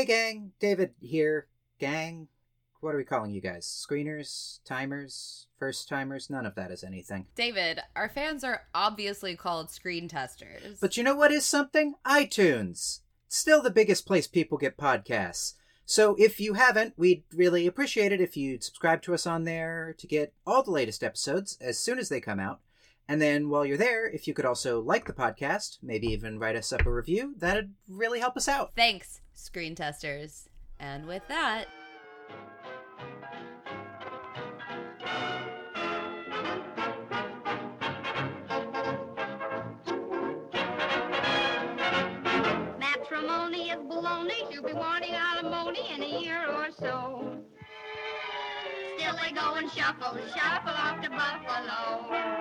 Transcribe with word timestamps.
Hey, 0.00 0.06
gang. 0.06 0.52
David 0.58 0.92
here. 0.98 1.46
Gang. 1.78 2.28
What 2.80 2.94
are 2.94 2.96
we 2.96 3.04
calling 3.04 3.32
you 3.32 3.42
guys? 3.42 3.66
Screeners? 3.66 4.60
Timers? 4.64 5.46
First 5.58 5.90
timers? 5.90 6.30
None 6.30 6.46
of 6.46 6.54
that 6.54 6.70
is 6.70 6.82
anything. 6.82 7.26
David, 7.34 7.80
our 7.94 8.08
fans 8.08 8.42
are 8.42 8.62
obviously 8.74 9.36
called 9.36 9.70
screen 9.70 10.08
testers. 10.08 10.78
But 10.80 10.96
you 10.96 11.02
know 11.02 11.14
what 11.14 11.32
is 11.32 11.44
something? 11.44 11.96
iTunes. 12.06 13.00
Still 13.28 13.60
the 13.60 13.70
biggest 13.70 14.06
place 14.06 14.26
people 14.26 14.56
get 14.56 14.78
podcasts. 14.78 15.56
So 15.84 16.16
if 16.18 16.40
you 16.40 16.54
haven't, 16.54 16.94
we'd 16.96 17.24
really 17.34 17.66
appreciate 17.66 18.10
it 18.10 18.22
if 18.22 18.38
you'd 18.38 18.64
subscribe 18.64 19.02
to 19.02 19.12
us 19.12 19.26
on 19.26 19.44
there 19.44 19.94
to 19.98 20.06
get 20.06 20.32
all 20.46 20.62
the 20.62 20.70
latest 20.70 21.04
episodes 21.04 21.58
as 21.60 21.78
soon 21.78 21.98
as 21.98 22.08
they 22.08 22.22
come 22.22 22.40
out. 22.40 22.60
And 23.06 23.20
then 23.20 23.48
while 23.48 23.66
you're 23.66 23.76
there, 23.76 24.08
if 24.08 24.28
you 24.28 24.34
could 24.34 24.44
also 24.44 24.80
like 24.80 25.04
the 25.06 25.12
podcast, 25.12 25.78
maybe 25.82 26.06
even 26.06 26.38
write 26.38 26.54
us 26.54 26.72
up 26.72 26.86
a 26.86 26.92
review, 26.92 27.34
that'd 27.36 27.74
really 27.88 28.20
help 28.20 28.36
us 28.36 28.46
out. 28.46 28.70
Thanks, 28.76 29.20
screen 29.40 29.74
testers. 29.74 30.48
And 30.78 31.06
with 31.06 31.26
that, 31.28 31.66
Matrimony 42.78 43.70
is 43.70 43.78
baloney. 43.78 44.50
She'll 44.50 44.62
be 44.62 44.72
wanting 44.72 45.14
alimony 45.14 45.90
in 45.94 46.02
a 46.02 46.20
year 46.20 46.46
or 46.46 46.70
so. 46.70 47.38
Still 48.98 49.16
they 49.22 49.32
go 49.32 49.54
and 49.54 49.70
shuffle, 49.70 50.18
shuffle 50.34 50.74
off 50.74 51.00
to 51.02 51.10
Buffalo. 51.10 52.40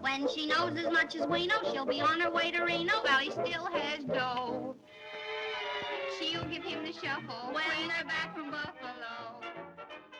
When 0.00 0.28
she 0.28 0.46
knows 0.46 0.76
as 0.76 0.90
much 0.92 1.14
as 1.16 1.26
we 1.26 1.46
know, 1.46 1.56
she'll 1.72 1.86
be 1.86 2.00
on 2.00 2.20
her 2.20 2.30
way 2.30 2.50
to 2.50 2.62
Reno 2.62 2.94
while 3.02 3.18
he 3.18 3.30
still 3.30 3.66
has 3.66 4.04
dough. 4.04 4.76
She'll 6.20 6.44
give 6.44 6.62
him 6.62 6.84
the 6.84 6.92
shuffle 6.92 7.52
when 7.52 7.64
they're 7.88 8.04
back 8.04 8.34
from 8.34 8.50
Buffalo. 8.50 9.40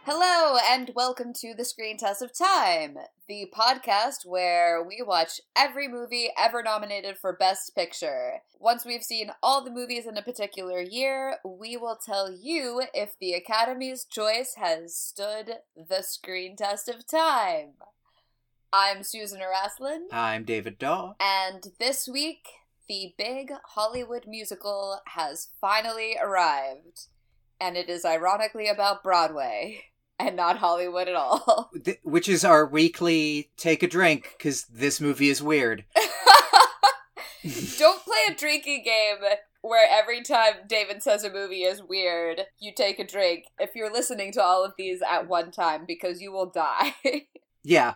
Hello, 0.04 0.58
and 0.70 0.90
welcome 0.96 1.34
to 1.34 1.52
the 1.54 1.64
Screen 1.64 1.98
Test 1.98 2.22
of 2.22 2.32
Time, 2.36 2.96
the 3.28 3.52
podcast 3.54 4.24
where 4.24 4.82
we 4.82 5.02
watch 5.06 5.40
every 5.54 5.88
movie 5.88 6.30
ever 6.38 6.62
nominated 6.62 7.18
for 7.18 7.36
Best 7.36 7.74
Picture. 7.74 8.40
Once 8.58 8.86
we've 8.86 9.02
seen 9.02 9.30
all 9.42 9.62
the 9.62 9.70
movies 9.70 10.06
in 10.06 10.16
a 10.16 10.22
particular 10.22 10.80
year, 10.80 11.36
we 11.44 11.76
will 11.76 11.98
tell 12.02 12.32
you 12.32 12.82
if 12.94 13.18
the 13.20 13.34
Academy's 13.34 14.04
choice 14.06 14.54
has 14.56 14.96
stood 14.96 15.56
the 15.76 16.02
screen 16.02 16.56
test 16.56 16.88
of 16.88 17.06
time. 17.06 17.72
I'm 18.72 19.02
Susan 19.02 19.40
Araslin, 19.40 20.06
I'm 20.10 20.44
David 20.44 20.78
Daw. 20.78 21.14
and 21.20 21.66
this 21.78 22.08
week, 22.08 22.46
the 22.90 23.14
big 23.16 23.52
Hollywood 23.66 24.24
musical 24.26 24.98
has 25.06 25.50
finally 25.60 26.16
arrived. 26.20 27.06
And 27.60 27.76
it 27.76 27.88
is 27.88 28.04
ironically 28.04 28.66
about 28.66 29.04
Broadway 29.04 29.84
and 30.18 30.34
not 30.34 30.58
Hollywood 30.58 31.06
at 31.06 31.14
all. 31.14 31.70
Which 32.02 32.28
is 32.28 32.44
our 32.44 32.66
weekly 32.66 33.52
take 33.56 33.84
a 33.84 33.88
drink, 33.88 34.34
because 34.36 34.64
this 34.64 35.00
movie 35.00 35.28
is 35.28 35.40
weird. 35.40 35.84
Don't 37.78 38.02
play 38.02 38.18
a 38.28 38.34
drinking 38.34 38.82
game 38.84 39.18
where 39.62 39.88
every 39.88 40.22
time 40.22 40.54
David 40.66 41.00
says 41.00 41.22
a 41.22 41.32
movie 41.32 41.62
is 41.62 41.80
weird, 41.80 42.40
you 42.58 42.72
take 42.74 42.98
a 42.98 43.06
drink 43.06 43.44
if 43.60 43.76
you're 43.76 43.92
listening 43.92 44.32
to 44.32 44.42
all 44.42 44.64
of 44.64 44.72
these 44.76 45.00
at 45.08 45.28
one 45.28 45.52
time 45.52 45.84
because 45.86 46.20
you 46.20 46.32
will 46.32 46.50
die. 46.50 46.94
Yeah. 47.62 47.94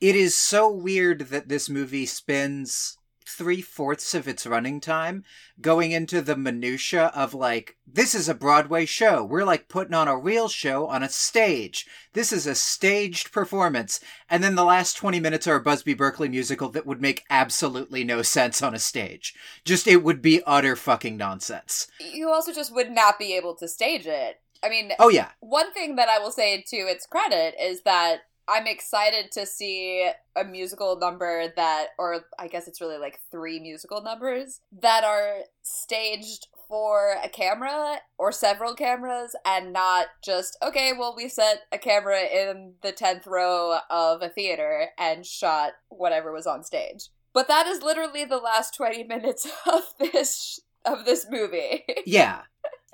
It 0.00 0.16
is 0.16 0.34
so 0.34 0.70
weird 0.70 1.28
that 1.28 1.48
this 1.48 1.68
movie 1.68 2.06
spends 2.06 2.96
three 3.26 3.60
fourths 3.62 4.14
of 4.14 4.28
its 4.28 4.46
running 4.46 4.80
time 4.80 5.24
going 5.60 5.92
into 5.92 6.20
the 6.20 6.36
minutia 6.36 7.06
of 7.14 7.34
like, 7.34 7.76
this 7.86 8.14
is 8.14 8.28
a 8.28 8.34
Broadway 8.34 8.84
show. 8.86 9.24
We're 9.24 9.44
like 9.44 9.68
putting 9.68 9.94
on 9.94 10.08
a 10.08 10.16
real 10.16 10.48
show 10.48 10.86
on 10.86 11.02
a 11.02 11.08
stage. 11.08 11.86
This 12.12 12.32
is 12.32 12.46
a 12.46 12.54
staged 12.54 13.32
performance. 13.32 14.00
And 14.28 14.42
then 14.44 14.54
the 14.54 14.64
last 14.64 14.96
20 14.96 15.20
minutes 15.20 15.46
are 15.46 15.56
a 15.56 15.60
Busby 15.62 15.94
Berkeley 15.94 16.28
musical 16.28 16.68
that 16.70 16.86
would 16.86 17.00
make 17.00 17.24
absolutely 17.30 18.04
no 18.04 18.22
sense 18.22 18.62
on 18.62 18.74
a 18.74 18.78
stage. 18.78 19.34
Just, 19.64 19.86
it 19.86 20.02
would 20.04 20.20
be 20.22 20.42
utter 20.46 20.76
fucking 20.76 21.16
nonsense. 21.16 21.88
you 22.00 22.30
also 22.30 22.52
just 22.52 22.74
would 22.74 22.90
not 22.90 23.18
be 23.18 23.34
able 23.36 23.54
to 23.56 23.68
stage 23.68 24.06
it. 24.06 24.40
I 24.62 24.68
mean, 24.70 24.92
Oh, 24.98 25.08
yeah. 25.10 25.28
one 25.40 25.72
thing 25.72 25.96
that 25.96 26.08
I 26.08 26.18
will 26.18 26.30
say 26.32 26.62
to 26.68 26.76
its 26.76 27.06
credit 27.06 27.54
is 27.60 27.82
that 27.82 28.20
I'm 28.48 28.66
excited 28.66 29.32
to 29.32 29.46
see 29.46 30.10
a 30.36 30.44
musical 30.44 30.98
number 30.98 31.52
that, 31.56 31.88
or 31.98 32.24
I 32.38 32.48
guess 32.48 32.68
it's 32.68 32.80
really 32.80 32.98
like 32.98 33.20
three 33.30 33.60
musical 33.60 34.02
numbers 34.02 34.60
that 34.80 35.04
are 35.04 35.40
staged 35.62 36.48
for 36.68 37.16
a 37.22 37.28
camera 37.28 37.98
or 38.18 38.32
several 38.32 38.74
cameras 38.74 39.34
and 39.46 39.72
not 39.72 40.06
just, 40.22 40.56
okay, 40.62 40.92
well, 40.98 41.14
we 41.16 41.28
set 41.28 41.62
a 41.72 41.78
camera 41.78 42.20
in 42.20 42.74
the 42.82 42.92
10th 42.92 43.26
row 43.26 43.78
of 43.90 44.22
a 44.22 44.28
theater 44.28 44.88
and 44.98 45.24
shot 45.24 45.72
whatever 45.88 46.32
was 46.32 46.46
on 46.46 46.64
stage. 46.64 47.08
But 47.32 47.48
that 47.48 47.66
is 47.66 47.82
literally 47.82 48.24
the 48.24 48.38
last 48.38 48.74
20 48.74 49.04
minutes 49.08 49.46
of 49.66 49.82
this 49.98 50.60
of 50.84 51.04
this 51.04 51.26
movie. 51.30 51.84
Yeah. 52.06 52.42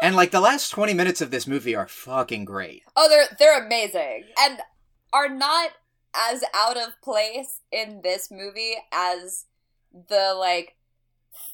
And 0.03 0.17
like 0.17 0.31
the 0.31 0.41
last 0.41 0.71
20 0.71 0.95
minutes 0.95 1.21
of 1.21 1.31
this 1.31 1.47
movie 1.47 1.75
are 1.75 1.87
fucking 1.87 2.47
great. 2.47 2.85
Oh, 2.97 3.09
they're 3.09 3.37
they're 3.39 3.65
amazing 3.65 4.25
and 4.41 4.59
are 5.13 5.29
not 5.29 5.71
as 6.15 6.45
out 6.55 6.77
of 6.77 7.01
place 7.03 7.61
in 7.71 8.01
this 8.03 8.31
movie 8.31 8.77
as 8.93 9.47
the 10.09 10.35
like 10.39 10.77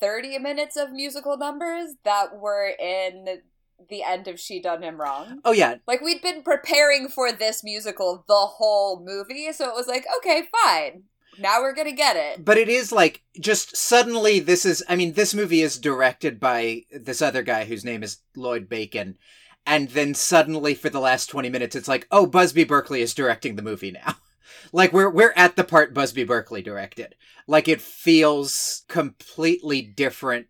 30 0.01 0.39
minutes 0.39 0.77
of 0.77 0.93
musical 0.93 1.37
numbers 1.37 1.95
that 2.05 2.39
were 2.39 2.69
in 2.79 3.41
the 3.89 4.03
end 4.03 4.29
of 4.29 4.41
She 4.41 4.61
Done 4.61 4.83
Him 4.83 5.01
Wrong. 5.01 5.41
Oh, 5.45 5.53
yeah. 5.53 5.77
Like 5.87 6.01
we'd 6.01 6.23
been 6.23 6.43
preparing 6.43 7.09
for 7.09 7.33
this 7.33 7.63
musical 7.63 8.25
the 8.27 8.35
whole 8.35 9.05
movie, 9.05 9.53
so 9.53 9.69
it 9.69 9.75
was 9.75 9.87
like, 9.87 10.07
okay, 10.19 10.45
fine. 10.65 11.05
Now 11.39 11.61
we're 11.61 11.75
going 11.75 11.89
to 11.89 11.95
get 11.95 12.17
it. 12.17 12.45
But 12.45 12.57
it 12.57 12.69
is 12.69 12.93
like 12.93 13.23
just 13.39 13.77
suddenly 13.77 14.41
this 14.41 14.65
is 14.65 14.83
I 14.89 14.97
mean 14.97 15.13
this 15.13 15.35
movie 15.35 15.61
is 15.61 15.79
directed 15.79 16.41
by 16.41 16.85
this 16.91 17.21
other 17.21 17.43
guy 17.43 17.67
whose 17.67 17.85
name 17.85 18.03
is 18.03 18.19
Lloyd 18.35 18.71
Bacon 18.71 19.19
and 19.67 19.91
then 19.91 20.15
suddenly 20.15 20.75
for 20.75 20.89
the 20.89 21.01
last 21.01 21.27
20 21.27 21.51
minutes 21.51 21.77
it's 21.77 21.89
like 21.89 22.07
oh 22.11 22.27
Busby 22.27 22.65
Berkeley 22.65 23.03
is 23.03 23.15
directing 23.15 23.57
the 23.57 23.63
movie 23.63 23.91
now. 23.91 24.17
like 24.73 24.93
we're 24.93 25.11
we're 25.11 25.35
at 25.37 25.57
the 25.57 25.65
part 25.65 25.95
Busby 25.95 26.25
Berkeley 26.25 26.63
directed. 26.63 27.15
Like 27.47 27.69
it 27.69 27.81
feels 27.81 28.85
completely 28.89 29.83
different 29.83 30.47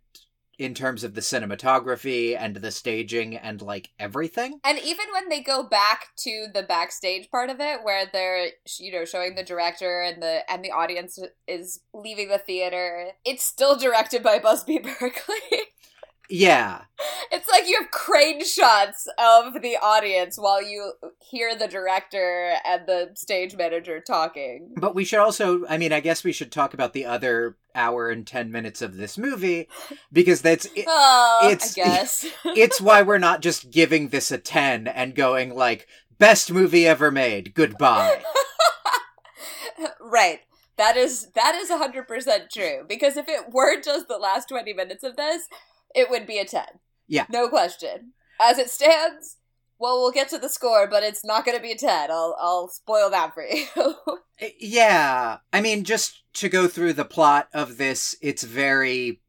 in 0.59 0.75
terms 0.75 1.05
of 1.05 1.15
the 1.15 1.21
cinematography 1.21 2.37
and 2.39 2.57
the 2.57 2.71
staging 2.71 3.37
and 3.37 3.61
like 3.61 3.91
everything. 3.99 4.59
And 4.65 4.79
even 4.79 5.07
when 5.13 5.29
they 5.29 5.43
go 5.43 5.63
back 5.63 6.09
to 6.19 6.47
the 6.53 6.63
backstage 6.63 7.31
part 7.31 7.51
of 7.51 7.61
it, 7.61 7.81
where 7.83 8.07
they're 8.11 8.49
you 8.79 8.93
know 8.93 9.05
showing 9.05 9.35
the 9.35 9.45
director 9.45 10.03
and 10.03 10.23
the 10.23 10.51
and 10.51 10.65
the 10.65 10.71
audience 10.71 11.19
is 11.47 11.81
leaving 11.93 12.29
the 12.29 12.39
theater, 12.39 13.09
it's 13.25 13.45
still 13.45 13.77
directed 13.77 14.23
by 14.23 14.39
Busby 14.39 14.79
Berkeley. 15.01 15.37
Yeah. 16.29 16.83
it's 17.31 17.49
like 17.49 17.69
you 17.69 17.79
have 17.81 17.91
crane 17.91 18.45
shots 18.45 19.07
of 19.19 19.63
the 19.63 19.77
audience 19.81 20.37
while 20.37 20.63
you 20.63 20.93
hear 21.21 21.55
the 21.57 21.69
director 21.69 22.55
and 22.67 22.87
the 22.87 23.11
stage 23.15 23.55
manager 23.57 24.01
talking. 24.01 24.75
But 24.77 24.95
we 24.95 25.05
should 25.05 25.19
also, 25.21 25.65
I 25.69 25.79
mean, 25.79 25.93
I 25.93 26.01
guess 26.01 26.25
we 26.25 26.33
should 26.33 26.51
talk 26.51 26.75
about 26.75 26.93
the 26.95 27.05
other 27.07 27.57
hour 27.75 28.09
and 28.09 28.27
10 28.27 28.51
minutes 28.51 28.81
of 28.83 28.97
this 28.97 29.17
movie 29.19 29.69
because 30.13 30.41
that's 30.43 30.67
it, 30.75 30.85
Oh, 30.89 31.41
It's- 31.51 31.79
I 31.79 31.85
guess. 31.85 32.27
it's 32.45 32.81
why 32.81 33.03
we're 33.03 33.19
not 33.19 33.43
just 33.43 33.71
giving 33.71 34.09
this 34.09 34.31
a 34.31 34.39
10 34.39 34.89
and 34.89 35.15
going 35.15 35.55
like 35.55 35.87
best 36.19 36.51
movie 36.53 36.87
ever 36.87 37.11
made. 37.11 37.55
Goodbye. 37.55 38.23
right. 40.01 40.41
That 40.79 40.97
is 40.99 41.29
that 41.35 41.55
is 41.55 41.71
100% 41.71 42.51
true 42.51 42.85
because 42.87 43.17
if 43.17 43.29
it 43.29 43.51
were 43.51 43.81
just 43.81 44.09
the 44.09 44.19
last 44.19 44.49
20 44.51 44.75
minutes 44.75 45.03
of 45.05 45.17
this, 45.17 45.49
it 45.95 46.11
would 46.11 46.27
be 46.27 46.39
a 46.39 46.45
10. 46.45 46.65
Yeah. 47.09 47.27
No 47.31 47.49
question. 47.49 48.13
As 48.41 48.59
it 48.59 48.71
stands, 48.71 49.37
well, 49.79 50.01
we'll 50.01 50.13
get 50.13 50.29
to 50.31 50.39
the 50.39 50.49
score, 50.49 50.87
but 50.87 51.03
it's 51.03 51.25
not 51.25 51.45
going 51.45 51.57
to 51.57 51.63
be 51.63 51.73
a 51.73 51.77
10. 51.77 52.11
I'll 52.11 52.37
I'll 52.41 52.69
spoil 52.69 53.11
that 53.11 53.35
for 53.35 53.45
you. 53.45 53.67
Eh, 54.39 54.51
yeah. 54.61 55.39
I 55.51 55.63
mean, 55.63 55.83
just 55.83 56.23
to 56.35 56.51
go 56.51 56.69
through 56.69 56.93
the 56.93 57.07
plot 57.07 57.49
of 57.55 57.79
this, 57.79 58.15
it's 58.21 58.43
very 58.43 59.23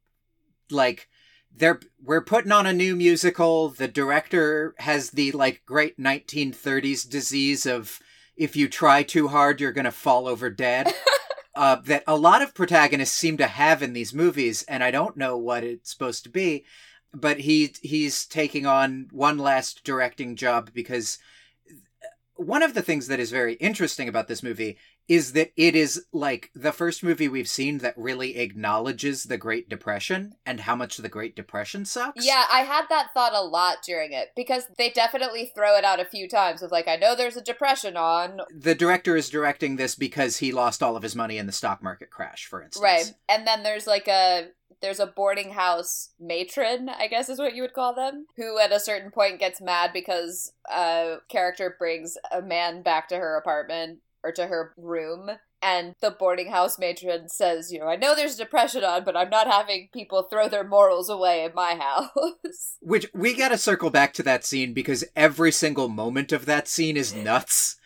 like 0.70 1.08
they're 1.56 1.80
we're 2.04 2.20
putting 2.20 2.52
on 2.52 2.66
a 2.66 2.74
new 2.74 2.94
musical. 2.94 3.70
The 3.70 3.88
director 3.88 4.76
has 4.80 5.12
the 5.12 5.32
like 5.32 5.64
great 5.66 5.98
1930s 5.98 7.10
disease 7.10 7.66
of 7.66 8.02
if 8.36 8.58
you 8.58 8.68
try 8.68 9.02
too 9.02 9.30
hard, 9.30 9.62
you're 9.62 9.72
going 9.72 9.86
to 9.86 9.92
fall 9.92 10.28
over 10.28 10.50
dead. 10.50 10.94
uh, 11.58 11.82
that 11.86 12.04
a 12.08 12.16
lot 12.16 12.42
of 12.42 12.54
protagonists 12.54 13.18
seem 13.18 13.38
to 13.38 13.48
have 13.48 13.82
in 13.82 13.94
these 13.94 14.14
movies, 14.14 14.64
and 14.64 14.84
I 14.84 14.92
don't 14.92 15.18
know 15.18 15.38
what 15.38 15.64
it's 15.64 15.92
supposed 15.92 16.24
to 16.24 16.30
be. 16.30 16.66
But 17.14 17.40
he 17.40 17.74
he's 17.82 18.26
taking 18.26 18.66
on 18.66 19.08
one 19.12 19.38
last 19.38 19.84
directing 19.84 20.36
job 20.36 20.72
because 20.74 21.18
one 22.36 22.62
of 22.62 22.74
the 22.74 22.82
things 22.82 23.08
that 23.08 23.20
is 23.20 23.32
very 23.32 23.56
interesting 23.56 24.08
about 24.08 24.28
this 24.28 24.44
movie 24.44 24.78
is 25.08 25.34
that 25.34 25.52
it 25.56 25.76
is 25.76 26.06
like 26.12 26.52
the 26.54 26.72
first 26.72 27.04
movie 27.04 27.30
we've 27.30 27.48
seen 27.48 27.78
that 27.80 27.98
really 27.98 28.38
acknowledges 28.38 29.24
the 29.24 29.38
Great 29.38 29.70
Depression 29.70 30.34
and 30.46 30.62
how 30.62 30.76
much 30.76 30.98
the 30.98 31.10
Great 31.10 31.36
Depression 31.36 31.86
sucks. 31.86 32.26
Yeah, 32.26 32.44
I 32.52 32.60
had 32.62 32.86
that 32.90 33.14
thought 33.14 33.34
a 33.34 33.42
lot 33.42 33.78
during 33.86 34.12
it 34.12 34.30
because 34.36 34.64
they 34.78 34.90
definitely 34.90 35.52
throw 35.56 35.78
it 35.78 35.86
out 35.86 36.02
a 36.02 36.06
few 36.06 36.28
times 36.28 36.62
of 36.62 36.72
like, 36.72 36.88
I 36.88 36.98
know 36.98 37.16
there's 37.16 37.38
a 37.38 37.42
depression 37.42 37.96
on. 37.96 38.42
The 38.54 38.76
director 38.76 39.16
is 39.16 39.30
directing 39.30 39.78
this 39.78 39.96
because 39.96 40.38
he 40.38 40.52
lost 40.52 40.84
all 40.84 40.98
of 40.98 41.04
his 41.04 41.16
money 41.16 41.38
in 41.38 41.46
the 41.46 41.54
stock 41.54 41.82
market 41.82 42.10
crash, 42.10 42.46
for 42.46 42.62
instance. 42.62 42.84
Right. 42.84 43.14
And 43.30 43.48
then 43.48 43.64
there's 43.64 43.88
like 43.88 44.08
a 44.08 44.48
there's 44.82 45.00
a 45.00 45.08
boarding 45.08 45.52
house 45.52 46.10
matron, 46.20 46.90
I 46.90 47.08
guess 47.08 47.30
is 47.30 47.40
what 47.40 47.56
you 47.56 47.64
would 47.64 47.74
call 47.74 47.96
them, 47.96 48.28
who 48.36 48.60
at 48.60 48.72
a 48.72 48.80
certain 48.80 49.10
point 49.10 49.40
gets 49.40 49.60
mad 49.60 49.92
because 49.92 50.52
a 50.72 51.16
character 51.30 51.76
brings 51.80 52.16
a 52.32 52.42
man 52.42 52.84
back 52.84 53.10
to 53.10 53.18
her 53.18 53.38
apartment 53.38 54.00
or 54.28 54.32
to 54.34 54.48
her 54.48 54.74
room. 54.78 55.32
And 55.62 55.96
the 56.02 56.12
boarding 56.12 56.52
house 56.52 56.78
matron 56.78 57.30
says, 57.30 57.72
You 57.72 57.80
know, 57.80 57.88
I 57.88 57.96
know 57.96 58.16
there's 58.16 58.36
depression 58.36 58.84
on, 58.84 59.04
but 59.04 59.18
I'm 59.18 59.30
not 59.30 59.48
having 59.48 59.90
people 59.92 60.24
throw 60.24 60.48
their 60.48 60.68
morals 60.68 61.10
away 61.10 61.44
in 61.44 61.54
my 61.56 61.76
house. 61.76 62.78
Which 62.82 63.08
we 63.14 63.36
gotta 63.36 63.58
circle 63.58 63.90
back 63.90 64.14
to 64.14 64.24
that 64.24 64.46
scene 64.46 64.74
because 64.74 65.04
every 65.16 65.52
single 65.52 65.88
moment 65.88 66.32
of 66.32 66.46
that 66.46 66.68
scene 66.68 66.96
is 66.96 67.16
nuts. 67.16 67.78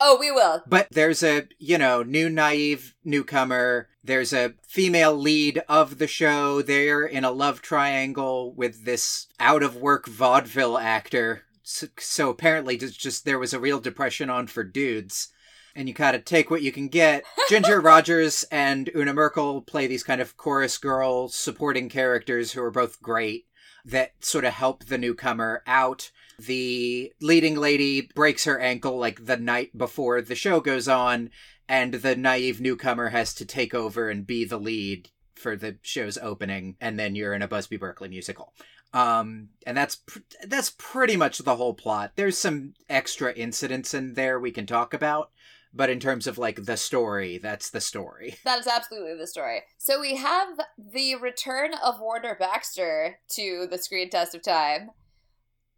oh, 0.00 0.18
we 0.20 0.30
will. 0.30 0.62
But 0.66 0.88
there's 0.90 1.22
a, 1.22 1.48
you 1.58 1.78
know, 1.78 2.02
new 2.02 2.28
naive 2.28 2.94
newcomer. 3.04 3.88
There's 4.02 4.34
a 4.34 4.52
female 4.68 5.14
lead 5.16 5.62
of 5.66 5.96
the 5.96 6.06
show. 6.06 6.60
They're 6.60 7.06
in 7.06 7.24
a 7.24 7.30
love 7.30 7.62
triangle 7.62 8.52
with 8.52 8.84
this 8.84 9.28
out 9.40 9.62
of 9.62 9.76
work 9.76 10.06
vaudeville 10.06 10.76
actor. 10.76 11.44
So, 11.62 11.86
so 11.98 12.28
apparently, 12.28 12.76
just, 12.76 13.00
just 13.00 13.24
there 13.24 13.38
was 13.38 13.54
a 13.54 13.60
real 13.60 13.80
depression 13.80 14.28
on 14.28 14.46
for 14.48 14.62
dudes. 14.62 15.28
And 15.76 15.88
you 15.88 15.94
kind 15.94 16.14
of 16.14 16.24
take 16.24 16.50
what 16.50 16.62
you 16.62 16.70
can 16.70 16.88
get. 16.88 17.24
Ginger 17.48 17.80
Rogers 17.82 18.44
and 18.50 18.90
Una 18.94 19.12
Merkel 19.12 19.60
play 19.62 19.86
these 19.86 20.04
kind 20.04 20.20
of 20.20 20.36
chorus 20.36 20.78
girl 20.78 21.28
supporting 21.28 21.88
characters 21.88 22.52
who 22.52 22.62
are 22.62 22.70
both 22.70 23.02
great 23.02 23.46
that 23.84 24.12
sort 24.20 24.44
of 24.44 24.54
help 24.54 24.84
the 24.84 24.98
newcomer 24.98 25.62
out. 25.66 26.10
The 26.38 27.12
leading 27.20 27.56
lady 27.56 28.08
breaks 28.14 28.44
her 28.44 28.58
ankle 28.58 28.98
like 28.98 29.26
the 29.26 29.36
night 29.36 29.76
before 29.76 30.20
the 30.22 30.34
show 30.34 30.60
goes 30.60 30.88
on, 30.88 31.30
and 31.68 31.94
the 31.94 32.16
naive 32.16 32.60
newcomer 32.60 33.10
has 33.10 33.34
to 33.34 33.44
take 33.44 33.74
over 33.74 34.08
and 34.08 34.26
be 34.26 34.44
the 34.44 34.58
lead 34.58 35.10
for 35.34 35.56
the 35.56 35.76
show's 35.82 36.18
opening, 36.18 36.76
and 36.80 36.98
then 36.98 37.14
you're 37.14 37.34
in 37.34 37.42
a 37.42 37.48
Busby 37.48 37.76
Berkeley 37.76 38.08
musical. 38.08 38.52
Um, 38.92 39.48
and 39.66 39.76
that's 39.76 39.96
pr- 39.96 40.20
that's 40.46 40.74
pretty 40.78 41.16
much 41.16 41.38
the 41.38 41.56
whole 41.56 41.74
plot. 41.74 42.12
There's 42.14 42.38
some 42.38 42.74
extra 42.88 43.32
incidents 43.32 43.92
in 43.92 44.14
there 44.14 44.38
we 44.38 44.52
can 44.52 44.66
talk 44.66 44.94
about, 44.94 45.30
but 45.74 45.90
in 45.90 45.98
terms 46.00 46.26
of 46.26 46.38
like 46.38 46.64
the 46.64 46.76
story, 46.76 47.38
that's 47.38 47.70
the 47.70 47.80
story. 47.80 48.36
That 48.44 48.60
is 48.60 48.66
absolutely 48.66 49.16
the 49.16 49.26
story. 49.26 49.62
So 49.78 50.00
we 50.00 50.16
have 50.16 50.48
the 50.78 51.16
return 51.16 51.72
of 51.84 52.00
Warner 52.00 52.36
Baxter 52.38 53.18
to 53.30 53.66
the 53.70 53.78
screen 53.78 54.10
test 54.10 54.34
of 54.34 54.42
time 54.42 54.90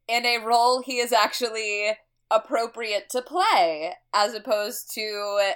in 0.08 0.26
a 0.26 0.38
role 0.38 0.82
he 0.82 0.98
is 0.98 1.12
actually 1.12 1.96
appropriate 2.30 3.08
to 3.10 3.22
play, 3.22 3.94
as 4.12 4.34
opposed 4.34 4.92
to 4.94 5.52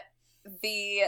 the 0.62 1.02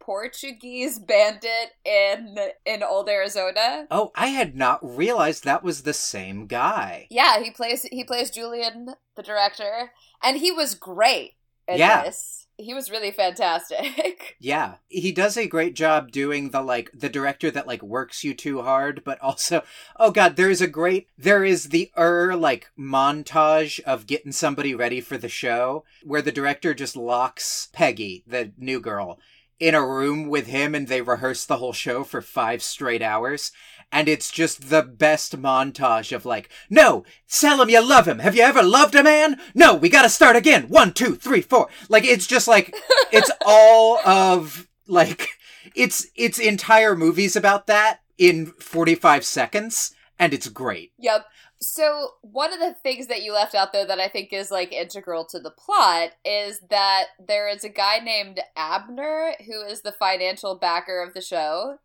Portuguese 0.00 0.98
bandit 0.98 1.70
in 1.84 2.36
in 2.66 2.82
Old 2.82 3.08
Arizona. 3.08 3.86
Oh, 3.90 4.10
I 4.16 4.28
had 4.28 4.56
not 4.56 4.80
realized 4.82 5.44
that 5.44 5.62
was 5.62 5.82
the 5.82 5.94
same 5.94 6.46
guy. 6.46 7.06
Yeah, 7.10 7.40
he 7.40 7.50
plays 7.50 7.82
he 7.84 8.02
plays 8.02 8.30
Julian, 8.30 8.94
the 9.16 9.22
director, 9.22 9.92
and 10.22 10.38
he 10.38 10.50
was 10.50 10.74
great 10.74 11.34
in 11.68 11.78
Yeah. 11.78 12.02
this. 12.02 12.48
He 12.62 12.74
was 12.74 12.90
really 12.90 13.10
fantastic. 13.10 14.36
Yeah, 14.38 14.74
he 14.88 15.12
does 15.12 15.36
a 15.36 15.46
great 15.46 15.74
job 15.74 16.10
doing 16.10 16.50
the 16.50 16.62
like 16.62 16.90
the 16.92 17.08
director 17.08 17.48
that 17.52 17.66
like 17.66 17.80
works 17.80 18.24
you 18.24 18.34
too 18.34 18.62
hard, 18.62 19.02
but 19.04 19.20
also 19.20 19.62
oh 20.00 20.10
god, 20.10 20.34
there 20.34 20.50
is 20.50 20.60
a 20.60 20.66
great 20.66 21.08
there 21.16 21.44
is 21.44 21.68
the 21.68 21.92
er 21.96 22.34
like 22.34 22.68
montage 22.76 23.78
of 23.80 24.08
getting 24.08 24.32
somebody 24.32 24.74
ready 24.74 25.00
for 25.00 25.16
the 25.16 25.28
show 25.28 25.84
where 26.02 26.22
the 26.22 26.32
director 26.32 26.74
just 26.74 26.96
locks 26.96 27.68
Peggy, 27.72 28.24
the 28.26 28.52
new 28.58 28.80
girl, 28.80 29.20
in 29.60 29.76
a 29.76 29.86
room 29.86 30.28
with 30.28 30.48
him 30.48 30.74
and 30.74 30.88
they 30.88 31.02
rehearse 31.02 31.44
the 31.44 31.58
whole 31.58 31.72
show 31.72 32.02
for 32.02 32.20
5 32.20 32.62
straight 32.64 33.02
hours. 33.02 33.52
And 33.92 34.08
it's 34.08 34.30
just 34.30 34.70
the 34.70 34.82
best 34.82 35.40
montage 35.40 36.16
of 36.16 36.24
like, 36.24 36.48
no, 36.70 37.04
sell 37.26 37.60
him 37.60 37.68
you 37.68 37.86
love 37.86 38.08
him. 38.08 38.20
Have 38.20 38.34
you 38.34 38.42
ever 38.42 38.62
loved 38.62 38.94
a 38.94 39.02
man? 39.02 39.38
No, 39.54 39.74
we 39.74 39.90
gotta 39.90 40.08
start 40.08 40.34
again. 40.34 40.64
One, 40.64 40.92
two, 40.92 41.14
three, 41.14 41.42
four. 41.42 41.68
Like, 41.88 42.04
it's 42.04 42.26
just 42.26 42.48
like, 42.48 42.74
it's 43.12 43.30
all 43.44 43.98
of 44.06 44.66
like 44.86 45.28
it's 45.74 46.06
it's 46.16 46.38
entire 46.38 46.96
movies 46.96 47.36
about 47.36 47.66
that 47.66 48.00
in 48.18 48.46
45 48.46 49.24
seconds 49.24 49.94
and 50.18 50.34
it's 50.34 50.48
great 50.48 50.92
Yep. 50.98 51.26
So 51.60 52.08
one 52.22 52.52
of 52.52 52.58
the 52.58 52.74
things 52.82 53.06
that 53.06 53.22
you 53.22 53.32
left 53.32 53.54
out 53.54 53.72
there 53.72 53.86
that 53.86 54.00
I 54.00 54.08
think 54.08 54.32
is 54.32 54.50
like 54.50 54.72
integral 54.72 55.24
to 55.26 55.38
the 55.38 55.52
plot 55.52 56.10
is 56.24 56.60
that 56.70 57.04
there 57.24 57.48
is 57.48 57.62
a 57.62 57.68
guy 57.68 58.00
named 58.00 58.40
Abner 58.56 59.34
who 59.46 59.62
is 59.62 59.82
the 59.82 59.92
financial 59.92 60.58
backer 60.58 61.00
of 61.00 61.14
the 61.14 61.20
show, 61.20 61.76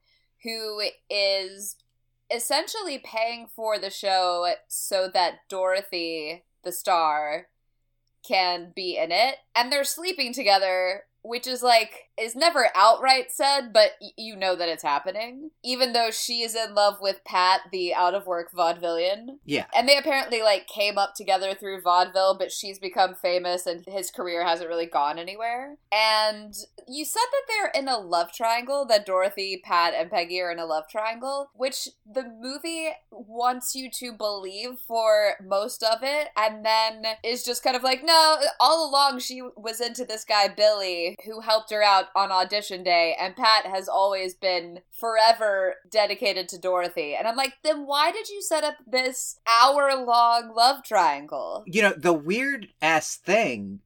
who 0.44 0.82
is 1.12 1.76
essentially 2.34 3.00
paying 3.00 3.48
for 3.56 3.80
the 3.80 3.90
show 3.90 4.54
so 4.68 5.10
that 5.14 5.40
Dorothy, 5.50 6.44
the 6.64 6.72
star, 6.72 7.48
can 8.28 8.74
be 8.76 8.98
in 8.98 9.12
it. 9.12 9.38
And 9.56 9.72
they're 9.72 9.84
sleeping 9.84 10.34
together, 10.34 11.04
which 11.22 11.48
is 11.48 11.64
like 11.64 12.07
is 12.20 12.36
never 12.36 12.70
outright 12.76 13.32
said, 13.32 13.72
but 13.74 13.92
y- 14.02 14.10
you 14.18 14.36
know 14.36 14.56
that 14.56 14.70
it's 14.70 14.84
happening. 14.84 15.52
Even 15.64 15.94
though 15.94 16.10
she 16.12 16.42
is 16.42 16.56
in 16.56 16.74
love 16.74 16.96
with 17.02 17.24
Pat, 17.26 17.62
the 17.72 17.94
out 17.94 18.14
of 18.14 18.26
work 18.28 18.52
vaudevillian. 18.52 19.38
yeah 19.46 19.66
And 19.76 19.88
they 19.88 19.98
apparently 19.98 20.42
like 20.42 20.68
came 20.68 20.98
up 20.98 21.14
together 21.16 21.54
through 21.54 21.82
vaudeville, 21.82 22.38
but 22.38 22.52
she's 22.52 22.80
become 22.80 23.16
famous 23.16 23.66
and 23.66 23.86
his 23.86 24.12
career 24.12 24.46
hasn't 24.46 24.70
really 24.70 24.86
gone 24.86 25.20
anywhere. 25.20 25.78
And 25.92 26.54
you 26.88 27.06
said 27.06 27.22
that 27.32 27.42
they're 27.48 27.82
in 27.82 27.88
a 27.88 27.98
love 27.98 28.32
triangle, 28.32 28.86
that 28.86 29.06
Dorothy, 29.06 29.62
Pat, 29.64 29.94
and 29.94 30.10
Peggy 30.10 30.42
are 30.42 30.52
in 30.52 30.60
a 30.60 30.66
love 30.66 30.86
triangle, 30.90 31.50
which 31.54 31.90
the 32.10 32.24
movie 32.24 32.90
wants 33.12 33.76
you 33.76 33.90
to 33.92 34.14
believe 34.14 34.80
for 34.88 35.34
most 35.44 35.84
of 35.84 36.00
it, 36.02 36.30
and 36.38 36.66
then 36.66 37.04
is 37.24 37.44
just 37.44 37.64
kind 37.64 37.76
of 37.76 37.84
like, 37.84 38.04
no, 38.04 38.38
all 38.60 38.90
along 38.90 39.20
she 39.20 39.42
was 39.56 39.82
into 39.82 40.06
this 40.06 40.24
guy, 40.24 40.48
Billy, 40.48 41.16
who 41.26 41.42
helped 41.42 41.72
her 41.72 41.84
out 41.84 42.07
on 42.16 42.32
audition 42.32 42.84
day, 42.84 43.16
and 43.20 43.36
Pat 43.36 43.66
has 43.66 43.88
always 43.88 44.34
been 44.34 44.80
forever 44.92 45.76
dedicated 45.90 46.50
to 46.50 46.58
Dorothy. 46.60 47.16
And 47.16 47.28
I'm 47.28 47.36
like, 47.36 47.54
then 47.64 47.86
why 47.86 48.12
did 48.12 48.30
you 48.30 48.42
set 48.42 48.64
up 48.64 48.76
this 48.86 49.40
hour 49.48 49.94
long 49.96 50.54
love 50.56 50.84
triangle? 50.84 51.64
you 51.68 51.82
know 51.82 51.94
the 51.96 52.14
weird 52.14 52.68
ass 52.82 53.16
thing 53.16 53.80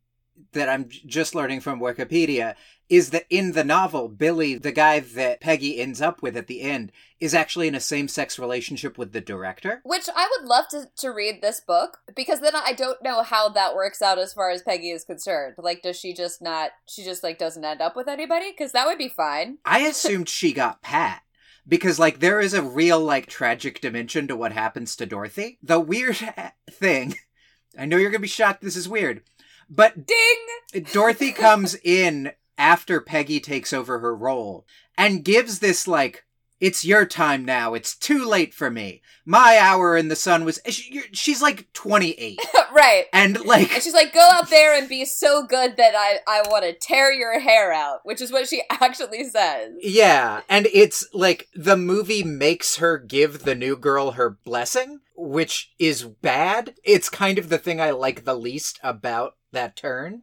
that 0.54 0.70
i'm 0.70 0.88
just 0.90 1.36
learning 1.36 1.60
from 1.60 1.80
wikipedia 1.80 2.56
is 2.92 3.12
that 3.12 3.26
in 3.30 3.54
the 3.54 3.64
novel 3.64 4.10
billy 4.10 4.56
the 4.56 4.72
guy 4.72 5.00
that 5.00 5.40
peggy 5.40 5.80
ends 5.80 6.02
up 6.02 6.22
with 6.22 6.36
at 6.36 6.48
the 6.48 6.62
end 6.62 6.92
is 7.22 7.34
actually 7.34 7.68
in 7.68 7.74
a 7.74 7.80
same-sex 7.80 8.38
relationship 8.38 8.98
with 8.98 9.14
the 9.14 9.22
director 9.22 9.82
Which 9.84 10.10
I 10.14 10.30
would 10.30 10.48
love 10.48 10.68
to, 10.70 10.86
to 10.98 11.10
read 11.10 11.42
this 11.42 11.62
book 11.62 12.00
because 12.16 12.42
then 12.42 12.56
I 12.56 12.74
don't 12.74 13.02
know 13.02 13.24
how 13.24 13.48
that 13.50 13.76
works 13.76 14.02
out 14.02 14.20
as 14.20 14.34
far 14.34 14.50
as 14.50 14.64
Peggy 14.64 14.90
is 14.90 15.06
concerned. 15.06 15.56
Like, 15.58 15.84
does 15.84 15.98
she 15.98 16.14
just 16.14 16.42
not, 16.42 16.72
she 16.88 17.04
just 17.04 17.24
like 17.24 17.38
doesn't 17.38 17.64
end 17.64 17.80
up 17.80 17.96
with 17.96 18.08
anybody? 18.08 18.52
Because 18.52 18.72
that 18.72 18.88
would 18.88 18.98
be 18.98 19.10
fine. 19.10 19.60
i 19.66 19.80
assumed 19.82 20.28
she 20.28 20.52
got 20.52 20.82
pat 20.82 21.22
because 21.68 22.00
like 22.00 22.20
there 22.20 22.40
is 22.40 22.54
a 22.54 22.62
real 22.62 23.00
like 23.00 23.28
tragic 23.28 23.80
dimension 23.80 24.28
to 24.28 24.36
what 24.36 24.52
happens 24.52 24.96
to 24.96 25.06
dorothy 25.06 25.60
the 25.62 25.80
weird 25.80 26.18
thing 26.72 27.16
i 27.78 27.86
know 27.86 27.98
you're 27.98 28.10
gonna 28.10 28.20
be 28.20 28.28
shocked 28.28 28.62
this 28.62 28.76
is 28.76 28.90
weird 28.90 29.22
but 29.70 30.06
Ding! 30.06 30.84
Dorothy 30.92 31.32
comes 31.32 31.76
in 31.84 32.34
after 32.58 33.02
Peggy 33.02 33.40
takes 33.40 33.74
over 33.74 34.00
her 34.00 34.16
role 34.16 34.66
and 34.98 35.24
gives 35.24 35.60
this 35.60 35.88
like 35.88 36.26
it's 36.62 36.86
your 36.86 37.06
time 37.06 37.44
now. 37.44 37.74
It's 37.74 37.96
too 37.96 38.24
late 38.24 38.54
for 38.54 38.70
me. 38.70 39.02
My 39.26 39.58
hour 39.60 39.98
in 39.98 40.10
the 40.10 40.16
sun 40.16 40.46
was 40.46 40.60
she, 40.70 41.02
she's 41.12 41.42
like 41.42 41.74
28 41.74 42.40
right. 42.72 43.06
and 43.12 43.44
like. 43.44 43.74
And 43.74 43.82
she's 43.82 43.96
like, 43.96 44.14
go 44.14 44.30
out 44.32 44.52
there 44.52 44.78
and 44.78 44.88
be 44.88 45.04
so 45.04 45.44
good 45.44 45.76
that 45.78 45.96
I, 45.96 46.20
I 46.28 46.48
want 46.50 46.64
to 46.64 46.74
tear 46.74 47.12
your 47.12 47.40
hair 47.40 47.74
out, 47.74 48.02
which 48.04 48.22
is 48.22 48.32
what 48.32 48.48
she 48.48 48.62
actually 48.70 49.28
says. 49.28 49.74
yeah, 49.82 50.42
and 50.48 50.68
it's 50.72 51.08
like 51.14 51.48
the 51.56 51.76
movie 51.76 52.24
makes 52.24 52.78
her 52.78 53.00
give 53.00 53.44
the 53.44 53.56
new 53.56 53.76
girl 53.76 54.12
her 54.12 54.30
blessing, 54.30 55.00
which 55.16 55.74
is 55.80 56.04
bad. 56.04 56.76
It's 56.84 57.10
kind 57.10 57.40
of 57.40 57.50
the 57.50 57.58
thing 57.58 57.82
I 57.82 57.90
like 57.90 58.24
the 58.24 58.36
least 58.36 58.80
about 58.84 59.36
that 59.52 59.76
turn. 59.76 60.22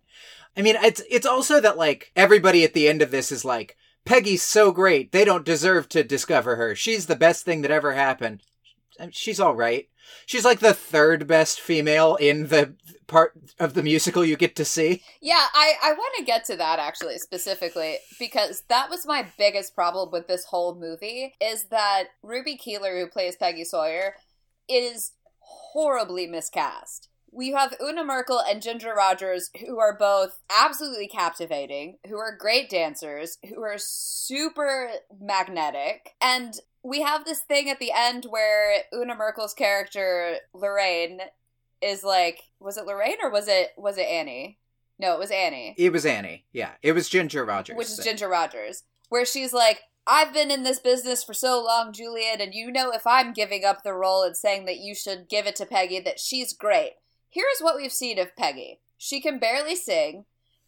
I 0.58 0.62
mean, 0.62 0.76
it's 0.82 1.02
it's 1.08 1.26
also 1.26 1.60
that 1.60 1.78
like 1.78 2.10
everybody 2.16 2.64
at 2.64 2.74
the 2.74 2.88
end 2.88 3.00
of 3.00 3.12
this 3.12 3.30
is 3.30 3.44
like 3.44 3.76
Peggy's 4.04 4.42
so 4.42 4.72
great. 4.72 5.12
They 5.12 5.24
don't 5.24 5.44
deserve 5.44 5.88
to 5.90 6.02
discover 6.02 6.56
her. 6.56 6.74
She's 6.74 7.06
the 7.06 7.14
best 7.16 7.44
thing 7.44 7.62
that 7.62 7.70
ever 7.70 7.92
happened. 7.92 8.42
She's 9.12 9.38
all 9.38 9.54
right. 9.54 9.88
She's 10.26 10.44
like 10.44 10.58
the 10.58 10.74
third 10.74 11.26
best 11.26 11.60
female 11.60 12.16
in 12.16 12.48
the 12.48 12.74
part 13.06 13.34
of 13.60 13.74
the 13.74 13.82
musical 13.82 14.24
you 14.24 14.36
get 14.36 14.56
to 14.56 14.64
see. 14.64 15.02
Yeah, 15.20 15.46
I, 15.54 15.74
I 15.82 15.92
want 15.92 16.14
to 16.18 16.24
get 16.24 16.44
to 16.46 16.56
that 16.56 16.78
actually 16.78 17.18
specifically 17.18 17.98
because 18.18 18.64
that 18.68 18.90
was 18.90 19.06
my 19.06 19.26
biggest 19.38 19.74
problem 19.74 20.10
with 20.10 20.26
this 20.26 20.44
whole 20.44 20.74
movie 20.74 21.34
is 21.40 21.64
that 21.66 22.04
Ruby 22.22 22.56
Keeler, 22.56 22.98
who 22.98 23.06
plays 23.06 23.36
Peggy 23.36 23.64
Sawyer, 23.64 24.16
is 24.68 25.12
horribly 25.38 26.26
miscast. 26.26 27.08
We 27.30 27.52
have 27.52 27.75
Una 27.80 28.04
Merkel 28.04 28.40
and 28.40 28.62
Ginger 28.62 28.94
Rogers, 28.94 29.50
who 29.61 29.78
are 29.78 29.97
both 29.97 30.40
absolutely 30.56 31.08
captivating, 31.08 31.99
who 32.08 32.16
are 32.16 32.37
great 32.37 32.68
dancers, 32.70 33.38
who 33.49 33.62
are 33.62 33.76
super 33.78 34.90
magnetic, 35.20 36.11
and 36.20 36.54
we 36.82 37.02
have 37.02 37.25
this 37.25 37.40
thing 37.40 37.68
at 37.68 37.78
the 37.80 37.92
end 37.94 38.26
where 38.28 38.82
Una 38.94 39.14
Merkel's 39.14 39.54
character 39.54 40.37
Lorraine 40.54 41.20
is 41.82 42.02
like, 42.02 42.40
was 42.61 42.76
it 42.76 42.87
Lorraine 42.87 43.18
or 43.23 43.30
was 43.30 43.49
it 43.49 43.70
was 43.76 43.99
it 43.99 44.06
Annie? 44.06 44.58
No, 45.00 45.12
it 45.12 45.18
was 45.20 45.30
Annie, 45.30 45.76
It 45.78 45.92
was 45.92 46.04
Annie. 46.04 46.44
Yeah, 46.52 46.73
it 46.82 46.92
was 46.92 47.08
Ginger 47.08 47.44
Rogers. 47.44 47.76
which 47.76 47.87
is 47.88 47.99
Ginger 48.02 48.28
Rogers, 48.28 48.82
where 49.11 49.25
she's 49.25 49.52
like, 49.52 49.82
I've 50.08 50.32
been 50.32 50.50
in 50.50 50.62
this 50.62 50.80
business 50.80 51.23
for 51.23 51.35
so 51.35 51.62
long, 51.62 51.92
Juliet, 51.92 52.40
and 52.40 52.54
you 52.54 52.73
know 52.73 52.90
if 52.90 53.06
I'm 53.06 53.32
giving 53.32 53.64
up 53.64 53.82
the 53.82 53.92
role 53.92 54.23
and 54.25 54.37
saying 54.37 54.64
that 54.64 54.78
you 54.78 54.94
should 54.94 55.28
give 55.28 55.47
it 55.47 55.54
to 55.56 55.66
Peggy, 55.66 56.00
that 56.00 56.18
she's 56.18 56.52
great. 56.52 56.92
Here's 57.30 57.61
what 57.61 57.76
we've 57.76 57.92
seen 57.92 58.18
of 58.18 58.37
Peggy. 58.37 58.80
She 58.97 59.20
can 59.20 59.38
barely 59.38 59.76
sing. 59.76 60.25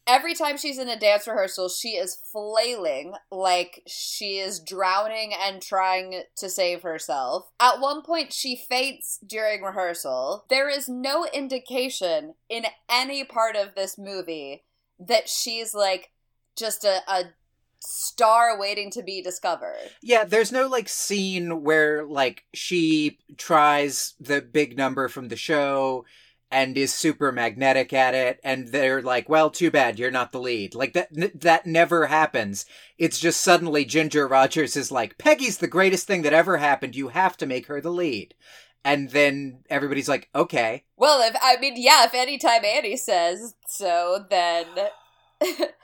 Every 0.07 0.35
time 0.35 0.57
she's 0.57 0.79
in 0.79 0.89
a 0.89 0.99
dance 0.99 1.29
rehearsal, 1.29 1.69
she 1.69 1.91
is 1.91 2.19
flailing 2.33 3.15
like 3.31 3.83
she 3.87 4.39
is 4.39 4.59
drowning 4.59 5.33
and 5.39 5.63
trying 5.63 6.23
to 6.37 6.49
save 6.49 6.83
herself. 6.83 7.51
At 7.61 7.81
one 7.81 8.03
point, 8.03 8.33
she 8.33 8.57
faints 8.57 9.19
during 9.25 9.63
rehearsal. 9.63 10.47
There 10.49 10.69
is 10.69 10.89
no 10.89 11.27
indication 11.33 12.35
in 12.49 12.65
any 12.91 13.25
part 13.25 13.57
of 13.57 13.75
this 13.75 13.99
movie 13.99 14.65
that 14.99 15.29
she's 15.29 15.75
like 15.75 16.11
just 16.57 16.85
a, 16.85 17.01
a 17.07 17.25
star 17.81 18.59
waiting 18.59 18.91
to 18.93 19.03
be 19.03 19.23
discovered. 19.23 19.91
Yeah, 20.03 20.25
there's 20.25 20.53
no 20.53 20.67
like 20.67 20.89
scene 20.89 21.63
where 21.63 22.05
like 22.05 22.45
she 22.53 23.19
tries 23.37 24.15
the 24.19 24.41
big 24.41 24.77
number 24.77 25.09
from 25.09 25.29
the 25.29 25.37
show 25.37 26.05
and 26.51 26.77
is 26.77 26.93
super 26.93 27.31
magnetic 27.33 27.93
at 27.93 28.15
it 28.15 28.41
and 28.43 28.69
they're 28.69 29.03
like, 29.03 29.29
"Well, 29.29 29.51
too 29.51 29.71
bad 29.71 29.99
you're 29.99 30.11
not 30.11 30.33
the 30.33 30.41
lead." 30.41 30.75
Like 30.75 30.93
that 30.95 31.09
n- 31.17 31.33
that 31.35 31.67
never 31.67 32.07
happens. 32.07 32.67
It's 32.99 33.21
just 33.21 33.41
suddenly 33.41 33.85
Ginger 33.85 34.27
Rogers 34.27 34.77
is 34.77 34.91
like, 34.91 35.19
"Peggy's 35.19 35.59
the 35.59 35.69
greatest 35.69 36.07
thing 36.07 36.23
that 36.23 36.33
ever 36.33 36.57
happened. 36.59 36.97
You 36.97 37.09
have 37.09 37.37
to 37.39 37.47
make 37.47 37.67
her 37.67 37.81
the 37.81 37.91
lead." 37.91 38.35
And 38.85 39.11
then 39.11 39.65
everybody's 39.69 40.09
like, 40.09 40.29
"Okay." 40.35 40.85
Well, 40.97 41.21
if 41.23 41.37
I 41.43 41.57
mean, 41.59 41.75
yeah, 41.77 42.05
if 42.05 42.15
anytime 42.15 42.65
Annie 42.65 42.97
says 42.97 43.55
so, 43.67 44.25
then 44.31 44.67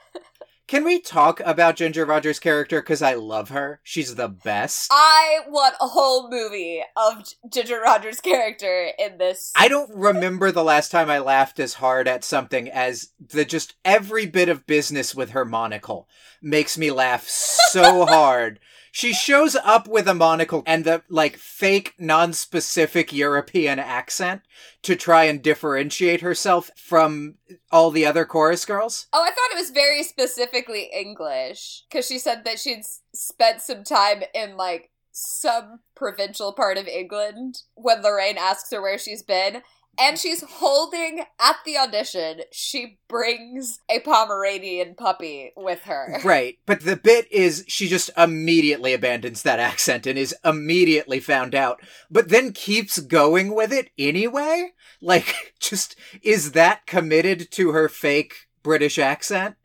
Can 0.67 0.83
we 0.83 0.99
talk 0.99 1.39
about 1.45 1.77
Ginger 1.77 2.03
Rogers' 2.03 2.39
character 2.39 2.81
cuz 2.81 3.01
I 3.01 3.13
love 3.13 3.49
her? 3.49 3.79
She's 3.83 4.15
the 4.15 4.27
best. 4.27 4.89
I 4.91 5.39
want 5.47 5.75
a 5.79 5.87
whole 5.87 6.29
movie 6.29 6.83
of 6.97 7.23
Ginger 7.49 7.79
Rogers' 7.79 8.19
character 8.19 8.89
in 8.99 9.17
this. 9.17 9.53
I 9.55 9.69
don't 9.69 9.89
remember 9.95 10.51
the 10.51 10.65
last 10.65 10.91
time 10.91 11.09
I 11.09 11.19
laughed 11.19 11.61
as 11.61 11.75
hard 11.75 12.05
at 12.05 12.25
something 12.25 12.69
as 12.69 13.11
the 13.17 13.45
just 13.45 13.75
every 13.85 14.25
bit 14.25 14.49
of 14.49 14.67
business 14.67 15.15
with 15.15 15.29
her 15.29 15.45
monocle 15.45 16.09
makes 16.41 16.77
me 16.77 16.91
laugh 16.91 17.25
so 17.29 18.05
hard. 18.09 18.59
She 18.97 19.13
shows 19.13 19.55
up 19.55 19.87
with 19.87 20.07
a 20.07 20.15
monocle 20.15 20.63
and 20.65 20.83
the 20.83 21.03
like 21.07 21.37
fake 21.37 21.93
non-specific 21.99 23.13
European 23.13 23.77
accent 23.77 24.41
to 24.81 24.95
try 24.95 25.25
and 25.25 25.39
differentiate 25.39 26.21
herself 26.21 26.71
from 26.75 27.35
all 27.71 27.91
the 27.91 28.07
other 28.07 28.25
chorus 28.25 28.65
girls. 28.65 29.05
Oh, 29.13 29.21
I 29.21 29.29
thought 29.29 29.51
it 29.51 29.59
was 29.59 29.69
very 29.69 30.01
specifically 30.01 30.89
English 30.91 31.83
because 31.87 32.07
she 32.07 32.17
said 32.17 32.43
that 32.45 32.57
she'd 32.57 32.85
spent 33.13 33.61
some 33.61 33.83
time 33.83 34.23
in 34.33 34.57
like 34.57 34.89
some 35.11 35.81
provincial 35.95 36.51
part 36.51 36.79
of 36.79 36.87
England 36.87 37.61
when 37.75 38.01
Lorraine 38.01 38.39
asks 38.39 38.71
her 38.71 38.81
where 38.81 38.97
she's 38.97 39.21
been. 39.21 39.61
And 39.99 40.17
she's 40.17 40.43
holding 40.43 41.23
at 41.39 41.55
the 41.65 41.77
audition, 41.77 42.41
she 42.51 42.99
brings 43.07 43.79
a 43.89 43.99
Pomeranian 43.99 44.95
puppy 44.95 45.53
with 45.55 45.83
her. 45.83 46.19
Right, 46.27 46.59
but 46.65 46.81
the 46.81 46.97
bit 46.97 47.31
is 47.31 47.63
she 47.67 47.87
just 47.87 48.09
immediately 48.17 48.93
abandons 48.93 49.43
that 49.43 49.59
accent 49.59 50.05
and 50.05 50.17
is 50.19 50.35
immediately 50.43 51.19
found 51.19 51.55
out, 51.55 51.79
but 52.11 52.29
then 52.29 52.51
keeps 52.51 52.99
going 52.99 53.55
with 53.55 53.71
it 53.71 53.89
anyway? 53.97 54.71
Like, 55.01 55.53
just 55.59 55.95
is 56.21 56.51
that 56.51 56.85
committed 56.85 57.49
to 57.51 57.71
her 57.71 57.87
fake 57.87 58.47
British 58.61 58.99
accent? 58.99 59.55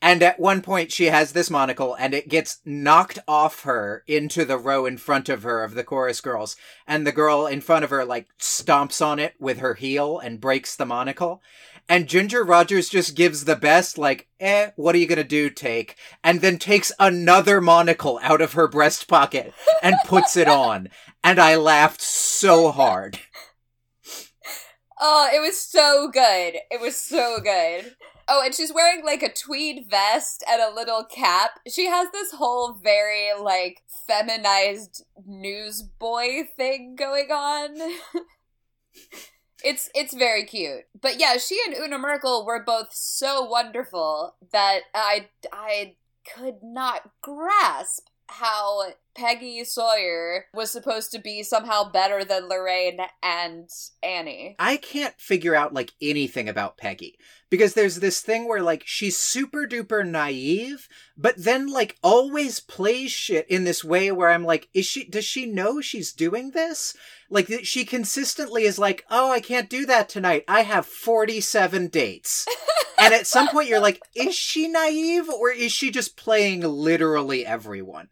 And 0.00 0.22
at 0.22 0.38
one 0.38 0.62
point, 0.62 0.92
she 0.92 1.06
has 1.06 1.32
this 1.32 1.50
monocle 1.50 1.94
and 1.94 2.14
it 2.14 2.28
gets 2.28 2.60
knocked 2.64 3.18
off 3.26 3.62
her 3.62 4.04
into 4.06 4.44
the 4.44 4.58
row 4.58 4.86
in 4.86 4.96
front 4.96 5.28
of 5.28 5.42
her 5.42 5.64
of 5.64 5.74
the 5.74 5.82
chorus 5.82 6.20
girls. 6.20 6.54
And 6.86 7.06
the 7.06 7.12
girl 7.12 7.46
in 7.46 7.60
front 7.60 7.84
of 7.84 7.90
her, 7.90 8.04
like, 8.04 8.28
stomps 8.38 9.04
on 9.04 9.18
it 9.18 9.34
with 9.40 9.58
her 9.58 9.74
heel 9.74 10.18
and 10.20 10.40
breaks 10.40 10.76
the 10.76 10.86
monocle. 10.86 11.42
And 11.88 12.06
Ginger 12.06 12.44
Rogers 12.44 12.88
just 12.88 13.16
gives 13.16 13.44
the 13.44 13.56
best, 13.56 13.98
like, 13.98 14.28
eh, 14.38 14.70
what 14.76 14.94
are 14.94 14.98
you 14.98 15.06
gonna 15.06 15.24
do, 15.24 15.50
take? 15.50 15.96
And 16.22 16.42
then 16.42 16.58
takes 16.58 16.92
another 17.00 17.60
monocle 17.60 18.20
out 18.22 18.40
of 18.40 18.52
her 18.52 18.68
breast 18.68 19.08
pocket 19.08 19.52
and 19.82 19.96
puts 20.04 20.36
it 20.36 20.48
on. 20.48 20.90
And 21.24 21.40
I 21.40 21.56
laughed 21.56 22.02
so 22.02 22.70
hard. 22.70 23.18
Oh, 25.00 25.30
it 25.32 25.38
was 25.38 25.56
so 25.56 26.08
good. 26.12 26.56
It 26.72 26.80
was 26.80 26.96
so 26.96 27.38
good. 27.40 27.94
Oh, 28.30 28.42
and 28.44 28.54
she's 28.54 28.72
wearing 28.72 29.04
like 29.04 29.22
a 29.22 29.32
tweed 29.32 29.86
vest 29.88 30.44
and 30.48 30.60
a 30.60 30.74
little 30.74 31.04
cap. 31.04 31.60
She 31.66 31.86
has 31.86 32.08
this 32.12 32.32
whole 32.32 32.74
very 32.74 33.30
like 33.40 33.82
feminized 34.06 35.04
newsboy 35.26 36.44
thing 36.56 36.94
going 36.94 37.30
on. 37.30 37.74
it's 39.64 39.88
it's 39.94 40.14
very 40.14 40.44
cute. 40.44 40.84
But 41.00 41.18
yeah, 41.18 41.38
she 41.38 41.58
and 41.66 41.76
Una 41.76 41.98
Merkel 41.98 42.44
were 42.44 42.62
both 42.62 42.88
so 42.92 43.42
wonderful 43.44 44.36
that 44.52 44.80
I 44.94 45.28
I 45.50 45.96
could 46.34 46.62
not 46.62 47.10
grasp 47.22 48.08
how 48.28 48.92
Peggy 49.14 49.64
Sawyer 49.64 50.46
was 50.54 50.70
supposed 50.70 51.10
to 51.10 51.18
be 51.18 51.42
somehow 51.42 51.90
better 51.90 52.24
than 52.24 52.48
Lorraine 52.48 53.00
and 53.22 53.68
Annie. 54.02 54.54
I 54.58 54.76
can't 54.76 55.18
figure 55.18 55.56
out 55.56 55.74
like 55.74 55.92
anything 56.00 56.48
about 56.48 56.76
Peggy 56.76 57.18
because 57.50 57.74
there's 57.74 57.96
this 57.96 58.20
thing 58.20 58.46
where 58.46 58.62
like 58.62 58.84
she's 58.86 59.16
super 59.16 59.66
duper 59.66 60.06
naive, 60.06 60.88
but 61.16 61.34
then 61.36 61.66
like 61.66 61.96
always 62.02 62.60
plays 62.60 63.10
shit 63.10 63.48
in 63.48 63.64
this 63.64 63.82
way 63.82 64.12
where 64.12 64.30
I'm 64.30 64.44
like, 64.44 64.68
is 64.72 64.86
she, 64.86 65.04
does 65.04 65.24
she 65.24 65.46
know 65.46 65.80
she's 65.80 66.12
doing 66.12 66.52
this? 66.52 66.96
Like 67.28 67.50
she 67.64 67.84
consistently 67.84 68.64
is 68.64 68.78
like, 68.78 69.04
oh, 69.10 69.32
I 69.32 69.40
can't 69.40 69.70
do 69.70 69.84
that 69.86 70.08
tonight. 70.08 70.44
I 70.46 70.62
have 70.62 70.86
47 70.86 71.88
dates. 71.88 72.46
and 72.98 73.12
at 73.12 73.26
some 73.26 73.48
point 73.48 73.68
you're 73.68 73.80
like, 73.80 74.00
is 74.14 74.36
she 74.36 74.68
naive 74.68 75.28
or 75.28 75.50
is 75.50 75.72
she 75.72 75.90
just 75.90 76.16
playing 76.16 76.60
literally 76.60 77.44
everyone? 77.44 78.08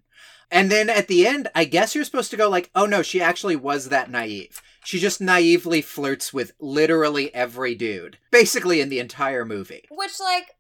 And 0.51 0.71
then 0.71 0.89
at 0.89 1.09
the 1.09 1.27
end, 1.27 1.49
I 1.55 1.65
guess 1.65 1.95
you're 1.95 2.05
supposed 2.05 2.31
to 2.31 2.37
go 2.37 2.49
like, 2.49 2.71
oh 2.75 2.87
no, 2.87 3.03
she 3.03 3.21
actually 3.21 3.57
was 3.57 3.89
that 3.89 4.11
naive. 4.11 4.63
She 4.85 4.99
just 5.01 5.21
naively 5.21 5.83
flirts 5.83 6.33
with 6.33 6.53
literally 6.61 7.35
every 7.35 7.75
dude, 7.75 8.19
basically 8.31 8.81
in 8.81 8.89
the 8.89 9.01
entire 9.01 9.45
movie. 9.45 9.85
Which, 9.91 10.21
like, 10.21 10.55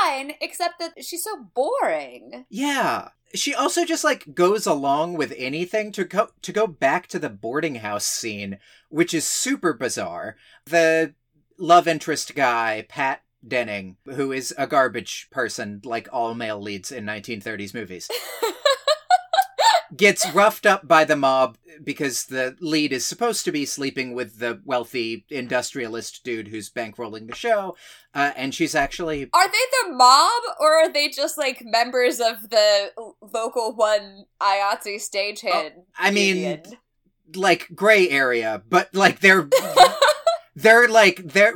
fine, 0.00 0.34
except 0.40 0.78
that 0.78 1.04
she's 1.04 1.24
so 1.24 1.48
boring. 1.54 2.46
Yeah. 2.48 3.08
She 3.34 3.54
also 3.54 3.84
just 3.84 4.04
like 4.04 4.34
goes 4.34 4.66
along 4.66 5.14
with 5.14 5.34
anything 5.36 5.90
to 5.92 6.04
go 6.04 6.28
to 6.42 6.52
go 6.52 6.66
back 6.66 7.06
to 7.08 7.18
the 7.18 7.30
boarding 7.30 7.76
house 7.76 8.04
scene, 8.04 8.58
which 8.90 9.14
is 9.14 9.26
super 9.26 9.72
bizarre. 9.72 10.36
The 10.66 11.14
love 11.56 11.88
interest 11.88 12.34
guy, 12.34 12.84
Pat 12.88 13.22
Denning, 13.46 13.96
who 14.04 14.32
is 14.32 14.54
a 14.58 14.66
garbage 14.66 15.28
person 15.30 15.80
like 15.82 16.08
all 16.12 16.34
male 16.34 16.60
leads 16.60 16.92
in 16.92 17.04
1930s 17.06 17.74
movies. 17.74 18.10
gets 19.96 20.28
roughed 20.32 20.66
up 20.66 20.86
by 20.86 21.04
the 21.04 21.16
mob 21.16 21.58
because 21.82 22.26
the 22.26 22.56
lead 22.60 22.92
is 22.92 23.04
supposed 23.06 23.44
to 23.44 23.52
be 23.52 23.64
sleeping 23.64 24.14
with 24.14 24.38
the 24.38 24.60
wealthy 24.64 25.24
industrialist 25.30 26.22
dude 26.24 26.48
who's 26.48 26.70
bankrolling 26.70 27.28
the 27.28 27.34
show, 27.34 27.76
uh, 28.14 28.32
and 28.36 28.54
she's 28.54 28.74
actually 28.74 29.28
Are 29.32 29.48
they 29.48 29.52
the 29.82 29.94
mob, 29.94 30.42
or 30.60 30.74
are 30.74 30.92
they 30.92 31.08
just, 31.08 31.38
like, 31.38 31.62
members 31.64 32.20
of 32.20 32.50
the 32.50 32.90
local 33.20 33.74
one 33.74 34.24
IATSE 34.40 35.00
stagehand? 35.08 35.72
I 35.98 36.10
mean, 36.10 36.62
like 37.36 37.68
gray 37.74 38.08
area, 38.08 38.62
but 38.68 38.94
like 38.94 39.20
they're 39.20 39.48
they're 40.56 40.88
like 40.88 41.16
they're 41.24 41.54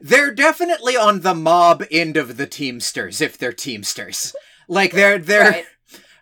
they're 0.00 0.34
definitely 0.34 0.96
on 0.96 1.20
the 1.20 1.34
mob 1.34 1.84
end 1.90 2.16
of 2.16 2.36
the 2.36 2.46
Teamsters 2.46 3.20
if 3.20 3.38
they're 3.38 3.52
Teamsters. 3.52 4.34
Like 4.68 4.92
they're 4.92 5.18
they're 5.18 5.50
Right. 5.50 5.66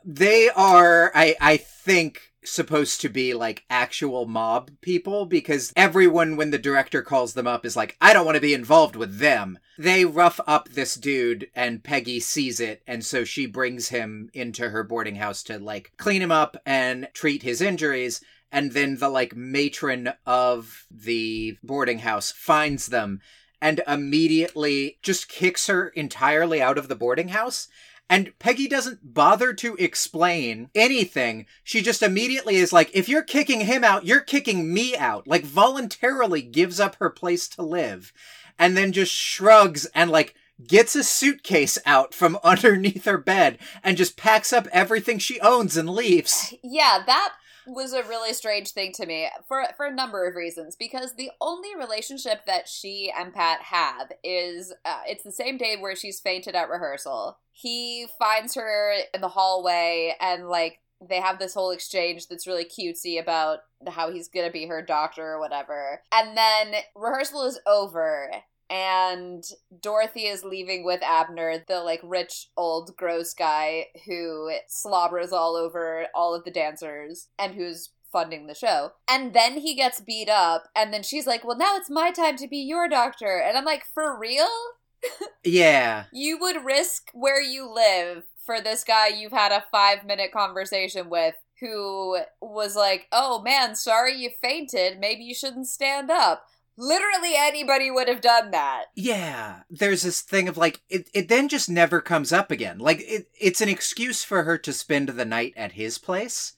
They 0.05 0.49
are 0.51 1.13
I 1.15 1.37
I 1.41 1.57
think 1.57 2.33
supposed 2.45 3.01
to 3.01 3.09
be 3.09 3.35
like 3.35 3.65
actual 3.71 4.27
mob 4.27 4.71
people 4.81 5.27
because 5.27 5.73
everyone 5.77 6.37
when 6.37 6.51
the 6.51 6.59
director 6.59 7.03
calls 7.03 7.35
them 7.35 7.47
up 7.47 7.65
is 7.65 7.77
like 7.77 7.97
I 8.01 8.13
don't 8.13 8.27
want 8.27 8.37
to 8.37 8.41
be 8.41 8.55
involved 8.55 8.97
with 8.97 9.19
them. 9.19 9.59
They 9.79 10.05
rough 10.05 10.41
up 10.47 10.71
this 10.71 10.95
dude 10.95 11.49
and 11.55 11.85
Peggy 11.85 12.21
sees 12.21 12.61
it 12.61 12.83
and 12.87 13.05
so 13.05 13.25
she 13.25 13.47
brings 13.47 13.89
him 13.89 14.31
into 14.35 14.71
her 14.71 14.83
boarding 14.83 15.17
house 15.17 15.43
to 15.45 15.59
like 15.59 15.93
clean 15.97 16.23
him 16.23 16.33
up 16.33 16.57
and 16.67 17.09
treat 17.15 17.43
his 17.43 17.61
injuries 17.61 18.23
and 18.51 18.73
then 18.73 18.99
the 18.99 19.09
like 19.09 19.35
matron 19.35 20.13
of 20.27 20.87
the 20.91 21.57
boarding 21.63 22.01
house 22.01 22.33
finds 22.33 22.87
them 22.89 23.21
and 23.61 23.81
immediately 23.87 24.99
just 25.03 25.29
kicks 25.29 25.69
her 25.69 25.89
entirely 25.89 26.61
out 26.61 26.77
of 26.77 26.89
the 26.89 26.97
boarding 26.97 27.29
house 27.29 27.69
and 28.09 28.39
Peggy 28.39 28.69
doesn't 28.69 29.15
bother 29.15 29.55
to 29.55 29.75
explain 29.77 30.69
anything. 30.75 31.47
She 31.65 31.81
just 31.81 32.03
immediately 32.03 32.57
is 32.57 32.73
like, 32.73 32.91
if 32.93 33.09
you're 33.09 33.23
kicking 33.23 33.61
him 33.61 33.85
out, 33.85 34.05
you're 34.05 34.21
kicking 34.21 34.73
me 34.73 34.97
out. 34.97 35.27
Like, 35.27 35.45
voluntarily 35.45 36.43
gives 36.43 36.79
up 36.79 36.97
her 36.97 37.09
place 37.09 37.49
to 37.49 37.63
live. 37.63 38.13
And 38.59 38.77
then 38.77 38.93
just 38.93 39.13
shrugs 39.13 39.87
and, 39.95 40.11
like, 40.11 40.35
gets 40.67 40.95
a 40.95 41.03
suitcase 41.03 41.79
out 41.87 42.15
from 42.15 42.39
underneath 42.45 43.05
her 43.07 43.19
bed 43.19 43.59
and 43.83 43.97
just 43.97 44.17
packs 44.17 44.53
up 44.53 44.69
everything 44.73 45.19
she 45.19 45.41
owns 45.41 45.77
and 45.77 45.89
leaves. 45.89 46.55
Yeah, 46.63 47.03
that 47.07 47.35
was 47.67 47.93
a 47.93 48.03
really 48.03 48.33
strange 48.33 48.71
thing 48.71 48.93
to 48.93 49.07
me 49.07 49.29
for 49.47 49.65
for 49.77 49.87
a 49.87 49.95
number 49.95 50.27
of 50.27 50.35
reasons 50.35 50.77
because 50.77 51.15
the 51.15 51.31
only 51.41 51.75
relationship 51.77 52.45
that 52.47 52.69
she 52.69 53.13
and 53.17 53.33
Pat 53.33 53.61
have 53.63 54.13
is 54.23 54.73
uh, 54.85 55.01
it's 55.07 55.25
the 55.25 55.33
same 55.33 55.57
day 55.57 55.77
where 55.79 55.97
she's 55.97 56.21
fainted 56.21 56.55
at 56.55 56.69
rehearsal. 56.69 57.39
He 57.53 58.07
finds 58.19 58.55
her 58.55 58.95
in 59.15 59.21
the 59.21 59.29
hallway 59.29 60.15
and 60.21 60.49
like 60.49 60.81
they 61.07 61.21
have 61.21 61.39
this 61.39 61.55
whole 61.55 61.73
exchange 61.73 62.29
that's 62.29 62.47
really 62.47 62.65
cutesy 62.65 63.21
about 63.21 63.61
how 63.89 64.13
he's 64.13 64.29
gonna 64.29 64.51
be 64.51 64.67
her 64.67 64.83
doctor 64.83 65.33
or 65.33 65.41
whatever. 65.41 66.03
And 66.13 66.37
then 66.37 66.75
rehearsal 66.95 67.45
is 67.45 67.61
over 67.67 68.31
and 68.73 69.45
Dorothy 69.83 70.23
is 70.23 70.45
leaving 70.45 70.83
with 70.83 71.03
Abner, 71.03 71.63
the 71.69 71.81
like 71.81 72.01
rich 72.03 72.49
old 72.57 72.97
gross 72.97 73.35
guy 73.35 73.89
who 74.07 74.51
slobbers 74.67 75.31
all 75.31 75.57
over 75.57 76.07
all 76.15 76.35
of 76.35 76.45
the 76.45 76.51
dancers 76.51 77.29
and 77.39 77.55
who's 77.55 77.91
funding 78.11 78.47
the 78.47 78.55
show. 78.55 78.93
And 79.09 79.35
then 79.35 79.59
he 79.59 79.75
gets 79.75 80.01
beat 80.01 80.31
up 80.31 80.69
and 80.75 80.93
then 80.93 81.03
she's 81.03 81.27
like, 81.27 81.45
"Well, 81.45 81.57
now 81.57 81.77
it's 81.77 81.91
my 81.91 82.11
time 82.13 82.37
to 82.39 82.49
be 82.49 82.59
your 82.59 82.89
doctor." 82.89 83.37
And 83.39 83.59
I'm 83.59 83.67
like, 83.67 83.85
"For 83.85 84.19
real?" 84.19 84.49
yeah. 85.45 86.05
You 86.11 86.39
would 86.41 86.65
risk 86.65 87.11
where 87.13 87.43
you 87.43 87.71
live 87.71 88.25
for 88.47 88.61
this 88.61 88.85
guy 88.85 89.09
you've 89.09 89.33
had 89.33 89.53
a 89.53 89.65
5-minute 89.73 90.33
conversation 90.33 91.11
with 91.11 91.35
who 91.61 92.19
was 92.41 92.75
like, 92.75 93.07
"Oh 93.13 93.43
man, 93.43 93.77
sorry 93.77 94.17
you 94.17 94.31
fainted. 94.41 94.99
Maybe 94.99 95.25
you 95.25 95.35
shouldn't 95.35 95.69
stand 95.69 96.11
up." 96.11 96.47
Literally 96.77 97.35
anybody 97.37 97.91
would 97.91 98.09
have 98.09 98.21
done 98.21 98.51
that. 98.51 98.87
Yeah. 98.95 99.61
There's 99.71 100.03
this 100.03 100.21
thing 100.21 100.49
of 100.49 100.57
like 100.57 100.81
it 100.89 101.09
it 101.13 101.29
then 101.29 101.49
just 101.49 101.69
never 101.69 102.01
comes 102.01 102.33
up 102.33 102.51
again. 102.51 102.79
Like 102.79 103.01
it 103.01 103.27
it's 103.39 103.61
an 103.61 103.69
excuse 103.69 104.25
for 104.25 104.45
her 104.45 104.57
to 104.59 104.73
spend 104.73 105.11
the 105.11 105.25
night 105.25 105.53
at 105.57 105.73
his 105.73 105.99
place. 105.99 106.55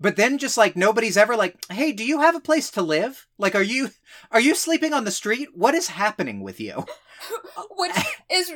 But 0.00 0.16
then 0.16 0.38
just 0.38 0.58
like 0.58 0.74
nobody's 0.74 1.16
ever 1.16 1.36
like, 1.36 1.64
"Hey, 1.70 1.92
do 1.92 2.04
you 2.04 2.20
have 2.20 2.34
a 2.34 2.40
place 2.40 2.70
to 2.72 2.82
live? 2.82 3.28
Like 3.38 3.54
are 3.54 3.62
you 3.62 3.90
are 4.32 4.40
you 4.40 4.54
sleeping 4.54 4.92
on 4.92 5.04
the 5.04 5.12
street? 5.12 5.50
What 5.54 5.74
is 5.74 5.88
happening 5.88 6.40
with 6.40 6.58
you?" 6.60 6.84
Which 7.76 7.96
is 8.30 8.50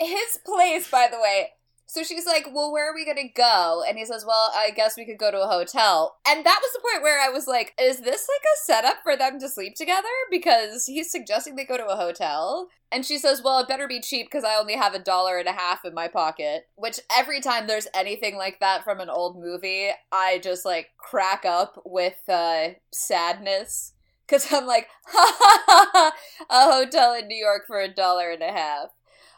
his 0.00 0.38
place 0.44 0.90
by 0.90 1.08
the 1.10 1.20
way. 1.20 1.50
So 1.90 2.04
she's 2.04 2.24
like, 2.24 2.46
Well, 2.52 2.70
where 2.70 2.88
are 2.88 2.94
we 2.94 3.04
gonna 3.04 3.32
go? 3.34 3.82
And 3.86 3.98
he 3.98 4.04
says, 4.04 4.24
Well, 4.24 4.52
I 4.54 4.70
guess 4.70 4.96
we 4.96 5.04
could 5.04 5.18
go 5.18 5.32
to 5.32 5.42
a 5.42 5.48
hotel. 5.48 6.18
And 6.24 6.46
that 6.46 6.60
was 6.62 6.72
the 6.72 6.88
point 6.88 7.02
where 7.02 7.20
I 7.20 7.30
was 7.30 7.48
like, 7.48 7.74
Is 7.80 8.02
this 8.02 8.28
like 8.28 8.44
a 8.44 8.62
setup 8.64 8.98
for 9.02 9.16
them 9.16 9.40
to 9.40 9.48
sleep 9.48 9.74
together? 9.74 10.06
Because 10.30 10.86
he's 10.86 11.10
suggesting 11.10 11.56
they 11.56 11.64
go 11.64 11.76
to 11.76 11.88
a 11.88 11.96
hotel. 11.96 12.68
And 12.92 13.04
she 13.04 13.18
says, 13.18 13.42
Well, 13.42 13.58
it 13.58 13.66
better 13.66 13.88
be 13.88 14.00
cheap 14.00 14.28
because 14.30 14.44
I 14.44 14.54
only 14.54 14.76
have 14.76 14.94
a 14.94 15.00
dollar 15.00 15.38
and 15.38 15.48
a 15.48 15.52
half 15.52 15.84
in 15.84 15.92
my 15.92 16.06
pocket. 16.06 16.68
Which 16.76 17.00
every 17.16 17.40
time 17.40 17.66
there's 17.66 17.88
anything 17.92 18.36
like 18.36 18.60
that 18.60 18.84
from 18.84 19.00
an 19.00 19.10
old 19.10 19.36
movie, 19.36 19.88
I 20.12 20.38
just 20.38 20.64
like 20.64 20.90
crack 20.96 21.44
up 21.44 21.82
with 21.84 22.20
uh, 22.28 22.68
sadness. 22.92 23.94
Because 24.28 24.52
I'm 24.52 24.64
like, 24.64 24.86
ha 25.06 25.36
ha 25.36 25.62
ha 25.66 25.90
ha, 25.92 26.12
a 26.50 26.72
hotel 26.72 27.14
in 27.14 27.26
New 27.26 27.36
York 27.36 27.62
for 27.66 27.80
a 27.80 27.92
dollar 27.92 28.30
and 28.30 28.44
a 28.44 28.52
half 28.52 28.90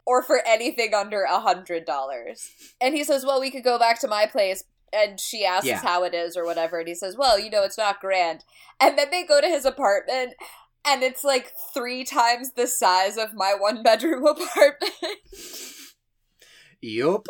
or 0.07 0.23
for 0.23 0.43
anything 0.47 0.95
under 0.95 1.23
a 1.23 1.41
hundred 1.41 1.85
dollars. 1.85 2.51
And 2.81 2.95
he 2.95 3.05
says, 3.05 3.25
"Well, 3.25 3.41
we 3.41 3.51
could 3.51 3.65
go 3.65 3.79
back 3.79 4.01
to 4.01 4.09
my 4.09 4.27
place." 4.27 4.65
And 4.93 5.19
she 5.19 5.45
asks 5.45 5.67
Yeah. 5.67 5.81
how 5.81 6.05
it 6.05 6.13
is 6.15 6.37
or 6.37 6.45
whatever, 6.45 6.79
and 6.81 6.89
he 6.89 6.95
says, 6.95 7.17
"Well, 7.17 7.39
you 7.39 7.49
know, 7.51 7.63
it's 7.63 7.79
not 7.79 8.01
grand." 8.01 8.45
And 8.81 8.99
then 8.99 9.11
they 9.11 9.25
go 9.25 9.41
to 9.41 9.47
his 9.49 9.65
apartment, 9.65 10.35
and 10.85 11.03
it's 11.03 11.25
like 11.25 11.53
three 11.73 12.05
times 12.05 12.53
the 12.53 12.67
size 12.67 13.17
of 13.17 13.33
my 13.35 13.55
one 13.59 13.83
bedroom 13.83 14.27
apartment. 14.27 14.93
yup. 16.81 17.27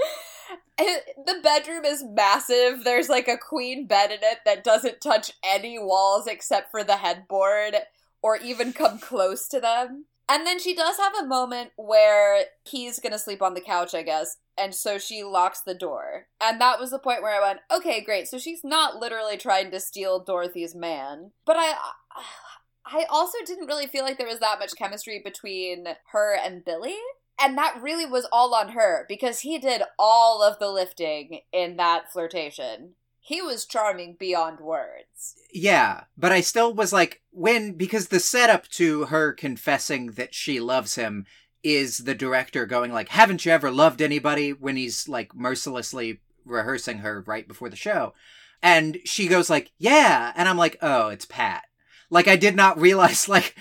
the 0.78 1.35
bedroom 1.42 1.85
is 1.85 2.02
massive. 2.04 2.82
There's 2.85 3.08
like 3.08 3.28
a 3.28 3.37
queen 3.38 3.87
bed 3.87 4.11
in 4.11 4.18
it 4.22 4.38
that 4.44 4.64
doesn't 4.64 5.00
touch 5.00 5.30
any 5.44 5.78
walls 5.78 6.26
except 6.26 6.70
for 6.70 6.82
the 6.82 6.96
headboard 6.96 7.76
or 8.22 8.37
even 8.38 8.72
come 8.72 8.98
close 8.98 9.46
to 9.48 9.61
them. 9.61 10.06
And 10.32 10.46
then 10.46 10.58
she 10.58 10.74
does 10.74 10.96
have 10.96 11.12
a 11.14 11.26
moment 11.26 11.72
where 11.76 12.44
he's 12.64 12.98
gonna 12.98 13.18
sleep 13.18 13.42
on 13.42 13.52
the 13.52 13.60
couch, 13.60 13.94
I 13.94 14.02
guess, 14.02 14.38
and 14.56 14.74
so 14.74 14.96
she 14.96 15.22
locks 15.22 15.60
the 15.60 15.74
door. 15.74 16.26
And 16.40 16.58
that 16.58 16.80
was 16.80 16.90
the 16.90 16.98
point 16.98 17.20
where 17.20 17.38
I 17.38 17.46
went, 17.46 17.60
okay, 17.70 18.00
great. 18.00 18.28
So 18.28 18.38
she's 18.38 18.64
not 18.64 18.96
literally 18.96 19.36
trying 19.36 19.70
to 19.72 19.78
steal 19.78 20.20
Dorothy's 20.20 20.74
man. 20.74 21.32
But 21.44 21.56
I 21.58 21.74
I 22.86 23.04
also 23.10 23.36
didn't 23.44 23.66
really 23.66 23.86
feel 23.86 24.04
like 24.04 24.16
there 24.16 24.26
was 24.26 24.40
that 24.40 24.58
much 24.58 24.74
chemistry 24.74 25.20
between 25.22 25.86
her 26.12 26.34
and 26.34 26.64
Billy. 26.64 26.96
And 27.38 27.58
that 27.58 27.82
really 27.82 28.06
was 28.06 28.26
all 28.32 28.54
on 28.54 28.70
her 28.70 29.04
because 29.10 29.40
he 29.40 29.58
did 29.58 29.82
all 29.98 30.42
of 30.42 30.58
the 30.58 30.70
lifting 30.70 31.40
in 31.52 31.76
that 31.76 32.10
flirtation. 32.10 32.94
He 33.24 33.40
was 33.40 33.64
charming 33.64 34.16
beyond 34.18 34.58
words. 34.58 35.37
Yeah, 35.52 36.04
but 36.18 36.32
I 36.32 36.40
still 36.40 36.74
was 36.74 36.92
like, 36.92 37.22
when, 37.30 37.74
because 37.74 38.08
the 38.08 38.18
setup 38.18 38.66
to 38.70 39.04
her 39.04 39.32
confessing 39.32 40.12
that 40.12 40.35
she 40.35 40.58
loves 40.58 40.96
him 40.96 41.24
is 41.62 41.98
the 41.98 42.16
director 42.16 42.66
going 42.66 42.92
like, 42.92 43.11
haven't 43.11 43.46
you 43.46 43.52
ever 43.52 43.70
loved 43.70 44.02
anybody 44.02 44.52
when 44.52 44.76
he's 44.76 45.08
like 45.08 45.35
mercilessly 45.37 46.20
rehearsing 46.44 46.98
her 46.98 47.22
right 47.26 47.46
before 47.46 47.68
the 47.68 47.76
show. 47.76 48.12
And 48.62 48.98
she 49.04 49.28
goes 49.28 49.48
like, 49.48 49.70
yeah. 49.78 50.32
And 50.35 50.48
I'm 50.48 50.58
like, 50.58 50.76
oh, 50.82 51.08
it's 51.08 51.24
Pat. 51.24 51.62
Like 52.11 52.28
I 52.28 52.37
did 52.37 52.56
not 52.56 52.80
realize 52.80 53.28
like, 53.28 53.54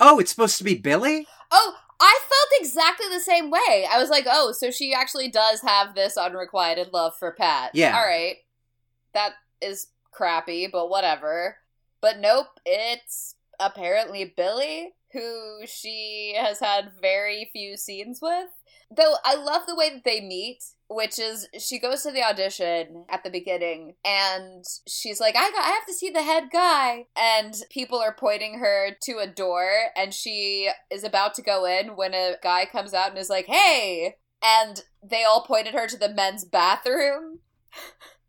oh, 0.00 0.18
it's 0.18 0.30
supposed 0.30 0.58
to 0.58 0.64
be 0.64 0.74
Billy? 0.74 1.26
Oh, 1.50 1.74
I 2.00 2.18
felt 2.20 2.60
exactly 2.60 3.06
the 3.08 3.20
same 3.20 3.50
way. 3.50 3.86
I 3.90 3.98
was 3.98 4.10
like, 4.10 4.26
oh, 4.28 4.52
so 4.52 4.70
she 4.70 4.92
actually 4.92 5.28
does 5.28 5.60
have 5.60 5.94
this 5.94 6.16
unrequited 6.16 6.88
love 6.92 7.12
for 7.18 7.32
Pat. 7.32 7.70
Yeah. 7.74 7.96
All 7.96 8.04
right. 8.04 8.36
That 9.14 9.32
is 9.60 9.88
crappy, 10.10 10.68
but 10.70 10.88
whatever. 10.88 11.56
But 12.00 12.18
nope, 12.18 12.60
it's 12.66 13.36
apparently 13.60 14.32
Billy, 14.36 14.94
who 15.12 15.60
she 15.66 16.34
has 16.38 16.60
had 16.60 16.92
very 17.00 17.48
few 17.52 17.76
scenes 17.76 18.20
with. 18.20 18.48
Though 18.94 19.14
I 19.24 19.36
love 19.36 19.62
the 19.66 19.76
way 19.76 19.88
that 19.90 20.04
they 20.04 20.20
meet, 20.20 20.62
which 20.88 21.18
is 21.18 21.48
she 21.58 21.78
goes 21.78 22.02
to 22.02 22.10
the 22.10 22.22
audition 22.22 23.06
at 23.08 23.24
the 23.24 23.30
beginning 23.30 23.94
and 24.04 24.64
she's 24.86 25.18
like, 25.18 25.34
I, 25.34 25.50
got, 25.50 25.64
I 25.64 25.70
have 25.70 25.86
to 25.86 25.94
see 25.94 26.10
the 26.10 26.22
head 26.22 26.44
guy. 26.52 27.06
And 27.16 27.54
people 27.70 27.98
are 27.98 28.14
pointing 28.14 28.58
her 28.58 28.90
to 29.04 29.18
a 29.18 29.26
door 29.26 29.70
and 29.96 30.12
she 30.12 30.70
is 30.90 31.04
about 31.04 31.34
to 31.34 31.42
go 31.42 31.64
in 31.64 31.96
when 31.96 32.12
a 32.12 32.34
guy 32.42 32.66
comes 32.66 32.92
out 32.92 33.08
and 33.08 33.18
is 33.18 33.30
like, 33.30 33.46
hey. 33.46 34.16
And 34.44 34.82
they 35.02 35.24
all 35.24 35.44
pointed 35.46 35.72
her 35.72 35.86
to 35.86 35.96
the 35.96 36.12
men's 36.12 36.44
bathroom. 36.44 37.38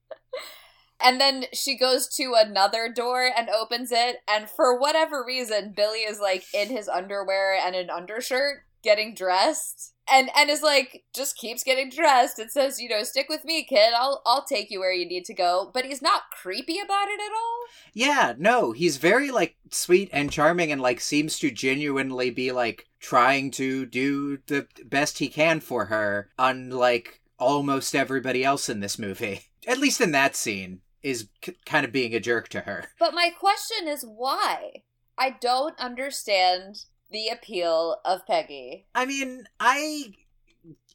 And 1.03 1.19
then 1.19 1.45
she 1.53 1.77
goes 1.77 2.07
to 2.15 2.33
another 2.37 2.91
door 2.91 3.29
and 3.35 3.49
opens 3.49 3.91
it, 3.91 4.17
and 4.27 4.49
for 4.49 4.79
whatever 4.79 5.23
reason, 5.25 5.73
Billy 5.75 5.99
is 5.99 6.19
like 6.19 6.45
in 6.53 6.69
his 6.69 6.87
underwear 6.87 7.55
and 7.55 7.75
an 7.75 7.89
undershirt 7.89 8.63
getting 8.83 9.15
dressed. 9.15 9.91
And 10.11 10.29
and 10.35 10.49
is 10.49 10.61
like 10.61 11.05
just 11.15 11.37
keeps 11.37 11.63
getting 11.63 11.89
dressed. 11.89 12.37
It 12.37 12.51
says, 12.51 12.77
you 12.77 12.89
know, 12.89 13.03
stick 13.03 13.27
with 13.29 13.45
me, 13.45 13.63
kid. 13.63 13.93
I'll 13.95 14.21
I'll 14.25 14.43
take 14.43 14.69
you 14.69 14.81
where 14.81 14.91
you 14.91 15.07
need 15.07 15.23
to 15.25 15.33
go. 15.33 15.71
But 15.73 15.85
he's 15.85 16.01
not 16.01 16.23
creepy 16.33 16.77
about 16.79 17.07
it 17.07 17.21
at 17.21 17.31
all. 17.31 17.65
Yeah, 17.93 18.33
no, 18.37 18.73
he's 18.73 18.97
very 18.97 19.31
like 19.31 19.55
sweet 19.71 20.09
and 20.11 20.29
charming 20.29 20.73
and 20.73 20.81
like 20.81 20.99
seems 20.99 21.39
to 21.39 21.51
genuinely 21.51 22.31
be 22.31 22.51
like 22.51 22.87
trying 22.99 23.49
to 23.51 23.85
do 23.85 24.39
the 24.47 24.67
best 24.85 25.19
he 25.19 25.29
can 25.29 25.61
for 25.61 25.85
her, 25.85 26.29
unlike 26.37 27.21
almost 27.39 27.95
everybody 27.95 28.43
else 28.43 28.67
in 28.67 28.81
this 28.81 28.99
movie. 28.99 29.41
At 29.67 29.77
least 29.77 30.01
in 30.01 30.11
that 30.11 30.35
scene, 30.35 30.81
is 31.03 31.27
k- 31.41 31.55
kind 31.65 31.85
of 31.85 31.91
being 31.91 32.15
a 32.15 32.19
jerk 32.19 32.49
to 32.49 32.61
her. 32.61 32.85
But 32.99 33.13
my 33.13 33.29
question 33.29 33.87
is 33.87 34.03
why? 34.03 34.83
I 35.17 35.35
don't 35.39 35.77
understand 35.79 36.85
the 37.11 37.27
appeal 37.29 37.97
of 38.03 38.25
Peggy. 38.25 38.87
I 38.95 39.05
mean, 39.05 39.45
I 39.59 40.13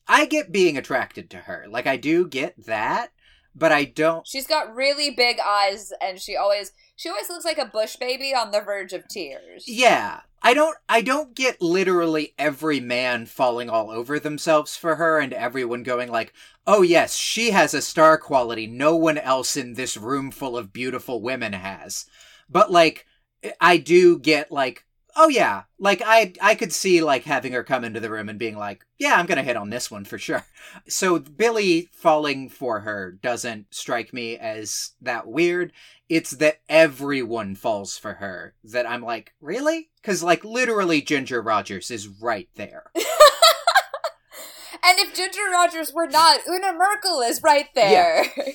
I 0.07 0.27
get 0.27 0.51
being 0.51 0.77
attracted 0.77 1.31
to 1.31 1.39
her. 1.39 1.67
Like 1.69 1.87
I 1.87 1.97
do 1.97 2.27
get 2.27 2.67
that, 2.67 3.13
but 3.55 3.73
I 3.73 3.85
don't. 3.85 4.27
She's 4.27 4.47
got 4.47 4.75
really 4.75 5.11
big 5.11 5.39
eyes, 5.39 5.93
and 6.01 6.19
she 6.19 6.37
always 6.37 6.73
she 6.97 7.09
always 7.09 7.29
looks 7.29 7.45
like 7.45 7.59
a 7.59 7.67
bush 7.67 7.97
baby 7.97 8.35
on 8.35 8.51
the 8.51 8.61
verge 8.61 8.93
of 8.93 9.07
tears. 9.09 9.65
Yeah. 9.67 10.21
I 10.43 10.55
don't 10.55 10.77
I 10.89 11.01
don't 11.01 11.35
get 11.35 11.61
literally 11.61 12.35
every 12.39 12.81
man 12.81 13.27
falling 13.27 13.69
all 13.69 13.91
over 13.91 14.19
themselves 14.19 14.77
for 14.77 14.97
her 14.97 15.19
and 15.19 15.33
everyone 15.33 15.83
going 15.83 16.11
like, 16.11 16.33
"Oh 16.67 16.83
yes, 16.83 17.17
she 17.17 17.51
has 17.51 17.75
a 17.75 17.83
star 17.83 18.19
quality 18.19 18.67
no 18.67 18.95
one 18.97 19.19
else 19.19 19.57
in 19.57 19.75
this 19.75 19.97
room 19.97 20.31
full 20.31 20.57
of 20.57 20.73
beautiful 20.73 21.21
women 21.21 21.53
has." 21.53 22.07
But 22.49 22.71
like 22.71 23.07
I 23.61 23.77
do 23.77 24.19
get 24.19 24.51
like, 24.53 24.85
"Oh 25.19 25.29
yeah." 25.29 25.65
Like 25.79 26.01
I 26.05 26.33
I 26.41 26.55
could 26.55 26.73
see 26.73 27.03
like 27.03 27.25
having 27.25 27.53
her 27.53 27.63
come 27.63 27.85
into 27.85 28.01
the 28.01 28.11
room 28.11 28.29
and 28.29 28.39
being 28.39 28.57
like, 28.57 28.87
"Yeah, 28.99 29.17
I'm 29.17 29.27
going 29.27 29.37
to 29.37 29.43
hit 29.43 29.57
on 29.57 29.71
this 29.71 29.91
one 29.91 30.05
for 30.05 30.19
sure." 30.19 30.47
So 30.89 31.19
Billy 31.19 31.89
falling 31.93 32.49
for 32.49 32.81
her 32.81 33.13
doesn't 33.13 33.67
strike 33.71 34.13
me 34.13 34.37
as 34.37 34.93
that 35.01 35.27
weird 35.27 35.73
it's 36.09 36.31
that 36.33 36.61
everyone 36.69 37.55
falls 37.55 37.99
for 37.99 38.15
her 38.15 38.55
that 38.65 38.89
I'm 38.89 39.03
like, 39.03 39.35
really? 39.41 39.91
Because, 40.01 40.23
like, 40.23 40.45
literally, 40.45 41.03
Ginger 41.03 41.43
Rogers 41.43 41.91
is 41.91 42.09
right 42.09 42.49
there. 42.55 42.85
and 42.97 43.05
if 44.99 45.15
Ginger 45.15 45.51
Rogers 45.53 45.93
were 45.93 46.07
not, 46.07 46.41
Una 46.49 46.73
Merkel 46.73 47.21
is 47.21 47.43
right 47.43 47.69
there. 47.75 48.25
Yeah. 48.25 48.53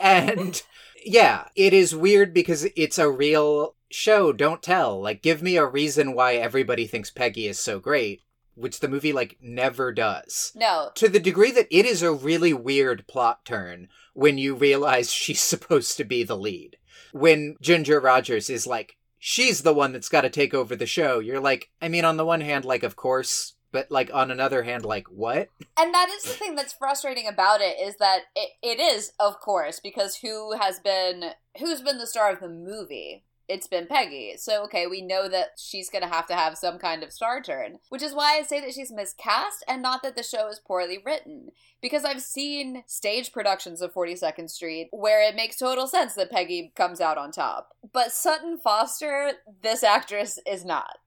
and 0.00 0.62
yeah, 1.04 1.44
it 1.54 1.72
is 1.72 1.94
weird 1.94 2.34
because 2.34 2.66
it's 2.76 2.98
a 2.98 3.10
real 3.10 3.76
show, 3.90 4.32
don't 4.32 4.62
tell. 4.62 5.00
Like, 5.00 5.22
give 5.22 5.42
me 5.42 5.56
a 5.56 5.66
reason 5.66 6.14
why 6.14 6.34
everybody 6.34 6.86
thinks 6.86 7.10
Peggy 7.10 7.46
is 7.46 7.58
so 7.58 7.78
great. 7.78 8.22
Which 8.56 8.80
the 8.80 8.88
movie 8.88 9.12
like 9.12 9.38
never 9.40 9.90
does. 9.90 10.52
No. 10.54 10.90
To 10.96 11.08
the 11.08 11.20
degree 11.20 11.50
that 11.52 11.68
it 11.70 11.86
is 11.86 12.02
a 12.02 12.12
really 12.12 12.52
weird 12.52 13.06
plot 13.06 13.44
turn 13.44 13.88
when 14.12 14.36
you 14.36 14.54
realize 14.54 15.12
she's 15.12 15.40
supposed 15.40 15.96
to 15.96 16.04
be 16.04 16.24
the 16.24 16.36
lead 16.36 16.76
when 17.12 17.56
Ginger 17.60 18.00
Rogers 18.00 18.50
is 18.50 18.66
like, 18.66 18.96
she's 19.18 19.62
the 19.62 19.74
one 19.74 19.92
that's 19.92 20.08
got 20.08 20.22
to 20.22 20.30
take 20.30 20.54
over 20.54 20.76
the 20.76 20.86
show, 20.86 21.18
you're 21.18 21.40
like, 21.40 21.70
I 21.80 21.88
mean, 21.88 22.04
on 22.04 22.16
the 22.16 22.24
one 22.24 22.40
hand, 22.40 22.64
like, 22.64 22.82
of 22.82 22.96
course, 22.96 23.54
but 23.72 23.90
like 23.90 24.12
on 24.12 24.30
another 24.30 24.62
hand, 24.62 24.84
like, 24.84 25.08
what? 25.08 25.48
And 25.78 25.94
that 25.94 26.08
is 26.08 26.24
the 26.24 26.30
thing 26.30 26.54
that's 26.54 26.72
frustrating 26.72 27.28
about 27.28 27.60
it 27.60 27.76
is 27.80 27.96
that 27.96 28.22
it, 28.34 28.50
it 28.62 28.80
is, 28.80 29.12
of 29.20 29.38
course, 29.40 29.80
because 29.80 30.16
who 30.16 30.56
has 30.56 30.80
been 30.80 31.30
who's 31.58 31.80
been 31.80 31.98
the 31.98 32.06
star 32.06 32.32
of 32.32 32.40
the 32.40 32.48
movie? 32.48 33.24
It's 33.50 33.66
been 33.66 33.88
Peggy. 33.88 34.34
So, 34.36 34.62
okay, 34.64 34.86
we 34.86 35.02
know 35.02 35.28
that 35.28 35.58
she's 35.58 35.90
going 35.90 36.02
to 36.02 36.08
have 36.08 36.26
to 36.28 36.34
have 36.34 36.56
some 36.56 36.78
kind 36.78 37.02
of 37.02 37.12
star 37.12 37.42
turn, 37.42 37.78
which 37.88 38.02
is 38.02 38.14
why 38.14 38.38
I 38.38 38.42
say 38.42 38.60
that 38.60 38.72
she's 38.72 38.92
miscast 38.92 39.64
and 39.66 39.82
not 39.82 40.04
that 40.04 40.14
the 40.14 40.22
show 40.22 40.48
is 40.48 40.60
poorly 40.64 40.98
written. 41.04 41.48
Because 41.82 42.04
I've 42.04 42.22
seen 42.22 42.84
stage 42.86 43.32
productions 43.32 43.82
of 43.82 43.92
42nd 43.92 44.48
Street 44.48 44.88
where 44.92 45.26
it 45.28 45.34
makes 45.34 45.56
total 45.56 45.88
sense 45.88 46.14
that 46.14 46.30
Peggy 46.30 46.72
comes 46.76 47.00
out 47.00 47.18
on 47.18 47.32
top. 47.32 47.70
But 47.92 48.12
Sutton 48.12 48.56
Foster, 48.56 49.32
this 49.62 49.82
actress 49.82 50.38
is 50.46 50.64
not. 50.64 50.98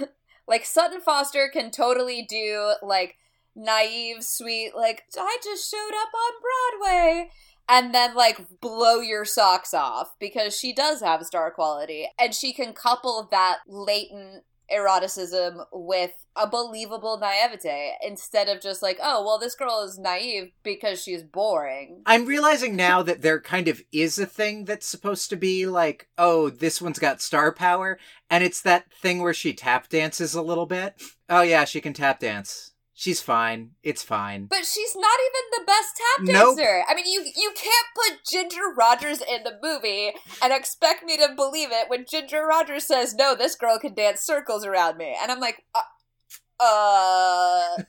like, 0.48 0.64
Sutton 0.64 1.02
Foster 1.02 1.50
can 1.52 1.70
totally 1.70 2.22
do, 2.22 2.72
like, 2.82 3.16
naive, 3.54 4.24
sweet, 4.24 4.72
like, 4.74 5.02
I 5.18 5.36
just 5.44 5.70
showed 5.70 5.92
up 5.94 6.08
on 6.14 6.80
Broadway 6.80 7.30
and 7.72 7.94
then 7.94 8.14
like 8.14 8.60
blow 8.60 9.00
your 9.00 9.24
socks 9.24 9.72
off 9.72 10.14
because 10.20 10.54
she 10.54 10.74
does 10.74 11.00
have 11.00 11.24
star 11.24 11.50
quality 11.50 12.06
and 12.20 12.34
she 12.34 12.52
can 12.52 12.74
couple 12.74 13.26
that 13.30 13.60
latent 13.66 14.44
eroticism 14.70 15.64
with 15.72 16.12
a 16.36 16.46
believable 16.46 17.18
naivete 17.18 17.92
instead 18.02 18.48
of 18.48 18.60
just 18.60 18.82
like, 18.82 18.98
oh, 19.02 19.24
well, 19.24 19.38
this 19.38 19.54
girl 19.54 19.82
is 19.82 19.98
naive 19.98 20.50
because 20.62 21.02
she's 21.02 21.22
boring. 21.22 22.02
I'm 22.06 22.26
realizing 22.26 22.76
now 22.76 23.02
that 23.02 23.22
there 23.22 23.40
kind 23.40 23.68
of 23.68 23.82
is 23.92 24.18
a 24.18 24.26
thing 24.26 24.64
that's 24.64 24.86
supposed 24.86 25.30
to 25.30 25.36
be 25.36 25.66
like, 25.66 26.08
oh, 26.16 26.48
this 26.50 26.80
one's 26.80 26.98
got 26.98 27.20
star 27.20 27.52
power. 27.52 27.98
And 28.30 28.42
it's 28.42 28.62
that 28.62 28.90
thing 28.92 29.22
where 29.22 29.34
she 29.34 29.52
tap 29.52 29.88
dances 29.88 30.34
a 30.34 30.42
little 30.42 30.66
bit. 30.66 30.94
Oh, 31.28 31.42
yeah, 31.42 31.64
she 31.64 31.80
can 31.80 31.92
tap 31.92 32.20
dance. 32.20 32.71
She's 33.02 33.20
fine. 33.20 33.72
It's 33.82 34.04
fine. 34.04 34.46
But 34.46 34.64
she's 34.64 34.94
not 34.94 35.18
even 35.26 35.42
the 35.50 35.64
best 35.66 35.96
tap 35.96 36.24
Nope. 36.24 36.56
dancer. 36.56 36.84
I 36.88 36.94
mean, 36.94 37.04
you 37.04 37.24
you 37.34 37.52
can't 37.56 37.86
put 37.96 38.24
Ginger 38.30 38.72
Rogers 38.78 39.20
in 39.20 39.42
the 39.42 39.58
movie 39.60 40.12
and 40.40 40.52
expect 40.52 41.02
me 41.02 41.16
to 41.16 41.34
believe 41.34 41.70
it 41.72 41.90
when 41.90 42.04
Ginger 42.08 42.46
Rogers 42.46 42.86
says, 42.86 43.12
"No, 43.12 43.34
this 43.34 43.56
girl 43.56 43.80
can 43.80 43.94
dance 43.94 44.20
circles 44.20 44.64
around 44.64 44.98
me," 44.98 45.16
and 45.20 45.32
I'm 45.32 45.40
like, 45.40 45.64
uh, 45.74 46.62
uh 46.64 47.82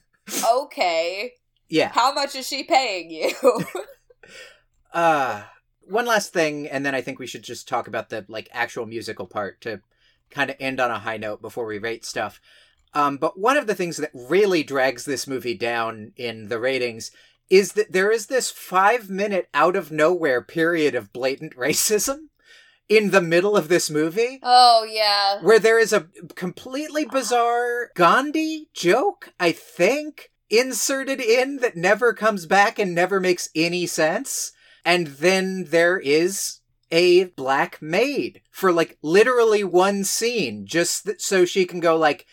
okay. 0.64 1.34
Yeah. 1.68 1.92
How 1.92 2.12
much 2.12 2.34
is 2.34 2.48
she 2.48 2.64
paying 2.64 3.08
you? 3.12 3.30
Uh 4.92 5.44
one 5.82 6.06
last 6.06 6.32
thing 6.32 6.68
and 6.68 6.84
then 6.86 6.94
I 6.94 7.02
think 7.02 7.18
we 7.18 7.26
should 7.26 7.42
just 7.42 7.68
talk 7.68 7.88
about 7.88 8.10
the 8.10 8.24
like 8.28 8.48
actual 8.52 8.86
musical 8.86 9.26
part 9.26 9.60
to 9.60 9.80
kind 10.30 10.50
of 10.50 10.56
end 10.60 10.80
on 10.80 10.90
a 10.90 11.00
high 11.00 11.16
note 11.16 11.42
before 11.42 11.66
we 11.66 11.78
rate 11.78 12.04
stuff. 12.04 12.40
Um 12.94 13.16
but 13.16 13.38
one 13.38 13.56
of 13.56 13.66
the 13.66 13.74
things 13.74 13.96
that 13.98 14.10
really 14.14 14.62
drags 14.62 15.04
this 15.04 15.26
movie 15.26 15.56
down 15.56 16.12
in 16.16 16.48
the 16.48 16.58
ratings 16.58 17.10
is 17.50 17.72
that 17.72 17.92
there 17.92 18.10
is 18.10 18.26
this 18.26 18.50
5 18.50 19.10
minute 19.10 19.48
out 19.52 19.76
of 19.76 19.92
nowhere 19.92 20.40
period 20.40 20.94
of 20.94 21.12
blatant 21.12 21.54
racism 21.56 22.28
in 22.88 23.10
the 23.10 23.20
middle 23.20 23.56
of 23.56 23.68
this 23.68 23.90
movie. 23.90 24.40
oh 24.42 24.86
yeah. 24.88 25.40
where 25.42 25.58
there 25.58 25.78
is 25.78 25.92
a 25.92 26.06
completely 26.34 27.04
bizarre 27.04 27.90
Gandhi 27.94 28.68
joke, 28.74 29.32
I 29.40 29.52
think, 29.52 30.30
inserted 30.50 31.20
in 31.20 31.58
that 31.58 31.76
never 31.76 32.12
comes 32.12 32.46
back 32.46 32.78
and 32.78 32.94
never 32.94 33.20
makes 33.20 33.48
any 33.54 33.86
sense. 33.86 34.52
And 34.84 35.06
then 35.06 35.64
there 35.68 35.98
is 35.98 36.60
a 36.90 37.24
black 37.24 37.80
maid 37.80 38.42
for 38.50 38.70
like 38.72 38.98
literally 39.02 39.64
one 39.64 40.04
scene, 40.04 40.66
just 40.66 41.20
so 41.20 41.44
she 41.44 41.64
can 41.64 41.80
go 41.80 41.96
like, 41.96 42.26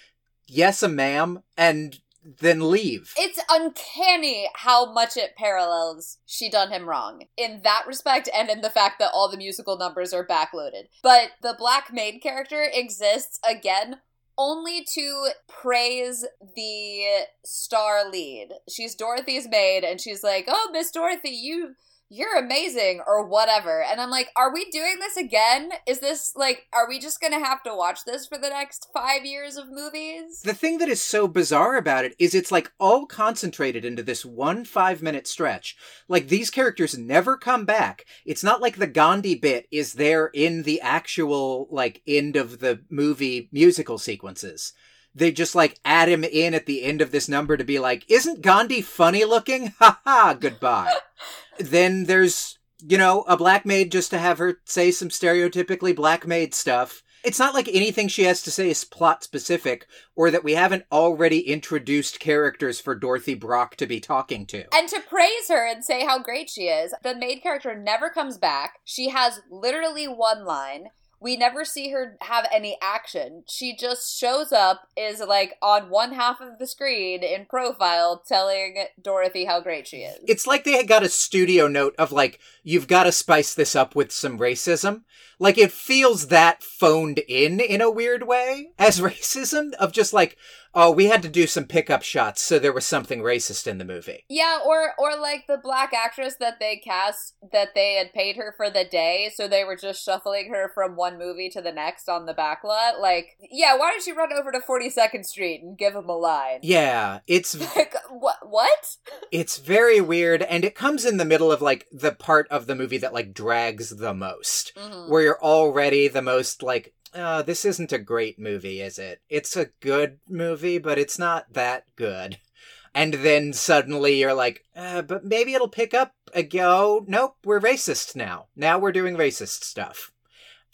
"Yes, 0.54 0.84
a 0.84 0.90
ma'am," 0.90 1.44
and 1.56 2.02
then 2.24 2.70
leave. 2.70 3.14
It's 3.18 3.40
uncanny 3.50 4.50
how 4.54 4.92
much 4.92 5.16
it 5.16 5.36
parallels 5.38 6.18
She 6.26 6.50
Done 6.50 6.72
Him 6.72 6.88
Wrong 6.88 7.24
in 7.38 7.62
that 7.64 7.88
respect 7.88 8.30
and 8.34 8.50
in 8.50 8.62
the 8.62 8.70
fact 8.70 9.00
that 9.00 9.12
all 9.14 9.30
the 9.30 9.38
musical 9.38 9.78
numbers 9.78 10.14
are 10.14 10.28
backloaded. 10.28 10.90
But 11.02 11.32
the 11.42 11.56
Black 11.58 11.92
Maid 11.94 12.22
character 12.22 12.68
exists 12.72 13.40
again 13.48 14.02
only 14.38 14.86
to 14.94 15.30
praise 15.48 16.26
the 16.56 17.26
star 17.46 18.10
lead. 18.10 18.50
She's 18.70 18.96
Dorothy's 18.96 19.48
maid 19.48 19.84
and 19.84 20.02
she's 20.02 20.24
like, 20.24 20.46
"Oh, 20.48 20.70
Miss 20.72 20.92
Dorothy, 20.92 21.30
you 21.30 21.76
you're 22.12 22.38
amazing 22.38 23.02
or 23.08 23.26
whatever." 23.26 23.84
And 23.84 24.02
I'm 24.02 24.10
like, 24.10 24.30
"Are 24.36 24.54
we 24.54 24.70
doing 24.70 24.98
this 25.00 25.18
again? 25.18 25.72
Is 25.88 26.00
this 26.00 26.34
like 26.36 26.68
are 26.74 26.88
we 26.88 27.00
just 27.00 27.22
going 27.22 27.34
to 27.34 27.46
have 27.46 27.64
to 27.64 27.76
watch 27.76 28.06
this 28.06 28.26
for 28.26 28.38
the 28.38 28.50
next 28.50 28.90
5 28.94 29.26
years 29.26 29.58
of 29.58 29.72
movies?" 29.72 30.42
The 30.44 30.54
thing 30.54 30.78
that 30.80 30.90
is 30.90 31.02
so 31.02 31.28
bizarre 31.28 31.78
about 31.78 32.06
it 32.06 32.16
is 32.20 32.36
it's 32.36 32.52
like 32.52 32.72
all 32.80 33.06
concentrated 33.06 33.86
into 33.86 34.04
this 34.04 34.26
one 34.26 34.66
five 34.66 35.02
minute 35.02 35.28
stretch. 35.28 35.76
Like 36.08 36.28
these 36.28 36.50
characters 36.50 36.98
never 36.98 37.38
come 37.38 37.66
back. 37.66 38.06
It's 38.26 38.44
not 38.44 38.62
like 38.62 38.78
the 38.78 38.88
Gandhi 38.88 39.36
bit 39.36 39.68
is 39.72 39.94
there 39.94 40.28
in 40.28 40.64
the 40.64 40.82
actual 40.82 41.68
like 41.72 42.02
end 42.08 42.36
of 42.36 42.60
the 42.60 42.82
movie 42.90 43.50
musical 43.52 43.98
sequences. 43.98 44.74
They 45.14 45.32
just 45.32 45.56
like 45.56 45.80
add 45.84 46.08
him 46.08 46.24
in 46.24 46.54
at 46.54 46.66
the 46.66 46.84
end 46.84 47.02
of 47.02 47.12
this 47.12 47.28
number 47.28 47.58
to 47.58 47.64
be 47.64 47.80
like, 47.80 48.10
isn't 48.10 48.42
Gandhi 48.42 48.82
funny 48.82 49.26
looking? 49.26 49.74
Ha 49.80 50.00
ha, 50.06 50.38
goodbye. 50.40 50.94
then 51.62 52.06
there's, 52.06 52.60
you 52.80 52.98
know, 52.98 53.22
a 53.24 53.38
black 53.38 53.66
maid 53.66 53.92
just 53.92 54.10
to 54.12 54.18
have 54.18 54.38
her 54.38 54.58
say 54.66 54.92
some 54.92 55.10
stereotypically 55.10 55.96
black 55.96 56.28
maid 56.28 56.54
stuff. 56.54 57.04
It's 57.24 57.38
not 57.38 57.54
like 57.54 57.68
anything 57.68 58.08
she 58.08 58.24
has 58.24 58.42
to 58.42 58.52
say 58.52 58.72
is 58.72 58.84
plot 58.84 59.24
specific 59.24 59.86
or 60.16 60.32
that 60.32 60.44
we 60.44 60.54
haven't 60.54 60.86
already 60.92 61.42
introduced 61.42 62.20
characters 62.20 62.82
for 62.82 62.96
Dorothy 62.96 63.36
Brock 63.36 63.76
to 63.76 63.86
be 63.86 64.00
talking 64.00 64.48
to. 64.48 64.66
and 64.74 64.90
to 64.90 65.00
praise 65.02 65.48
her 65.50 65.68
and 65.68 65.84
say 65.84 66.04
how 66.04 66.18
great 66.18 66.50
she 66.50 66.64
is. 66.64 66.96
The 67.04 67.16
maid 67.16 67.44
character 67.44 67.76
never 67.76 68.10
comes 68.10 68.40
back. 68.40 68.80
She 68.86 69.10
has 69.10 69.40
literally 69.52 70.08
one 70.08 70.46
line. 70.46 70.88
We 71.22 71.38
never 71.38 71.64
see 71.64 71.92
her 71.92 72.18
have 72.22 72.48
any 72.52 72.78
action. 72.82 73.44
She 73.48 73.76
just 73.76 74.18
shows 74.18 74.52
up, 74.52 74.88
is 74.98 75.20
like 75.20 75.54
on 75.62 75.90
one 75.92 76.14
half 76.14 76.42
of 76.42 76.58
the 76.58 76.66
screen 76.66 77.24
in 77.24 77.46
profile, 77.46 78.24
telling 78.28 78.86
Dorothy 79.00 79.46
how 79.46 79.62
great 79.62 79.88
she 79.88 79.98
is. 79.98 80.20
It's 80.28 80.48
like 80.48 80.64
they 80.64 80.74
had 80.74 80.88
got 80.88 81.04
a 81.04 81.10
studio 81.10 81.68
note 81.68 81.94
of 82.00 82.12
like, 82.12 82.40
you've 82.64 82.88
got 82.88 83.04
to 83.04 83.12
spice 83.12 83.54
this 83.54 83.76
up 83.76 83.96
with 83.96 84.12
some 84.12 84.40
racism. 84.40 85.04
Like 85.38 85.58
it 85.58 85.72
feels 85.72 86.28
that 86.28 86.64
phoned 86.64 87.20
in 87.28 87.60
in 87.60 87.82
a 87.82 87.92
weird 87.92 88.28
way 88.28 88.72
as 88.80 89.00
racism 89.00 89.74
of 89.76 89.92
just 89.92 90.14
like, 90.14 90.38
oh, 90.74 90.92
we 90.92 91.06
had 91.06 91.22
to 91.24 91.30
do 91.30 91.48
some 91.48 91.66
pickup 91.66 92.04
shots, 92.04 92.42
so 92.42 92.60
there 92.60 92.74
was 92.74 92.86
something 92.86 93.22
racist 93.22 93.68
in 93.68 93.78
the 93.78 93.86
movie. 93.86 94.26
Yeah, 94.30 94.60
or 94.66 94.94
or 94.98 95.18
like 95.20 95.48
the 95.48 95.58
black 95.62 95.94
actress 95.94 96.36
that 96.40 96.60
they 96.60 96.78
cast 96.78 97.36
that 97.52 97.70
they 97.76 97.96
had 97.96 98.14
paid 98.14 98.36
her 98.38 98.54
for 98.56 98.70
the 98.70 98.86
day, 98.86 99.32
so 99.36 99.48
they 99.48 99.64
were 99.64 99.76
just 99.76 100.04
shuffling 100.04 100.50
her 100.52 100.72
from 100.74 100.96
one 100.96 101.18
movie 101.18 101.50
to 101.50 101.62
the 101.62 101.72
next 101.72 102.08
on 102.10 102.26
the 102.26 102.34
backlot. 102.34 103.00
Like, 103.00 103.38
yeah, 103.52 103.78
why 103.78 103.92
don't 103.92 104.06
you 104.08 104.16
run 104.16 104.34
over 104.34 104.52
to 104.52 104.60
42nd 104.60 105.26
Street 105.26 105.62
and 105.62 105.78
give 105.78 105.96
him 105.96 106.10
a 106.10 106.18
line? 106.18 106.60
Yeah, 106.62 107.20
it's 107.28 107.56
Like, 107.76 107.96
what? 108.10 108.38
What? 108.44 108.96
it's 109.32 109.58
very 109.58 110.02
weird 110.02 110.42
and 110.44 110.66
it 110.66 110.76
comes 110.76 111.06
in 111.06 111.18
the 111.18 111.26
middle 111.26 111.52
of 111.52 111.62
like 111.62 111.88
the 111.92 112.12
part 112.12 112.48
of 112.50 112.68
the 112.68 112.76
movie 112.76 112.98
that 112.98 113.14
like 113.14 113.34
drags 113.34 113.98
the 113.98 114.14
most. 114.14 114.74
Mhm. 114.76 115.10
Where 115.10 115.22
you're 115.22 115.42
already 115.44 116.08
the 116.08 116.22
most 116.22 116.62
like 116.64 116.94
uh, 117.14 117.42
this 117.42 117.66
isn't 117.66 117.92
a 117.92 118.00
great 118.00 118.40
movie, 118.40 118.82
is 118.82 118.98
it? 118.98 119.22
It's 119.30 119.56
a 119.56 119.70
good 119.80 120.20
movie, 120.28 120.78
but 120.78 120.98
it's 120.98 121.20
not 121.20 121.54
that 121.54 121.86
good. 121.96 122.40
And 122.94 123.14
then 123.14 123.54
suddenly 123.54 124.20
you're 124.20 124.34
like, 124.34 124.66
uh, 124.76 125.02
but 125.04 125.24
maybe 125.24 125.54
it'll 125.54 125.70
pick 125.70 125.94
up 125.94 126.14
a 126.34 126.44
go. 126.44 127.06
Nope, 127.08 127.38
we're 127.46 127.62
racist 127.62 128.18
now. 128.18 128.48
Now 128.54 128.78
we're 128.80 128.92
doing 128.92 129.16
racist 129.16 129.64
stuff. 129.64 130.12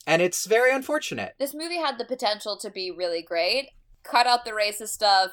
And 0.07 0.19
it's 0.19 0.47
very 0.47 0.73
unfortunate. 0.73 1.35
This 1.37 1.53
movie 1.53 1.77
had 1.77 1.99
the 1.99 2.05
potential 2.05 2.57
to 2.57 2.71
be 2.71 2.89
really 2.89 3.21
great. 3.21 3.69
Cut 4.01 4.25
out 4.25 4.45
the 4.45 4.51
racist 4.51 4.87
stuff. 4.87 5.29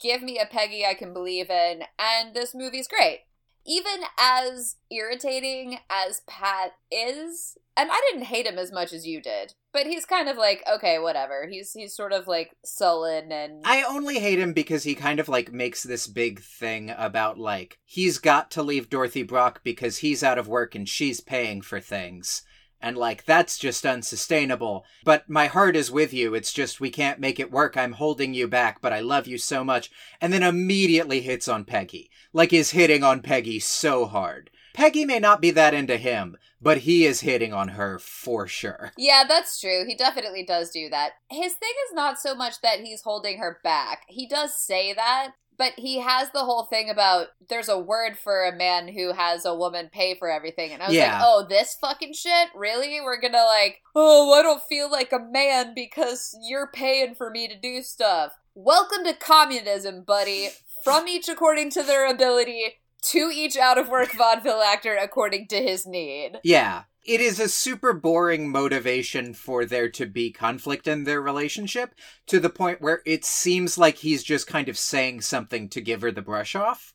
Give 0.00 0.22
me 0.22 0.38
a 0.38 0.46
Peggy 0.46 0.86
I 0.86 0.94
can 0.94 1.12
believe 1.12 1.50
in, 1.50 1.82
and 1.98 2.32
this 2.32 2.54
movie's 2.54 2.86
great. 2.86 3.22
Even 3.66 4.00
as 4.18 4.76
irritating 4.90 5.78
as 5.90 6.22
Pat 6.26 6.72
is, 6.90 7.56
and 7.76 7.90
I 7.92 8.00
didn't 8.10 8.26
hate 8.26 8.46
him 8.46 8.58
as 8.58 8.72
much 8.72 8.92
as 8.92 9.06
you 9.06 9.20
did, 9.20 9.54
but 9.72 9.86
he's 9.86 10.04
kind 10.04 10.28
of 10.28 10.36
like, 10.36 10.62
okay, 10.70 10.98
whatever. 10.98 11.46
He's 11.48 11.72
he's 11.72 11.94
sort 11.94 12.12
of 12.12 12.26
like 12.26 12.56
sullen 12.64 13.30
and 13.30 13.62
I 13.64 13.82
only 13.82 14.18
hate 14.18 14.38
him 14.38 14.52
because 14.52 14.82
he 14.82 14.94
kind 14.94 15.20
of 15.20 15.28
like 15.28 15.52
makes 15.52 15.82
this 15.82 16.06
big 16.06 16.40
thing 16.40 16.92
about 16.96 17.38
like 17.38 17.78
he's 17.84 18.18
got 18.18 18.50
to 18.52 18.62
leave 18.62 18.90
Dorothy 18.90 19.22
Brock 19.22 19.60
because 19.62 19.98
he's 19.98 20.22
out 20.22 20.38
of 20.38 20.48
work 20.48 20.74
and 20.74 20.88
she's 20.88 21.20
paying 21.20 21.60
for 21.62 21.80
things. 21.80 22.42
And 22.80 22.96
like 22.96 23.24
that's 23.24 23.58
just 23.58 23.84
unsustainable. 23.84 24.84
But 25.04 25.28
my 25.28 25.46
heart 25.46 25.76
is 25.76 25.90
with 25.90 26.12
you. 26.12 26.34
It's 26.34 26.52
just 26.52 26.80
we 26.80 26.90
can't 26.90 27.20
make 27.20 27.38
it 27.38 27.52
work. 27.52 27.76
I'm 27.76 27.92
holding 27.92 28.32
you 28.32 28.48
back, 28.48 28.80
but 28.80 28.92
I 28.92 29.00
love 29.00 29.26
you 29.26 29.38
so 29.38 29.62
much. 29.62 29.90
And 30.20 30.32
then 30.32 30.42
immediately 30.42 31.20
hits 31.20 31.48
on 31.48 31.64
Peggy. 31.64 32.10
Like 32.32 32.52
is 32.52 32.70
hitting 32.70 33.02
on 33.04 33.20
Peggy 33.20 33.58
so 33.58 34.06
hard. 34.06 34.50
Peggy 34.72 35.04
may 35.04 35.18
not 35.18 35.40
be 35.40 35.50
that 35.50 35.74
into 35.74 35.96
him, 35.96 36.36
but 36.60 36.78
he 36.78 37.04
is 37.04 37.20
hitting 37.20 37.52
on 37.52 37.68
her 37.68 37.98
for 37.98 38.46
sure. 38.46 38.92
Yeah, 38.96 39.24
that's 39.26 39.60
true. 39.60 39.84
He 39.86 39.94
definitely 39.94 40.44
does 40.44 40.70
do 40.70 40.88
that. 40.90 41.12
His 41.28 41.54
thing 41.54 41.72
is 41.88 41.94
not 41.94 42.20
so 42.20 42.34
much 42.34 42.60
that 42.62 42.80
he's 42.80 43.02
holding 43.02 43.38
her 43.38 43.58
back. 43.64 44.02
He 44.08 44.28
does 44.28 44.54
say 44.54 44.92
that, 44.92 45.32
but 45.60 45.74
he 45.76 46.00
has 46.00 46.30
the 46.30 46.42
whole 46.46 46.64
thing 46.64 46.88
about 46.88 47.26
there's 47.50 47.68
a 47.68 47.78
word 47.78 48.16
for 48.16 48.44
a 48.46 48.56
man 48.56 48.88
who 48.88 49.12
has 49.12 49.44
a 49.44 49.54
woman 49.54 49.90
pay 49.92 50.14
for 50.14 50.30
everything. 50.30 50.72
And 50.72 50.82
I 50.82 50.86
was 50.86 50.96
Yeah. 50.96 51.12
like, 51.18 51.22
oh, 51.22 51.46
this 51.46 51.76
fucking 51.78 52.14
shit? 52.14 52.48
Really? 52.54 52.98
We're 53.02 53.20
gonna 53.20 53.44
like, 53.44 53.82
oh, 53.94 54.32
I 54.32 54.40
don't 54.40 54.62
feel 54.70 54.90
like 54.90 55.12
a 55.12 55.18
man 55.18 55.74
because 55.74 56.34
you're 56.42 56.70
paying 56.72 57.14
for 57.14 57.28
me 57.28 57.46
to 57.46 57.54
do 57.54 57.82
stuff. 57.82 58.32
Welcome 58.54 59.04
to 59.04 59.12
communism, 59.12 60.02
buddy. 60.02 60.48
From 60.82 61.06
each 61.06 61.28
according 61.28 61.68
to 61.72 61.82
their 61.82 62.10
ability, 62.10 62.76
to 63.02 63.30
each 63.30 63.58
out 63.58 63.76
of 63.76 63.90
work 63.90 64.12
vaudeville 64.16 64.62
actor 64.62 64.96
according 64.96 65.48
to 65.48 65.56
his 65.62 65.86
need. 65.86 66.38
Yeah. 66.42 66.84
It 67.06 67.20
is 67.20 67.40
a 67.40 67.48
super 67.48 67.92
boring 67.92 68.50
motivation 68.50 69.32
for 69.32 69.64
there 69.64 69.88
to 69.90 70.06
be 70.06 70.30
conflict 70.30 70.86
in 70.86 71.04
their 71.04 71.20
relationship 71.20 71.94
to 72.26 72.38
the 72.38 72.50
point 72.50 72.82
where 72.82 73.00
it 73.06 73.24
seems 73.24 73.78
like 73.78 73.98
he's 73.98 74.22
just 74.22 74.46
kind 74.46 74.68
of 74.68 74.76
saying 74.76 75.22
something 75.22 75.68
to 75.70 75.80
give 75.80 76.02
her 76.02 76.12
the 76.12 76.22
brush 76.22 76.54
off. 76.54 76.92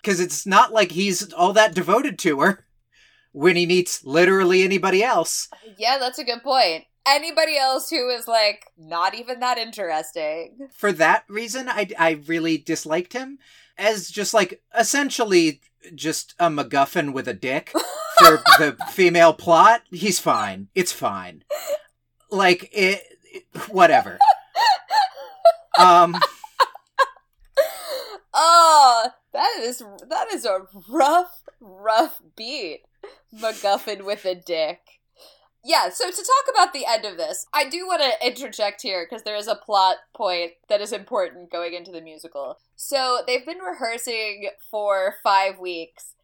Because 0.00 0.20
it's 0.20 0.46
not 0.46 0.72
like 0.72 0.92
he's 0.92 1.32
all 1.32 1.52
that 1.54 1.74
devoted 1.74 2.18
to 2.20 2.40
her 2.40 2.66
when 3.32 3.56
he 3.56 3.66
meets 3.66 4.04
literally 4.04 4.62
anybody 4.62 5.02
else. 5.02 5.48
Yeah, 5.76 5.98
that's 5.98 6.18
a 6.18 6.24
good 6.24 6.42
point. 6.42 6.84
Anybody 7.06 7.56
else 7.56 7.90
who 7.90 8.08
is 8.10 8.28
like 8.28 8.66
not 8.76 9.14
even 9.14 9.40
that 9.40 9.58
interesting. 9.58 10.68
For 10.76 10.92
that 10.92 11.24
reason, 11.28 11.68
I, 11.68 11.88
I 11.98 12.20
really 12.26 12.58
disliked 12.58 13.12
him 13.12 13.38
as 13.76 14.08
just 14.08 14.34
like 14.34 14.60
essentially 14.76 15.60
just 15.94 16.34
a 16.38 16.48
MacGuffin 16.48 17.12
with 17.12 17.28
a 17.28 17.34
dick 17.34 17.70
for 18.18 18.42
the 18.58 18.76
female 18.92 19.32
plot. 19.32 19.82
He's 19.90 20.18
fine. 20.20 20.68
It's 20.74 20.92
fine. 20.92 21.44
Like 22.30 22.68
it, 22.72 23.02
it- 23.24 23.44
whatever. 23.70 24.18
Um, 25.78 26.16
Oh, 28.40 29.08
that 29.32 29.56
is 29.60 29.82
that 30.08 30.32
is 30.32 30.44
a 30.44 30.60
rough, 30.88 31.42
rough 31.60 32.20
beat. 32.36 32.82
MacGuffin 33.34 34.04
with 34.04 34.24
a 34.24 34.34
dick. 34.36 34.80
Yeah, 35.64 35.90
so 35.90 36.08
to 36.10 36.16
talk 36.16 36.54
about 36.54 36.72
the 36.72 36.86
end 36.86 37.04
of 37.04 37.16
this, 37.16 37.46
I 37.52 37.68
do 37.68 37.86
want 37.86 38.00
to 38.00 38.26
interject 38.26 38.82
here 38.82 39.06
because 39.08 39.24
there 39.24 39.36
is 39.36 39.48
a 39.48 39.56
plot 39.56 39.96
point 40.14 40.52
that 40.68 40.80
is 40.80 40.92
important 40.92 41.50
going 41.50 41.74
into 41.74 41.90
the 41.90 42.00
musical. 42.00 42.58
So 42.76 43.18
they've 43.26 43.44
been 43.44 43.58
rehearsing 43.58 44.50
for 44.70 45.16
five 45.22 45.58
weeks, 45.58 46.14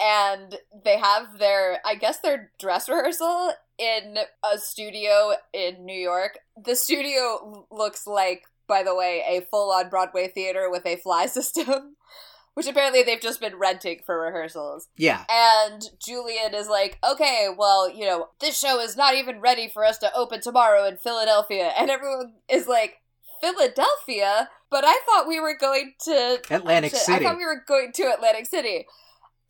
and 0.00 0.58
they 0.84 0.98
have 0.98 1.38
their, 1.38 1.80
I 1.86 1.94
guess, 1.94 2.18
their 2.20 2.52
dress 2.58 2.88
rehearsal 2.88 3.52
in 3.78 4.18
a 4.44 4.58
studio 4.58 5.32
in 5.52 5.84
New 5.84 5.98
York. 5.98 6.38
The 6.62 6.76
studio 6.76 7.66
looks 7.70 8.06
like, 8.06 8.42
by 8.68 8.82
the 8.82 8.94
way, 8.94 9.22
a 9.26 9.46
full 9.50 9.72
on 9.72 9.88
Broadway 9.88 10.28
theater 10.28 10.70
with 10.70 10.84
a 10.84 10.96
fly 10.96 11.26
system, 11.38 11.96
which 12.54 12.66
apparently 12.66 13.02
they've 13.02 13.20
just 13.20 13.40
been 13.40 13.56
renting 13.56 14.00
for 14.04 14.20
rehearsals. 14.20 14.88
yeah. 14.96 15.24
And 15.30 15.82
Julian 16.04 16.54
is 16.54 16.68
like, 16.68 16.98
okay, 17.08 17.48
well, 17.56 17.90
you 17.90 18.06
know, 18.06 18.28
this 18.40 18.58
show 18.58 18.80
is 18.80 18.96
not 18.96 19.14
even 19.14 19.40
ready 19.40 19.68
for 19.68 19.84
us 19.84 19.98
to 19.98 20.14
open 20.14 20.40
tomorrow 20.40 20.86
in 20.86 20.96
Philadelphia. 20.96 21.72
And 21.76 21.90
everyone 21.90 22.34
is 22.48 22.66
like, 22.66 22.98
Philadelphia? 23.42 24.48
But 24.70 24.84
I 24.86 25.00
thought 25.04 25.28
we 25.28 25.40
were 25.40 25.56
going 25.58 25.94
to 26.04 26.38
Atlantic 26.48 26.94
City. 26.94 27.12
I 27.12 27.28
thought 27.28 27.36
we 27.36 27.44
were 27.44 27.62
going 27.66 27.92
to 27.92 28.12
Atlantic 28.14 28.46
City. 28.46 28.86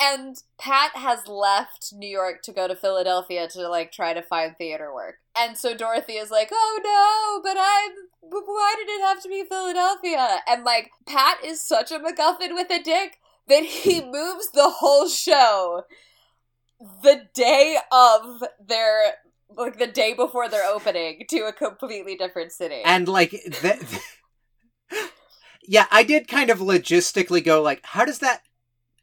And 0.01 0.37
Pat 0.59 0.93
has 0.97 1.29
left 1.29 1.93
New 1.93 2.09
York 2.09 2.43
to 2.45 2.53
go 2.53 2.67
to 2.67 2.75
Philadelphia 2.75 3.47
to 3.49 3.69
like 3.69 3.93
try 3.93 4.15
to 4.15 4.23
find 4.23 4.57
theater 4.57 4.93
work. 4.93 5.17
And 5.39 5.57
so 5.57 5.77
Dorothy 5.77 6.15
is 6.15 6.31
like, 6.31 6.49
"Oh 6.51 6.81
no, 6.83 7.41
but 7.49 7.57
I'm 7.61 7.93
but 8.33 8.43
why 8.47 8.75
did 8.79 8.89
it 8.89 9.03
have 9.03 9.23
to 9.23 9.29
be 9.29 9.45
Philadelphia?" 9.49 10.41
And 10.49 10.65
like 10.65 10.91
Pat 11.07 11.39
is 11.45 11.67
such 11.67 11.93
a 11.93 11.99
MacGuffin 11.99 12.55
with 12.55 12.71
a 12.71 12.83
dick 12.83 13.19
that 13.49 13.65
he 13.65 14.01
moves 14.05 14.51
the 14.51 14.71
whole 14.71 15.09
show 15.09 15.83
the 17.03 17.23
day 17.35 17.77
of 17.93 18.43
their 18.65 19.15
like 19.57 19.79
the 19.79 19.87
day 19.87 20.15
before 20.15 20.49
their 20.49 20.65
opening 20.67 21.25
to 21.29 21.41
a 21.41 21.53
completely 21.53 22.17
different 22.17 22.53
city. 22.53 22.81
and 22.85 23.07
like 23.09 23.31
th- 23.31 23.83
yeah 25.63 25.87
i 25.91 26.03
did 26.03 26.27
kind 26.27 26.51
of 26.51 26.59
logistically 26.59 27.45
go 27.45 27.61
like 27.63 27.81
how 27.85 28.05
does 28.05 28.19
that 28.19 28.43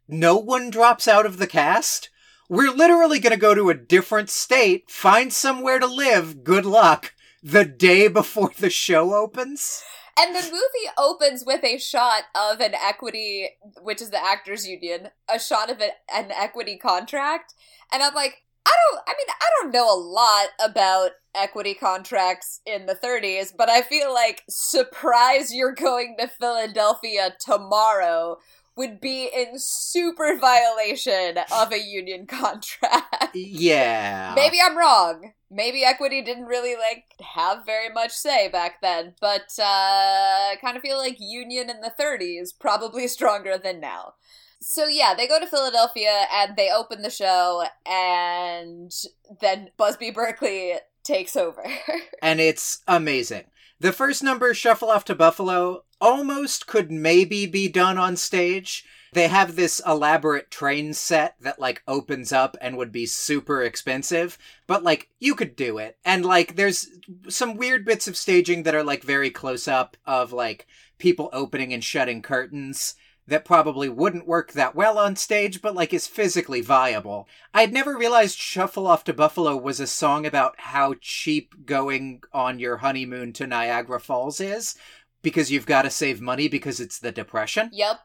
no 0.07 0.35
one 0.35 0.69
drops 0.69 1.07
out 1.07 1.25
of 1.25 1.37
the 1.37 1.47
cast 1.47 2.09
we're 2.49 2.71
literally 2.71 3.19
going 3.19 3.33
to 3.33 3.39
go 3.39 3.53
to 3.53 3.69
a 3.69 3.75
different 3.75 4.29
state 4.29 4.89
find 4.89 5.31
somewhere 5.31 5.79
to 5.79 5.87
live 5.87 6.43
good 6.43 6.65
luck 6.65 7.13
the 7.41 7.65
day 7.65 8.07
before 8.07 8.51
the 8.59 8.69
show 8.69 9.13
opens 9.13 9.83
And 10.19 10.35
the 10.35 10.41
movie 10.41 10.91
opens 10.97 11.43
with 11.45 11.63
a 11.63 11.77
shot 11.77 12.23
of 12.35 12.59
an 12.59 12.73
equity, 12.73 13.49
which 13.81 14.01
is 14.01 14.09
the 14.09 14.23
actors 14.23 14.67
union, 14.67 15.09
a 15.33 15.39
shot 15.39 15.71
of 15.71 15.79
an, 15.79 15.91
an 16.13 16.31
equity 16.31 16.77
contract. 16.77 17.53
And 17.91 18.03
I'm 18.03 18.13
like, 18.13 18.43
I 18.65 18.71
don't, 18.91 19.01
I 19.07 19.11
mean, 19.11 19.27
I 19.29 19.49
don't 19.61 19.73
know 19.73 19.93
a 19.93 19.97
lot 19.97 20.47
about 20.63 21.11
equity 21.33 21.73
contracts 21.73 22.61
in 22.65 22.85
the 22.85 22.95
30s, 22.95 23.53
but 23.55 23.69
I 23.69 23.81
feel 23.81 24.13
like 24.13 24.43
surprise 24.49 25.53
you're 25.53 25.73
going 25.73 26.17
to 26.19 26.27
Philadelphia 26.27 27.35
tomorrow 27.39 28.37
would 28.75 29.01
be 29.01 29.29
in 29.33 29.57
super 29.57 30.37
violation 30.37 31.37
of 31.53 31.71
a 31.71 31.79
union 31.79 32.25
contract. 32.25 33.29
yeah 33.35 34.33
Maybe 34.35 34.57
I'm 34.63 34.77
wrong. 34.77 35.33
Maybe 35.51 35.83
equity 35.83 36.21
didn't 36.21 36.45
really 36.45 36.75
like 36.75 37.05
have 37.21 37.65
very 37.65 37.89
much 37.89 38.11
say 38.11 38.47
back 38.49 38.81
then, 38.81 39.15
but 39.19 39.51
uh, 39.59 39.63
I 39.63 40.55
kind 40.61 40.77
of 40.77 40.83
feel 40.83 40.97
like 40.97 41.17
union 41.19 41.69
in 41.69 41.81
the 41.81 41.93
30s 41.99 42.49
probably 42.57 43.07
stronger 43.09 43.57
than 43.57 43.79
now. 43.79 44.13
So 44.61 44.87
yeah, 44.87 45.13
they 45.15 45.27
go 45.27 45.39
to 45.39 45.47
Philadelphia 45.47 46.25
and 46.33 46.55
they 46.55 46.69
open 46.69 47.01
the 47.01 47.09
show, 47.09 47.63
and 47.85 48.91
then 49.39 49.69
Busby 49.77 50.11
Berkeley 50.11 50.73
takes 51.03 51.35
over. 51.35 51.63
and 52.21 52.39
it's 52.41 52.83
amazing. 52.87 53.45
The 53.79 53.93
first 53.93 54.21
number, 54.21 54.53
Shuffle 54.53 54.89
Off 54.89 55.05
to 55.05 55.15
Buffalo, 55.15 55.83
almost 56.01 56.67
could 56.67 56.91
maybe 56.91 57.45
be 57.45 57.67
done 57.67 57.97
on 57.97 58.15
stage. 58.15 58.85
They 59.11 59.27
have 59.27 59.55
this 59.55 59.81
elaborate 59.85 60.51
train 60.51 60.93
set 60.93 61.35
that 61.41 61.59
like 61.59 61.81
opens 61.87 62.31
up 62.31 62.55
and 62.61 62.77
would 62.77 62.91
be 62.91 63.05
super 63.05 63.63
expensive, 63.63 64.37
but 64.67 64.83
like 64.83 65.09
you 65.19 65.33
could 65.33 65.55
do 65.55 65.79
it. 65.79 65.97
And 66.05 66.25
like 66.25 66.55
there's 66.55 66.87
some 67.27 67.57
weird 67.57 67.85
bits 67.85 68.07
of 68.07 68.17
staging 68.17 68.63
that 68.63 68.75
are 68.75 68.83
like 68.83 69.03
very 69.03 69.31
close 69.31 69.67
up 69.67 69.97
of 70.05 70.31
like 70.31 70.67
people 70.99 71.29
opening 71.33 71.73
and 71.73 71.83
shutting 71.83 72.21
curtains 72.21 72.95
that 73.29 73.45
probably 73.45 73.87
wouldn't 73.87 74.27
work 74.27 74.53
that 74.53 74.75
well 74.75 74.97
on 74.97 75.15
stage, 75.15 75.61
but 75.61 75.75
like 75.75 75.93
is 75.93 76.07
physically 76.07 76.61
viable. 76.61 77.27
I'd 77.53 77.71
never 77.71 77.97
realized 77.97 78.37
Shuffle 78.37 78.87
Off 78.87 79.03
to 79.05 79.13
Buffalo 79.13 79.55
was 79.55 79.79
a 79.79 79.87
song 79.87 80.25
about 80.25 80.55
how 80.57 80.95
cheap 80.99 81.65
going 81.65 82.21
on 82.33 82.59
your 82.59 82.77
honeymoon 82.77 83.33
to 83.33 83.47
Niagara 83.47 83.99
Falls 83.99 84.41
is 84.41 84.75
because 85.21 85.51
you've 85.51 85.65
got 85.65 85.83
to 85.83 85.89
save 85.89 86.21
money 86.21 86.47
because 86.47 86.79
it's 86.79 86.99
the 86.99 87.11
Depression. 87.11 87.69
Yep. 87.73 87.99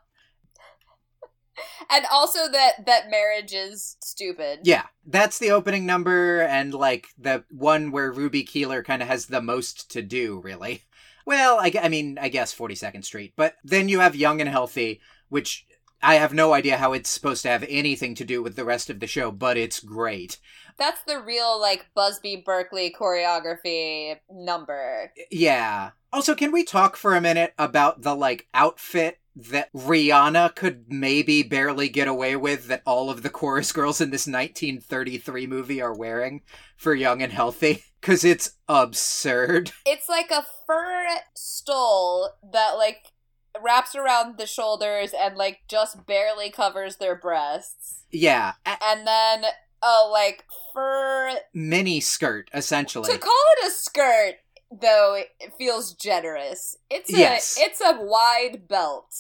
and 1.91 2.05
also 2.11 2.51
that 2.51 2.87
that 2.87 3.11
marriage 3.11 3.53
is 3.53 3.97
stupid. 4.01 4.61
Yeah, 4.65 4.85
that's 5.07 5.39
the 5.39 5.51
opening 5.51 5.87
number, 5.87 6.41
and 6.43 6.75
like 6.75 7.09
the 7.19 7.45
one 7.51 7.91
where 7.91 8.13
Ruby 8.13 8.43
Keeler 8.43 8.83
kind 8.83 9.03
of 9.03 9.09
has 9.09 9.27
the 9.27 9.43
most 9.43 9.91
to 9.93 10.03
do, 10.03 10.41
really. 10.43 10.83
Well, 11.27 11.59
I, 11.59 11.73
I 11.83 11.89
mean, 11.89 12.19
I 12.21 12.29
guess 12.29 12.55
42nd 12.55 13.05
Street. 13.05 13.33
But 13.37 13.57
then 13.65 13.89
you 13.89 14.01
have 14.01 14.15
Young 14.15 14.41
and 14.41 14.51
Healthy, 14.51 15.01
which 15.29 15.67
I 16.03 16.17
have 16.17 16.35
no 16.35 16.53
idea 16.53 16.77
how 16.77 16.93
it's 16.93 17.09
supposed 17.09 17.43
to 17.43 17.49
have 17.49 17.65
anything 17.69 18.15
to 18.17 18.25
do 18.25 18.43
with 18.43 18.57
the 18.57 18.65
rest 18.65 18.91
of 18.91 19.01
the 19.01 19.07
show, 19.07 19.31
but 19.31 19.57
it's 19.57 19.81
great. 19.81 20.39
That's 20.79 21.03
the 21.05 21.21
real 21.21 21.61
like 21.61 21.87
Busby 21.95 22.43
Berkeley 22.45 22.95
choreography 22.99 24.17
number. 24.31 25.13
Yeah. 25.31 25.91
Also, 26.13 26.35
can 26.35 26.53
we 26.53 26.65
talk 26.65 26.97
for 26.97 27.15
a 27.15 27.21
minute 27.21 27.55
about 27.59 28.03
the 28.03 28.15
like 28.15 28.47
outfit 28.55 29.19
that 29.37 29.73
Rihanna 29.73 30.55
could 30.55 30.85
maybe 30.89 31.43
barely 31.43 31.89
get 31.89 32.07
away 32.07 32.37
with 32.37 32.69
that 32.69 32.83
all 32.87 33.11
of 33.11 33.23
the 33.23 33.31
chorus 33.31 33.73
girls 33.73 34.01
in 34.01 34.11
this 34.11 34.27
1933 34.27 35.47
movie 35.49 35.83
are 35.83 35.95
wearing 35.95 36.43
for 36.77 36.95
Young 36.95 37.21
and 37.23 37.33
Healthy? 37.33 37.85
Cuz 38.01 38.25
it's 38.25 38.53
absurd. 38.69 39.73
It's 39.87 40.09
like 40.09 40.31
a 40.31 40.47
fur 40.67 41.07
stole 41.35 42.31
that 42.53 42.73
like 42.73 43.13
wraps 43.61 43.95
around 43.95 44.39
the 44.39 44.47
shoulders 44.47 45.13
and 45.19 45.37
like 45.37 45.61
just 45.69 46.07
barely 46.07 46.51
covers 46.51 46.97
their 46.97 47.15
breasts. 47.17 48.05
Yeah, 48.11 48.53
And 48.65 49.07
then 49.07 49.47
a 49.87 50.09
like 50.09 50.45
fur 50.73 51.33
mini 51.53 52.01
skirt 52.01 52.49
essentially. 52.55 53.11
to 53.13 53.19
call 53.19 53.33
it 53.59 53.69
a 53.69 53.71
skirt 53.71 54.35
though 54.81 55.15
it 55.17 55.53
feels 55.59 55.93
generous. 55.95 56.77
It's 56.91 57.13
a 57.13 57.19
Yes. 57.19 57.57
it's 57.61 57.81
a 57.81 57.99
wide 58.01 58.67
belt. 58.69 59.15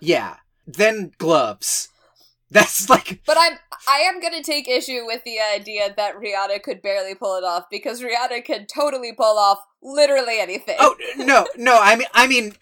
yeah. 0.00 0.36
Then 0.66 1.12
gloves. 1.18 1.88
That's 2.50 2.88
like 2.88 3.20
But 3.26 3.36
I'm 3.38 3.58
I 3.88 4.00
am 4.00 4.20
gonna 4.20 4.42
take 4.42 4.68
issue 4.68 5.04
with 5.06 5.24
the 5.24 5.38
idea 5.40 5.92
that 5.96 6.16
Rihanna 6.16 6.62
could 6.62 6.82
barely 6.82 7.14
pull 7.14 7.36
it 7.36 7.44
off 7.44 7.64
because 7.70 8.00
Rihanna 8.02 8.44
can 8.44 8.66
totally 8.66 9.12
pull 9.12 9.38
off 9.38 9.58
literally 9.82 10.38
anything. 10.40 10.76
Oh 10.78 10.94
no, 11.16 11.46
no, 11.56 11.78
I 11.80 11.96
mean 11.96 12.06
I 12.14 12.26
mean 12.26 12.52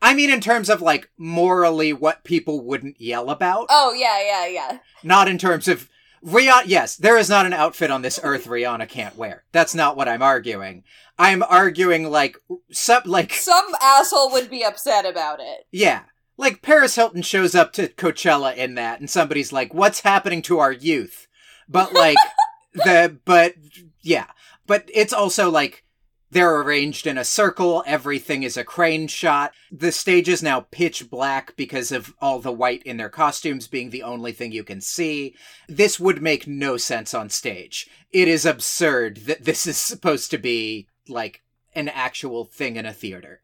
I 0.00 0.14
mean 0.14 0.30
in 0.30 0.40
terms 0.40 0.68
of 0.68 0.80
like 0.82 1.10
morally 1.18 1.92
what 1.92 2.24
people 2.24 2.60
wouldn't 2.64 3.00
yell 3.00 3.30
about. 3.30 3.66
Oh 3.70 3.92
yeah, 3.92 4.20
yeah, 4.22 4.46
yeah. 4.46 4.78
Not 5.02 5.28
in 5.28 5.38
terms 5.38 5.66
of 5.68 5.88
Rihanna. 6.24 6.62
Yes, 6.66 6.96
there 6.96 7.16
is 7.18 7.28
not 7.28 7.46
an 7.46 7.52
outfit 7.52 7.90
on 7.90 8.02
this 8.02 8.20
earth 8.22 8.46
Rihanna 8.46 8.88
can't 8.88 9.16
wear. 9.16 9.44
That's 9.52 9.74
not 9.74 9.96
what 9.96 10.08
I'm 10.08 10.22
arguing. 10.22 10.84
I'm 11.18 11.42
arguing 11.42 12.10
like 12.10 12.36
some 12.70 13.02
like 13.06 13.32
Some 13.34 13.66
asshole 13.82 14.32
would 14.32 14.50
be 14.50 14.64
upset 14.64 15.04
about 15.04 15.40
it. 15.40 15.66
yeah, 15.70 16.02
like 16.36 16.62
Paris 16.62 16.94
Hilton 16.96 17.22
shows 17.22 17.54
up 17.54 17.72
to 17.74 17.88
Coachella 17.88 18.56
in 18.56 18.74
that, 18.76 19.00
and 19.00 19.10
somebody's 19.10 19.52
like, 19.52 19.74
"What's 19.74 20.00
happening 20.00 20.42
to 20.42 20.58
our 20.58 20.72
youth?" 20.72 21.26
But 21.68 21.92
like 21.92 22.16
the 22.74 23.18
but 23.24 23.54
yeah, 24.00 24.26
but 24.66 24.88
it's 24.92 25.12
also 25.12 25.50
like. 25.50 25.84
They're 26.32 26.62
arranged 26.62 27.06
in 27.06 27.18
a 27.18 27.26
circle. 27.26 27.84
Everything 27.86 28.42
is 28.42 28.56
a 28.56 28.64
crane 28.64 29.06
shot. 29.06 29.52
The 29.70 29.92
stage 29.92 30.30
is 30.30 30.42
now 30.42 30.60
pitch 30.70 31.10
black 31.10 31.54
because 31.56 31.92
of 31.92 32.14
all 32.22 32.38
the 32.38 32.50
white 32.50 32.82
in 32.84 32.96
their 32.96 33.10
costumes 33.10 33.66
being 33.66 33.90
the 33.90 34.02
only 34.02 34.32
thing 34.32 34.50
you 34.50 34.64
can 34.64 34.80
see. 34.80 35.34
This 35.68 36.00
would 36.00 36.22
make 36.22 36.46
no 36.46 36.78
sense 36.78 37.12
on 37.12 37.28
stage. 37.28 37.86
It 38.12 38.28
is 38.28 38.46
absurd 38.46 39.26
that 39.26 39.44
this 39.44 39.66
is 39.66 39.76
supposed 39.76 40.30
to 40.30 40.38
be 40.38 40.88
like 41.06 41.42
an 41.74 41.90
actual 41.90 42.46
thing 42.46 42.76
in 42.76 42.86
a 42.86 42.94
theater. 42.94 43.42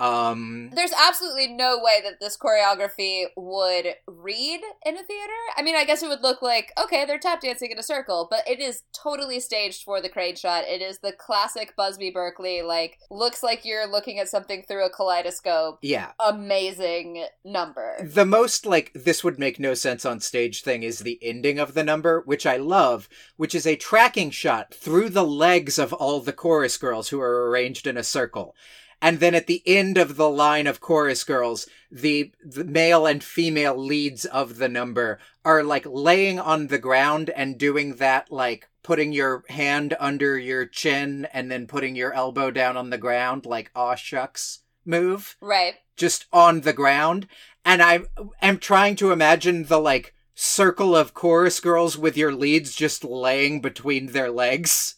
Um 0.00 0.70
There's 0.74 0.92
absolutely 0.92 1.48
no 1.48 1.78
way 1.82 2.00
that 2.04 2.20
this 2.20 2.36
choreography 2.36 3.24
would 3.36 3.94
read 4.06 4.60
in 4.86 4.96
a 4.96 5.02
theater. 5.02 5.32
I 5.56 5.62
mean, 5.62 5.76
I 5.76 5.84
guess 5.84 6.02
it 6.02 6.08
would 6.08 6.22
look 6.22 6.42
like, 6.42 6.72
okay, 6.82 7.04
they're 7.04 7.18
tap 7.18 7.40
dancing 7.40 7.70
in 7.70 7.78
a 7.78 7.82
circle, 7.82 8.28
but 8.30 8.48
it 8.48 8.60
is 8.60 8.82
totally 8.92 9.40
staged 9.40 9.82
for 9.82 10.00
the 10.00 10.08
crane 10.08 10.36
shot. 10.36 10.64
It 10.64 10.82
is 10.82 10.98
the 10.98 11.12
classic 11.12 11.74
Busby 11.76 12.10
Berkeley, 12.10 12.62
like, 12.62 12.98
looks 13.10 13.42
like 13.42 13.64
you're 13.64 13.90
looking 13.90 14.18
at 14.18 14.28
something 14.28 14.62
through 14.66 14.86
a 14.86 14.90
kaleidoscope. 14.90 15.78
yeah. 15.82 16.12
Amazing 16.20 17.24
number. 17.44 17.96
The 18.02 18.24
most 18.24 18.66
like 18.66 18.92
this 18.94 19.24
would 19.24 19.38
make 19.38 19.58
no 19.58 19.74
sense 19.74 20.04
on 20.04 20.20
stage 20.20 20.62
thing 20.62 20.82
is 20.82 21.00
the 21.00 21.18
ending 21.22 21.58
of 21.58 21.74
the 21.74 21.84
number, 21.84 22.22
which 22.24 22.46
I 22.46 22.56
love, 22.56 23.08
which 23.36 23.54
is 23.54 23.66
a 23.66 23.76
tracking 23.76 24.30
shot 24.30 24.74
through 24.74 25.10
the 25.10 25.24
legs 25.24 25.78
of 25.78 25.92
all 25.92 26.20
the 26.20 26.32
chorus 26.32 26.76
girls 26.76 27.08
who 27.08 27.20
are 27.20 27.48
arranged 27.48 27.86
in 27.86 27.96
a 27.96 28.04
circle. 28.04 28.54
And 29.00 29.20
then 29.20 29.34
at 29.34 29.46
the 29.46 29.62
end 29.64 29.96
of 29.96 30.16
the 30.16 30.28
line 30.28 30.66
of 30.66 30.80
chorus 30.80 31.22
girls, 31.22 31.68
the, 31.90 32.32
the 32.44 32.64
male 32.64 33.06
and 33.06 33.22
female 33.22 33.76
leads 33.76 34.24
of 34.24 34.58
the 34.58 34.68
number 34.68 35.18
are 35.44 35.62
like 35.62 35.86
laying 35.86 36.38
on 36.40 36.66
the 36.66 36.78
ground 36.78 37.30
and 37.30 37.58
doing 37.58 37.94
that 37.96 38.30
like 38.32 38.68
putting 38.82 39.12
your 39.12 39.44
hand 39.50 39.94
under 40.00 40.38
your 40.38 40.66
chin 40.66 41.26
and 41.32 41.50
then 41.50 41.66
putting 41.66 41.94
your 41.94 42.12
elbow 42.12 42.50
down 42.50 42.76
on 42.76 42.90
the 42.90 42.98
ground 42.98 43.46
like 43.46 43.70
aw 43.74 43.94
shucks 43.94 44.60
move. 44.84 45.36
Right. 45.40 45.74
just 45.96 46.26
on 46.32 46.62
the 46.62 46.72
ground. 46.72 47.28
And 47.64 47.82
i 47.82 48.00
am 48.40 48.58
trying 48.58 48.96
to 48.96 49.12
imagine 49.12 49.64
the 49.64 49.78
like 49.78 50.14
circle 50.34 50.96
of 50.96 51.14
chorus 51.14 51.60
girls 51.60 51.98
with 51.98 52.16
your 52.16 52.32
leads 52.32 52.74
just 52.74 53.04
laying 53.04 53.60
between 53.60 54.06
their 54.12 54.30
legs 54.30 54.94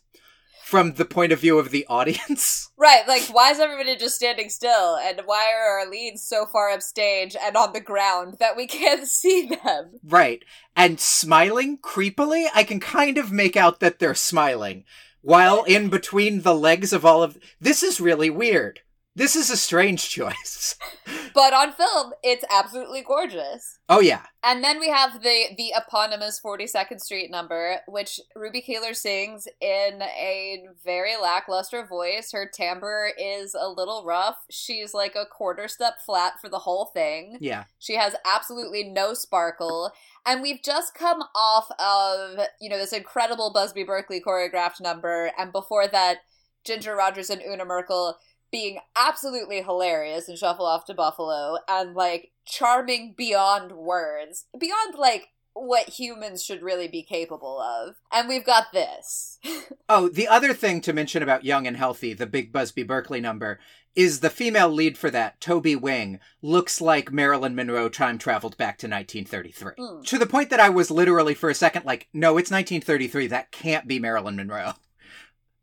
from 0.71 0.93
the 0.93 1.05
point 1.05 1.33
of 1.33 1.41
view 1.41 1.59
of 1.59 1.71
the 1.71 1.87
audience. 1.89 2.69
Right, 2.81 3.07
like 3.07 3.25
why 3.25 3.51
is 3.51 3.61
everybody 3.61 3.95
just 3.97 4.15
standing 4.15 4.49
still, 4.49 4.97
and 4.97 5.21
why 5.27 5.53
are 5.53 5.81
our 5.81 5.91
leads 5.91 6.23
so 6.23 6.47
far 6.47 6.71
upstage 6.71 7.37
and 7.39 7.55
on 7.55 7.75
the 7.75 7.81
ground 7.81 8.37
that 8.41 8.57
we 8.57 8.67
can't 8.79 9.07
see 9.07 9.51
them? 9.63 10.01
right. 10.03 10.43
And 10.75 10.99
smiling 10.99 11.77
creepily 11.77 12.47
i 12.55 12.65
can 12.65 12.81
kind 12.81 13.19
of 13.19 13.31
make 13.31 13.55
out 13.55 13.81
that 13.81 13.99
they're 13.99 14.15
smiling. 14.15 14.85
While 15.21 15.65
in 15.65 15.91
between 15.91 16.41
the 16.41 16.55
legs 16.55 16.95
of 16.95 17.05
all 17.05 17.23
of 17.23 17.37
this 17.61 17.83
is 17.83 18.01
really 18.01 18.31
weird 18.31 18.81
this 19.21 19.37
is 19.37 19.51
a 19.51 19.57
strange 19.57 20.09
choice 20.09 20.77
But 21.33 21.53
on 21.55 21.73
film, 21.73 22.13
it's 22.25 22.45
absolutely 22.51 23.03
gorgeous. 23.03 23.79
oh 23.89 24.01
yeah 24.01 24.23
And 24.43 24.65
then 24.65 24.81
we 24.81 24.89
have 24.89 25.23
the 25.23 25.45
the 25.57 25.73
eponymous 25.77 26.41
42nd 26.45 27.01
Street 27.01 27.31
number, 27.31 27.77
which 27.87 28.19
Ruby 28.35 28.63
Keeler 28.63 28.95
sings 28.95 29.47
in 29.61 30.03
a 30.03 30.65
very 30.85 31.17
lackluster 31.21 31.85
voice. 31.87 32.33
Her 32.33 32.51
timbre 32.53 33.11
is 33.19 33.55
a 33.55 33.69
little 33.69 34.05
rough. 34.05 34.37
She's 34.51 34.95
like 34.95 35.15
a 35.15 35.27
quarter 35.27 35.69
step 35.69 36.01
flat 36.05 36.41
for 36.41 36.49
the 36.49 36.61
whole 36.61 36.87
thing. 36.87 37.37
yeah 37.41 37.65
She 37.79 37.95
has 37.97 38.15
absolutely 38.25 38.85
no 38.85 39.15
sparkle. 39.15 39.93
And 40.27 40.43
we've 40.43 40.63
just 40.63 40.95
come 40.95 41.23
off 41.35 41.69
of, 41.79 42.47
you 42.61 42.69
know, 42.69 42.79
this 42.79 42.93
incredible 42.93 43.53
Busby 43.53 43.85
Berkeley 43.85 44.21
choreographed 44.21 44.81
number. 44.81 45.31
And 45.39 45.53
before 45.53 45.87
that, 45.89 46.19
Ginger 46.65 46.95
Rogers 46.95 47.31
and 47.31 47.43
Una 47.43 47.65
Merkel 47.65 48.17
being 48.51 48.79
absolutely 48.97 49.63
hilarious 49.63 50.29
and 50.29 50.39
Shuffle 50.39 50.67
Off 50.67 50.85
to 50.87 50.95
Buffalo 50.95 51.59
and 51.69 51.95
like 51.95 52.33
charming 52.45 53.15
beyond 53.17 53.73
words, 53.73 54.47
beyond 54.59 54.95
like 54.97 55.29
what 55.55 55.89
humans 55.89 56.43
should 56.43 56.63
really 56.63 56.89
be 56.89 57.03
capable 57.03 57.61
of. 57.61 57.97
And 58.13 58.29
we've 58.29 58.45
got 58.45 58.73
this. 58.73 59.39
Oh, 59.93 60.09
the 60.09 60.29
other 60.29 60.55
thing 60.55 60.81
to 60.83 60.93
mention 60.93 61.21
about 61.21 61.45
Young 61.45 61.67
and 61.67 61.77
Healthy, 61.77 62.13
the 62.13 62.25
big 62.25 62.53
Busby 62.53 62.85
Berkeley 62.85 63.21
number, 63.21 63.59
is 63.97 64.21
the 64.21 64.31
female 64.31 64.69
lead 64.69 64.97
for 64.97 65.11
that, 65.11 65.41
Toby 65.41 65.75
Wing, 65.75 66.21
looks 66.43 66.81
like 66.81 67.11
Marilyn 67.11 67.57
Monroe 67.57 67.89
time 67.89 68.17
traveled 68.17 68.57
back 68.57 68.79
to 68.79 68.87
1933. 68.87 69.73
Mm. 69.77 70.07
To 70.07 70.17
the 70.17 70.27
point 70.27 70.51
that 70.51 70.61
I 70.61 70.69
was 70.69 70.93
literally 70.93 71.35
for 71.35 71.51
a 71.51 71.57
second 71.57 71.85
like, 71.85 72.07
no, 72.13 72.39
it's 72.39 72.53
1933. 72.53 73.27
That 73.27 73.51
can't 73.51 73.89
be 73.89 73.99
Marilyn 73.99 74.37
Monroe. 74.37 74.75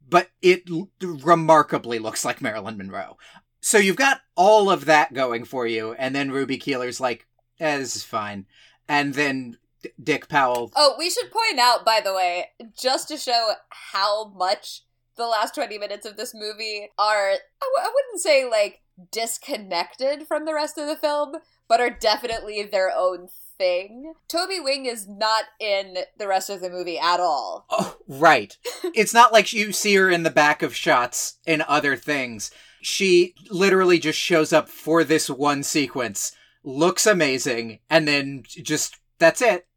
But 0.10 0.30
it 0.42 0.64
l- 0.70 0.90
remarkably 1.02 2.00
looks 2.00 2.24
like 2.24 2.42
Marilyn 2.42 2.78
Monroe. 2.78 3.18
So 3.60 3.78
you've 3.78 3.96
got 3.98 4.22
all 4.36 4.70
of 4.70 4.86
that 4.86 5.14
going 5.14 5.44
for 5.44 5.68
you, 5.68 5.94
and 5.94 6.16
then 6.16 6.32
Ruby 6.32 6.58
Keeler's 6.58 7.02
like, 7.02 7.28
eh, 7.60 7.78
this 7.78 7.96
is 7.96 8.04
fine. 8.04 8.46
And 8.88 9.14
then 9.16 9.58
D- 9.84 9.90
Dick 10.02 10.30
Powell 10.30 10.72
Oh, 10.76 10.96
we 10.98 11.10
should 11.10 11.32
point 11.32 11.60
out, 11.60 11.84
by 11.84 12.00
the 12.04 12.14
way, 12.14 12.48
just 12.80 13.08
to 13.10 13.18
show 13.18 13.54
how 13.70 14.30
much 14.30 14.84
the 15.18 15.26
last 15.28 15.56
20 15.56 15.78
minutes 15.78 16.06
of 16.06 16.16
this 16.16 16.34
movie 16.34 16.90
are, 16.98 17.32
I, 17.32 17.38
w- 17.62 17.82
I 17.82 17.92
wouldn't 17.94 18.22
say 18.22 18.50
like 18.50 18.82
disconnected 19.12 20.28
from 20.28 20.46
the 20.46 20.54
rest 20.54 20.78
of 20.78 20.88
the 20.88 20.96
film, 20.96 21.36
but 21.68 21.82
are 21.82 21.90
definitely 21.90 22.64
their 22.64 22.92
own 22.96 23.28
thing. 23.58 24.14
Toby 24.28 24.60
Wing 24.60 24.86
is 24.86 25.08
not 25.08 25.46
in 25.60 26.00
the 26.18 26.28
rest 26.28 26.50
of 26.50 26.62
the 26.62 26.70
movie 26.70 27.00
at 27.00 27.20
all. 27.20 27.66
Oh, 27.70 27.98
right. 28.08 28.58
it's 28.96 29.14
not 29.14 29.34
like 29.34 29.54
you 29.54 29.72
see 29.72 29.96
her 29.96 30.10
in 30.10 30.24
the 30.24 30.30
back 30.30 30.62
of 30.62 30.76
shots 30.76 31.38
in 31.46 31.64
other 31.68 31.96
things. 31.96 32.52
She 32.82 33.34
literally 33.50 34.00
just 34.00 34.20
shows 34.20 34.54
up 34.54 34.70
for 34.70 35.04
this 35.04 35.30
one 35.30 35.64
sequence, 35.64 36.32
looks 36.64 37.06
amazing, 37.06 37.80
and 37.90 38.08
then 38.08 38.44
just 38.46 38.98
that's 39.20 39.42
it. 39.42 39.68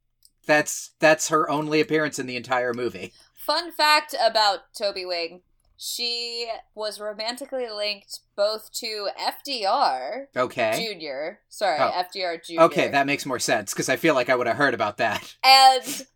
That's 0.47 0.91
that's 1.01 1.29
her 1.29 1.49
only 1.51 1.81
appearance 1.81 2.19
in 2.19 2.27
the 2.27 2.37
entire 2.37 2.75
movie. 2.75 3.13
Fun 3.35 3.73
fact 3.73 4.15
about 4.25 4.61
Toby 4.77 5.05
Wing. 5.05 5.43
She 5.83 6.47
was 6.75 7.01
romantically 7.01 7.71
linked 7.71 8.19
both 8.37 8.71
to 8.75 9.09
FDR 9.19 10.27
Okay. 10.37 10.73
Jr. 11.01 11.39
Sorry, 11.49 11.79
Oh. 11.81 11.91
FDR 11.91 12.37
Jr. 12.45 12.61
Okay, 12.65 12.89
that 12.89 13.07
makes 13.07 13.25
more 13.25 13.39
sense 13.39 13.73
because 13.73 13.89
I 13.89 13.97
feel 13.97 14.15
like 14.15 14.29
I 14.29 14.35
would 14.37 14.47
have 14.47 14.59
heard 14.59 14.75
about 14.75 14.99
that. 14.99 15.37
and 15.43 16.07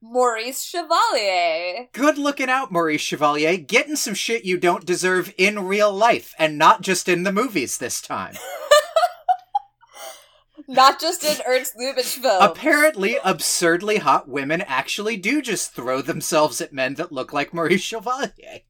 Maurice 0.00 0.62
Chevalier. 0.62 1.88
Good 1.92 2.16
looking 2.16 2.48
out, 2.48 2.70
Maurice 2.70 3.00
Chevalier, 3.00 3.56
getting 3.56 3.96
some 3.96 4.14
shit 4.14 4.44
you 4.44 4.56
don't 4.56 4.86
deserve 4.86 5.34
in 5.36 5.66
real 5.66 5.92
life 5.92 6.32
and 6.38 6.56
not 6.56 6.82
just 6.82 7.08
in 7.08 7.24
the 7.24 7.32
movies 7.32 7.78
this 7.78 8.00
time. 8.00 8.34
Not 10.68 11.00
just 11.00 11.24
in 11.24 11.36
Ernst 11.46 11.74
Lubitsch 11.78 12.18
films. 12.18 12.38
Apparently, 12.44 13.16
absurdly 13.24 13.96
hot 13.98 14.28
women 14.28 14.60
actually 14.60 15.16
do 15.16 15.40
just 15.40 15.72
throw 15.72 16.02
themselves 16.02 16.60
at 16.60 16.72
men 16.74 16.94
that 16.94 17.10
look 17.10 17.32
like 17.32 17.54
Maurice 17.54 17.80
Chevalier. 17.80 18.60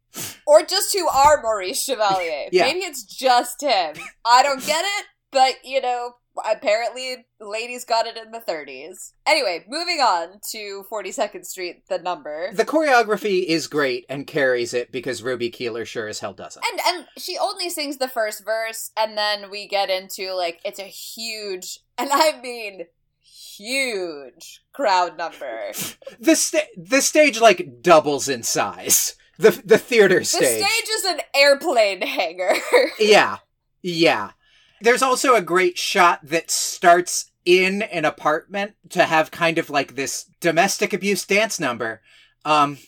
or 0.46 0.62
just 0.62 0.94
who 0.96 1.08
are 1.08 1.42
Maurice 1.42 1.82
Chevalier. 1.82 2.48
Yeah. 2.52 2.64
Maybe 2.64 2.80
it's 2.80 3.02
just 3.02 3.60
him. 3.62 3.96
I 4.24 4.42
don't 4.44 4.64
get 4.64 4.84
it, 4.84 5.06
but 5.32 5.54
you 5.64 5.80
know, 5.80 6.12
apparently 6.50 7.26
ladies 7.40 7.84
got 7.84 8.06
it 8.06 8.16
in 8.16 8.30
the 8.30 8.38
30s. 8.38 9.12
Anyway, 9.26 9.64
moving 9.68 9.98
on 10.00 10.38
to 10.52 10.84
42nd 10.90 11.44
Street, 11.44 11.82
the 11.88 11.98
number. 11.98 12.50
The 12.54 12.64
choreography 12.64 13.44
is 13.44 13.66
great 13.66 14.06
and 14.08 14.24
carries 14.26 14.72
it 14.72 14.92
because 14.92 15.22
Ruby 15.22 15.50
Keeler 15.50 15.84
sure 15.84 16.06
as 16.08 16.20
hell 16.20 16.32
doesn't. 16.32 16.64
and 16.70 16.80
and 16.86 17.06
she 17.18 17.36
only 17.36 17.68
sings 17.70 17.98
the 17.98 18.08
first 18.08 18.44
verse 18.44 18.92
and 18.96 19.18
then 19.18 19.50
we 19.50 19.66
get 19.66 19.90
into 19.90 20.32
like 20.34 20.60
it's 20.64 20.78
a 20.78 20.84
huge 20.84 21.80
and 21.98 22.10
I 22.12 22.40
mean 22.40 22.86
huge 23.20 24.62
crowd 24.72 25.18
number. 25.18 25.72
The 26.20 26.34
sta- 26.34 26.68
the 26.76 27.00
stage 27.00 27.40
like 27.40 27.82
doubles 27.82 28.28
in 28.28 28.42
size. 28.42 29.14
The 29.38 29.50
the 29.64 29.78
theater 29.78 30.24
stage. 30.24 30.40
The 30.40 30.64
stage. 30.64 30.88
is 30.90 31.04
an 31.04 31.20
airplane 31.34 32.02
hangar. 32.02 32.54
Yeah. 32.98 33.38
Yeah. 33.82 34.30
There's 34.80 35.02
also 35.02 35.34
a 35.34 35.42
great 35.42 35.76
shot 35.78 36.20
that 36.24 36.50
starts 36.50 37.30
in 37.44 37.82
an 37.82 38.04
apartment 38.04 38.74
to 38.90 39.04
have 39.04 39.30
kind 39.30 39.58
of 39.58 39.70
like 39.70 39.94
this 39.94 40.30
domestic 40.40 40.92
abuse 40.92 41.24
dance 41.26 41.60
number. 41.60 42.00
Um 42.44 42.78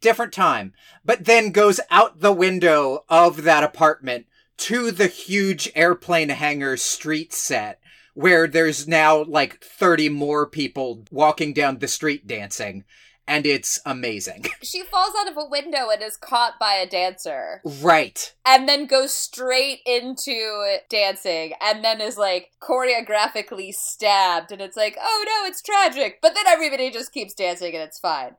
different 0.00 0.32
time, 0.32 0.74
but 1.04 1.24
then 1.24 1.52
goes 1.52 1.78
out 1.90 2.20
the 2.20 2.32
window 2.32 3.04
of 3.08 3.44
that 3.44 3.62
apartment 3.62 4.26
to 4.56 4.90
the 4.90 5.06
huge 5.06 5.70
airplane 5.76 6.28
hangar 6.28 6.76
street 6.76 7.32
set 7.32 7.78
where 8.14 8.46
there's 8.46 8.86
now 8.86 9.22
like 9.24 9.62
30 9.62 10.08
more 10.10 10.46
people 10.46 11.04
walking 11.10 11.52
down 11.52 11.78
the 11.78 11.88
street 11.88 12.26
dancing 12.26 12.84
and 13.28 13.46
it's 13.46 13.80
amazing. 13.86 14.44
she 14.62 14.82
falls 14.82 15.14
out 15.18 15.30
of 15.30 15.36
a 15.36 15.46
window 15.48 15.88
and 15.90 16.02
is 16.02 16.16
caught 16.16 16.54
by 16.58 16.74
a 16.74 16.86
dancer. 16.88 17.62
right. 17.80 18.34
and 18.44 18.68
then 18.68 18.86
goes 18.86 19.12
straight 19.12 19.78
into 19.86 20.76
dancing 20.90 21.52
and 21.60 21.84
then 21.84 22.00
is 22.00 22.18
like 22.18 22.50
choreographically 22.60 23.72
stabbed 23.72 24.50
and 24.52 24.60
it's 24.60 24.76
like 24.76 24.96
oh 25.00 25.24
no 25.26 25.48
it's 25.48 25.62
tragic 25.62 26.18
but 26.20 26.34
then 26.34 26.46
everybody 26.48 26.90
just 26.90 27.12
keeps 27.12 27.32
dancing 27.34 27.72
and 27.74 27.82
it's 27.82 27.98
fine 27.98 28.32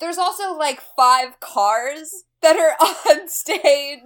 there's 0.00 0.18
also 0.18 0.54
like 0.56 0.80
five 0.96 1.40
cars 1.40 2.22
that 2.40 2.56
are 2.56 2.76
on 3.10 3.28
stage 3.28 3.98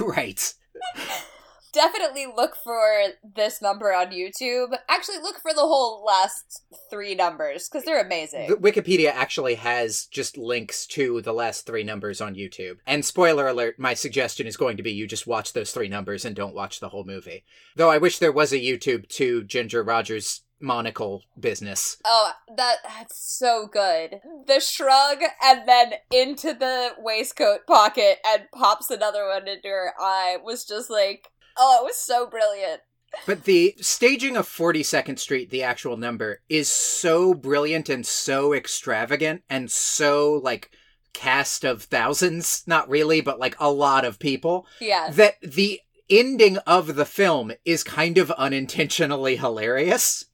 Right. 0.00 0.52
definitely 1.76 2.26
look 2.26 2.56
for 2.56 3.04
this 3.34 3.60
number 3.60 3.92
on 3.92 4.08
youtube 4.08 4.76
actually 4.88 5.18
look 5.18 5.36
for 5.40 5.52
the 5.52 5.60
whole 5.60 6.04
last 6.04 6.62
three 6.90 7.14
numbers 7.14 7.68
because 7.68 7.84
they're 7.84 8.04
amazing 8.04 8.48
The 8.48 8.56
Wikipedia 8.56 9.10
actually 9.12 9.56
has 9.56 10.06
just 10.06 10.38
links 10.38 10.86
to 10.88 11.20
the 11.20 11.32
last 11.32 11.66
three 11.66 11.82
numbers 11.82 12.20
on 12.20 12.34
YouTube. 12.34 12.78
And 12.86 13.04
spoiler 13.04 13.48
alert, 13.48 13.78
my 13.78 13.94
suggestion 13.94 14.46
is 14.46 14.56
going 14.56 14.76
to 14.76 14.82
be 14.82 14.92
you 14.92 15.06
just 15.06 15.26
watch 15.26 15.52
those 15.52 15.72
three 15.72 15.88
numbers 15.88 16.24
and 16.24 16.34
don't 16.34 16.54
watch 16.54 16.80
the 16.80 16.88
whole 16.88 17.04
movie. 17.04 17.44
Though 17.74 17.90
I 17.90 17.98
wish 17.98 18.18
there 18.18 18.32
was 18.32 18.52
a 18.52 18.58
YouTube 18.58 19.08
to 19.10 19.44
Ginger 19.44 19.82
Rogers' 19.82 20.42
monocle 20.60 21.22
business. 21.38 21.98
Oh, 22.04 22.32
that 22.56 22.76
that's 22.84 23.18
so 23.18 23.66
good. 23.66 24.20
The 24.46 24.60
shrug 24.60 25.18
and 25.42 25.68
then 25.68 25.94
into 26.10 26.54
the 26.54 26.92
waistcoat 26.98 27.66
pocket 27.66 28.18
and 28.26 28.44
pops 28.54 28.90
another 28.90 29.26
one 29.26 29.48
into 29.48 29.68
her 29.68 29.92
eye 29.98 30.38
was 30.42 30.64
just 30.64 30.88
like, 30.88 31.28
oh, 31.58 31.78
it 31.80 31.84
was 31.84 31.96
so 31.96 32.26
brilliant. 32.26 32.82
But 33.24 33.44
the 33.44 33.74
staging 33.80 34.36
of 34.36 34.48
42nd 34.48 35.18
Street, 35.18 35.50
the 35.50 35.62
actual 35.62 35.96
number, 35.96 36.40
is 36.48 36.70
so 36.70 37.34
brilliant 37.34 37.88
and 37.88 38.04
so 38.04 38.52
extravagant 38.52 39.42
and 39.48 39.70
so 39.70 40.40
like 40.42 40.70
cast 41.12 41.64
of 41.64 41.84
thousands, 41.84 42.62
not 42.66 42.88
really, 42.90 43.20
but 43.20 43.38
like 43.40 43.56
a 43.58 43.70
lot 43.70 44.04
of 44.04 44.18
people. 44.18 44.66
Yeah. 44.80 45.10
that 45.12 45.40
the 45.40 45.80
ending 46.10 46.58
of 46.58 46.94
the 46.94 47.06
film 47.06 47.52
is 47.64 47.82
kind 47.82 48.18
of 48.18 48.30
unintentionally 48.32 49.36
hilarious 49.36 50.26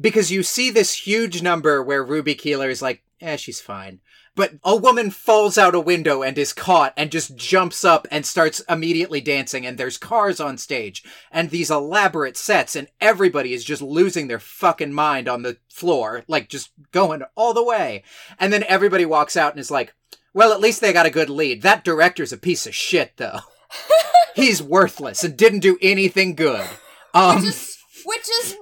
because 0.00 0.32
you 0.32 0.42
see 0.42 0.70
this 0.70 1.06
huge 1.06 1.42
number 1.42 1.82
where 1.82 2.02
Ruby 2.02 2.34
Keeler 2.34 2.70
is 2.70 2.82
like, 2.82 3.02
eh, 3.20 3.36
she's 3.36 3.60
fine. 3.60 4.00
But 4.34 4.54
a 4.64 4.74
woman 4.74 5.10
falls 5.10 5.58
out 5.58 5.74
a 5.74 5.80
window 5.80 6.22
and 6.22 6.38
is 6.38 6.54
caught 6.54 6.94
and 6.96 7.12
just 7.12 7.36
jumps 7.36 7.84
up 7.84 8.08
and 8.10 8.24
starts 8.24 8.60
immediately 8.68 9.20
dancing 9.20 9.66
and 9.66 9.76
there's 9.76 9.98
cars 9.98 10.40
on 10.40 10.56
stage 10.56 11.04
and 11.30 11.50
these 11.50 11.70
elaborate 11.70 12.38
sets 12.38 12.74
and 12.74 12.88
everybody 12.98 13.52
is 13.52 13.62
just 13.62 13.82
losing 13.82 14.28
their 14.28 14.38
fucking 14.38 14.92
mind 14.92 15.28
on 15.28 15.42
the 15.42 15.58
floor, 15.68 16.24
like 16.28 16.48
just 16.48 16.70
going 16.92 17.22
all 17.34 17.52
the 17.52 17.64
way. 17.64 18.02
And 18.38 18.52
then 18.52 18.64
everybody 18.68 19.04
walks 19.04 19.36
out 19.36 19.52
and 19.52 19.60
is 19.60 19.70
like, 19.70 19.92
well, 20.32 20.52
at 20.52 20.60
least 20.60 20.80
they 20.80 20.94
got 20.94 21.06
a 21.06 21.10
good 21.10 21.28
lead. 21.28 21.60
That 21.60 21.84
director's 21.84 22.32
a 22.32 22.38
piece 22.38 22.66
of 22.66 22.74
shit 22.74 23.12
though. 23.18 23.40
He's 24.34 24.62
worthless 24.62 25.22
and 25.24 25.36
didn't 25.36 25.60
do 25.60 25.76
anything 25.82 26.34
good. 26.34 26.66
Um, 27.12 27.42
Just 27.42 27.78
which 28.06 28.28
is 28.42 28.56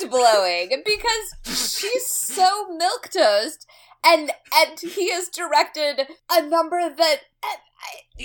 mind 0.00 0.10
blowing 0.10 0.82
because 0.84 1.34
she's 1.44 2.06
so 2.06 2.68
milk 2.76 3.08
toast 3.10 3.66
and 4.04 4.30
and 4.54 4.80
he 4.80 5.10
has 5.12 5.28
directed 5.28 6.06
a 6.30 6.42
number 6.42 6.94
that 6.96 7.16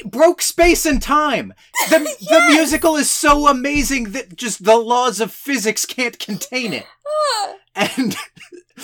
broke 0.05 0.41
space 0.41 0.85
and 0.85 1.01
time. 1.01 1.53
The 1.89 1.99
the 2.29 2.45
musical 2.49 2.95
is 2.95 3.09
so 3.09 3.47
amazing 3.47 4.11
that 4.11 4.35
just 4.35 4.63
the 4.63 4.77
laws 4.77 5.19
of 5.19 5.31
physics 5.31 5.85
can't 5.85 6.17
contain 6.19 6.73
it. 6.73 6.85
ah, 7.07 7.55
And 7.75 8.15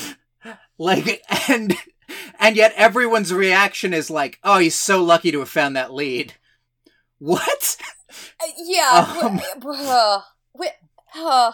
like 0.78 1.22
and 1.50 1.76
and 2.40 2.56
yet 2.56 2.74
everyone's 2.76 3.34
reaction 3.34 3.94
is 3.94 4.10
like, 4.10 4.40
"Oh, 4.44 4.60
he's 4.60 4.76
so 4.76 5.04
lucky 5.04 5.32
to 5.32 5.40
have 5.40 5.50
found 5.50 5.76
that 5.76 5.94
lead." 5.94 6.34
What? 7.20 7.78
yeah 8.58 9.16
Um. 9.24 9.42
uh, 9.66 10.20
uh, 11.16 11.52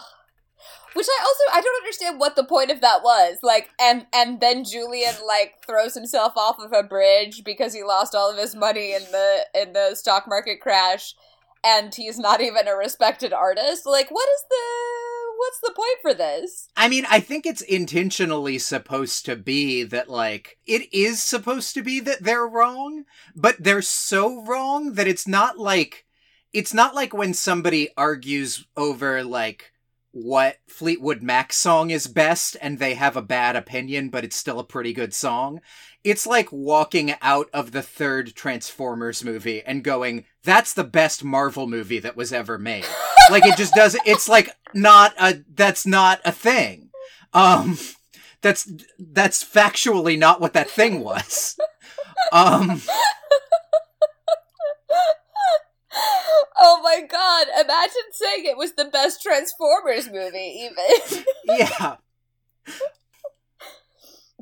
which 0.94 1.06
i 1.08 1.22
also 1.22 1.58
i 1.58 1.60
don't 1.60 1.82
understand 1.82 2.18
what 2.18 2.36
the 2.36 2.44
point 2.44 2.70
of 2.70 2.80
that 2.80 3.02
was. 3.02 3.38
Like 3.42 3.70
and 3.80 4.06
and 4.12 4.40
then 4.40 4.64
julian 4.64 5.14
like 5.26 5.64
throws 5.66 5.94
himself 5.94 6.36
off 6.36 6.58
of 6.58 6.72
a 6.72 6.82
bridge 6.82 7.42
because 7.44 7.74
he 7.74 7.82
lost 7.82 8.14
all 8.14 8.30
of 8.30 8.38
his 8.38 8.54
money 8.54 8.94
in 8.94 9.02
the 9.12 9.46
in 9.54 9.72
the 9.72 9.94
stock 9.94 10.26
market 10.28 10.60
crash 10.60 11.14
and 11.62 11.94
he's 11.94 12.18
not 12.18 12.40
even 12.40 12.68
a 12.68 12.74
respected 12.74 13.32
artist. 13.32 13.86
Like 13.86 14.10
what 14.10 14.28
is 14.28 14.44
the 14.48 15.10
what's 15.40 15.60
the 15.60 15.72
point 15.74 15.98
for 16.02 16.12
this? 16.12 16.68
I 16.76 16.88
mean, 16.88 17.06
I 17.10 17.20
think 17.20 17.46
it's 17.46 17.62
intentionally 17.62 18.58
supposed 18.58 19.24
to 19.24 19.36
be 19.36 19.84
that, 19.84 20.10
like, 20.10 20.58
it 20.66 20.92
is 20.92 21.22
supposed 21.22 21.72
to 21.74 21.82
be 21.82 21.98
that 22.00 22.22
they're 22.22 22.46
wrong, 22.46 23.04
but 23.34 23.56
they're 23.58 23.80
so 23.82 24.44
wrong 24.44 24.92
that 24.94 25.08
it's 25.08 25.26
not 25.26 25.58
like, 25.58 26.04
it's 26.52 26.74
not 26.74 26.94
like 26.94 27.14
when 27.14 27.32
somebody 27.32 27.88
argues 27.96 28.66
over, 28.76 29.24
like, 29.24 29.72
what 30.12 30.56
Fleetwood 30.66 31.22
Mac 31.22 31.52
song 31.52 31.90
is 31.90 32.06
best 32.06 32.56
and 32.60 32.78
they 32.78 32.94
have 32.94 33.16
a 33.16 33.22
bad 33.22 33.56
opinion, 33.56 34.08
but 34.08 34.24
it's 34.24 34.36
still 34.36 34.58
a 34.58 34.64
pretty 34.64 34.92
good 34.92 35.14
song. 35.14 35.60
It's 36.02 36.26
like 36.26 36.50
walking 36.50 37.14
out 37.20 37.48
of 37.52 37.72
the 37.72 37.82
third 37.82 38.34
Transformers 38.34 39.22
movie 39.22 39.62
and 39.62 39.84
going, 39.84 40.24
that's 40.42 40.72
the 40.72 40.84
best 40.84 41.22
Marvel 41.22 41.66
movie 41.66 42.00
that 42.00 42.16
was 42.16 42.32
ever 42.32 42.58
made. 42.58 42.86
like 43.30 43.46
it 43.46 43.56
just 43.56 43.74
doesn't, 43.74 44.02
it's 44.06 44.28
like 44.28 44.50
not 44.74 45.14
a, 45.20 45.44
that's 45.54 45.86
not 45.86 46.20
a 46.24 46.32
thing. 46.32 46.90
Um, 47.32 47.78
that's, 48.40 48.70
that's 48.98 49.44
factually 49.44 50.18
not 50.18 50.40
what 50.40 50.54
that 50.54 50.70
thing 50.70 51.00
was. 51.00 51.56
Um, 52.32 52.80
oh 56.60 56.80
my 56.82 57.00
god 57.02 57.46
imagine 57.60 58.12
saying 58.12 58.44
it 58.44 58.56
was 58.56 58.74
the 58.74 58.84
best 58.84 59.22
transformers 59.22 60.10
movie 60.10 60.70
even 60.70 61.24
yeah. 61.58 61.96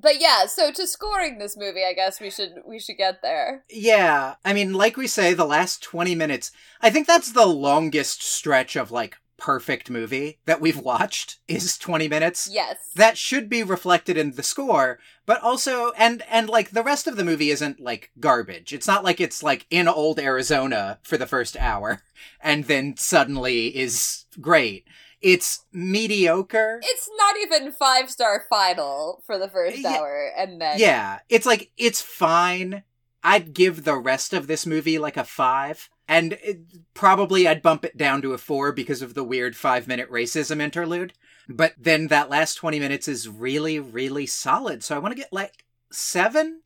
But 0.00 0.20
yeah, 0.20 0.46
so 0.46 0.70
to 0.70 0.86
scoring 0.86 1.38
this 1.38 1.56
movie, 1.56 1.84
I 1.84 1.92
guess 1.92 2.20
we 2.20 2.30
should 2.30 2.62
we 2.64 2.78
should 2.78 2.98
get 2.98 3.20
there. 3.20 3.64
Yeah, 3.68 4.36
I 4.44 4.52
mean, 4.52 4.74
like 4.74 4.96
we 4.96 5.08
say, 5.08 5.34
the 5.34 5.44
last 5.44 5.82
20 5.82 6.14
minutes, 6.14 6.52
I 6.80 6.90
think 6.90 7.06
that's 7.06 7.32
the 7.32 7.46
longest 7.46 8.22
stretch 8.22 8.76
of 8.76 8.92
like 8.92 9.16
perfect 9.38 9.90
movie 9.90 10.38
that 10.44 10.60
we've 10.60 10.78
watched 10.78 11.38
is 11.48 11.78
20 11.78 12.08
minutes. 12.08 12.48
Yes. 12.52 12.76
That 12.94 13.18
should 13.18 13.48
be 13.48 13.62
reflected 13.62 14.16
in 14.16 14.32
the 14.32 14.42
score, 14.42 14.98
but 15.28 15.42
also 15.42 15.92
and 15.92 16.22
and 16.30 16.48
like 16.48 16.70
the 16.70 16.82
rest 16.82 17.06
of 17.06 17.16
the 17.16 17.24
movie 17.24 17.50
isn't 17.50 17.78
like 17.78 18.10
garbage. 18.18 18.72
It's 18.72 18.86
not 18.86 19.04
like 19.04 19.20
it's 19.20 19.42
like 19.42 19.66
in 19.70 19.86
old 19.86 20.18
Arizona 20.18 20.98
for 21.02 21.18
the 21.18 21.26
first 21.26 21.54
hour 21.58 22.02
and 22.40 22.64
then 22.64 22.96
suddenly 22.96 23.66
is 23.76 24.24
great. 24.40 24.86
It's 25.20 25.64
mediocre. 25.70 26.80
it's 26.82 27.10
not 27.18 27.34
even 27.42 27.72
five 27.72 28.08
star 28.10 28.46
final 28.48 29.22
for 29.26 29.36
the 29.38 29.48
first 29.48 29.78
Yeah. 29.78 29.90
hour, 29.90 30.32
and 30.36 30.60
then 30.60 30.78
Yeah, 30.78 31.18
it's 31.28 31.44
like 31.46 31.70
it's 31.76 32.00
fine. 32.00 32.82
I'd 33.22 33.52
give 33.52 33.84
the 33.84 33.96
rest 33.96 34.32
of 34.32 34.46
this 34.46 34.64
movie 34.64 34.96
like 34.98 35.16
a 35.18 35.24
five, 35.24 35.90
and 36.06 36.34
it, 36.42 36.60
probably 36.94 37.46
I'd 37.48 37.62
bump 37.62 37.84
it 37.84 37.96
down 37.96 38.22
to 38.22 38.32
a 38.32 38.38
four 38.38 38.72
because 38.72 39.02
of 39.02 39.12
the 39.14 39.24
weird 39.24 39.56
five 39.56 39.86
minute 39.88 40.10
racism 40.10 40.60
interlude. 40.62 41.12
But 41.48 41.74
then 41.78 42.08
that 42.08 42.28
last 42.28 42.56
twenty 42.56 42.78
minutes 42.78 43.08
is 43.08 43.28
really, 43.28 43.78
really 43.78 44.26
solid. 44.26 44.84
So 44.84 44.94
I 44.94 44.98
want 44.98 45.12
to 45.12 45.20
get 45.20 45.32
like 45.32 45.64
seven. 45.90 46.62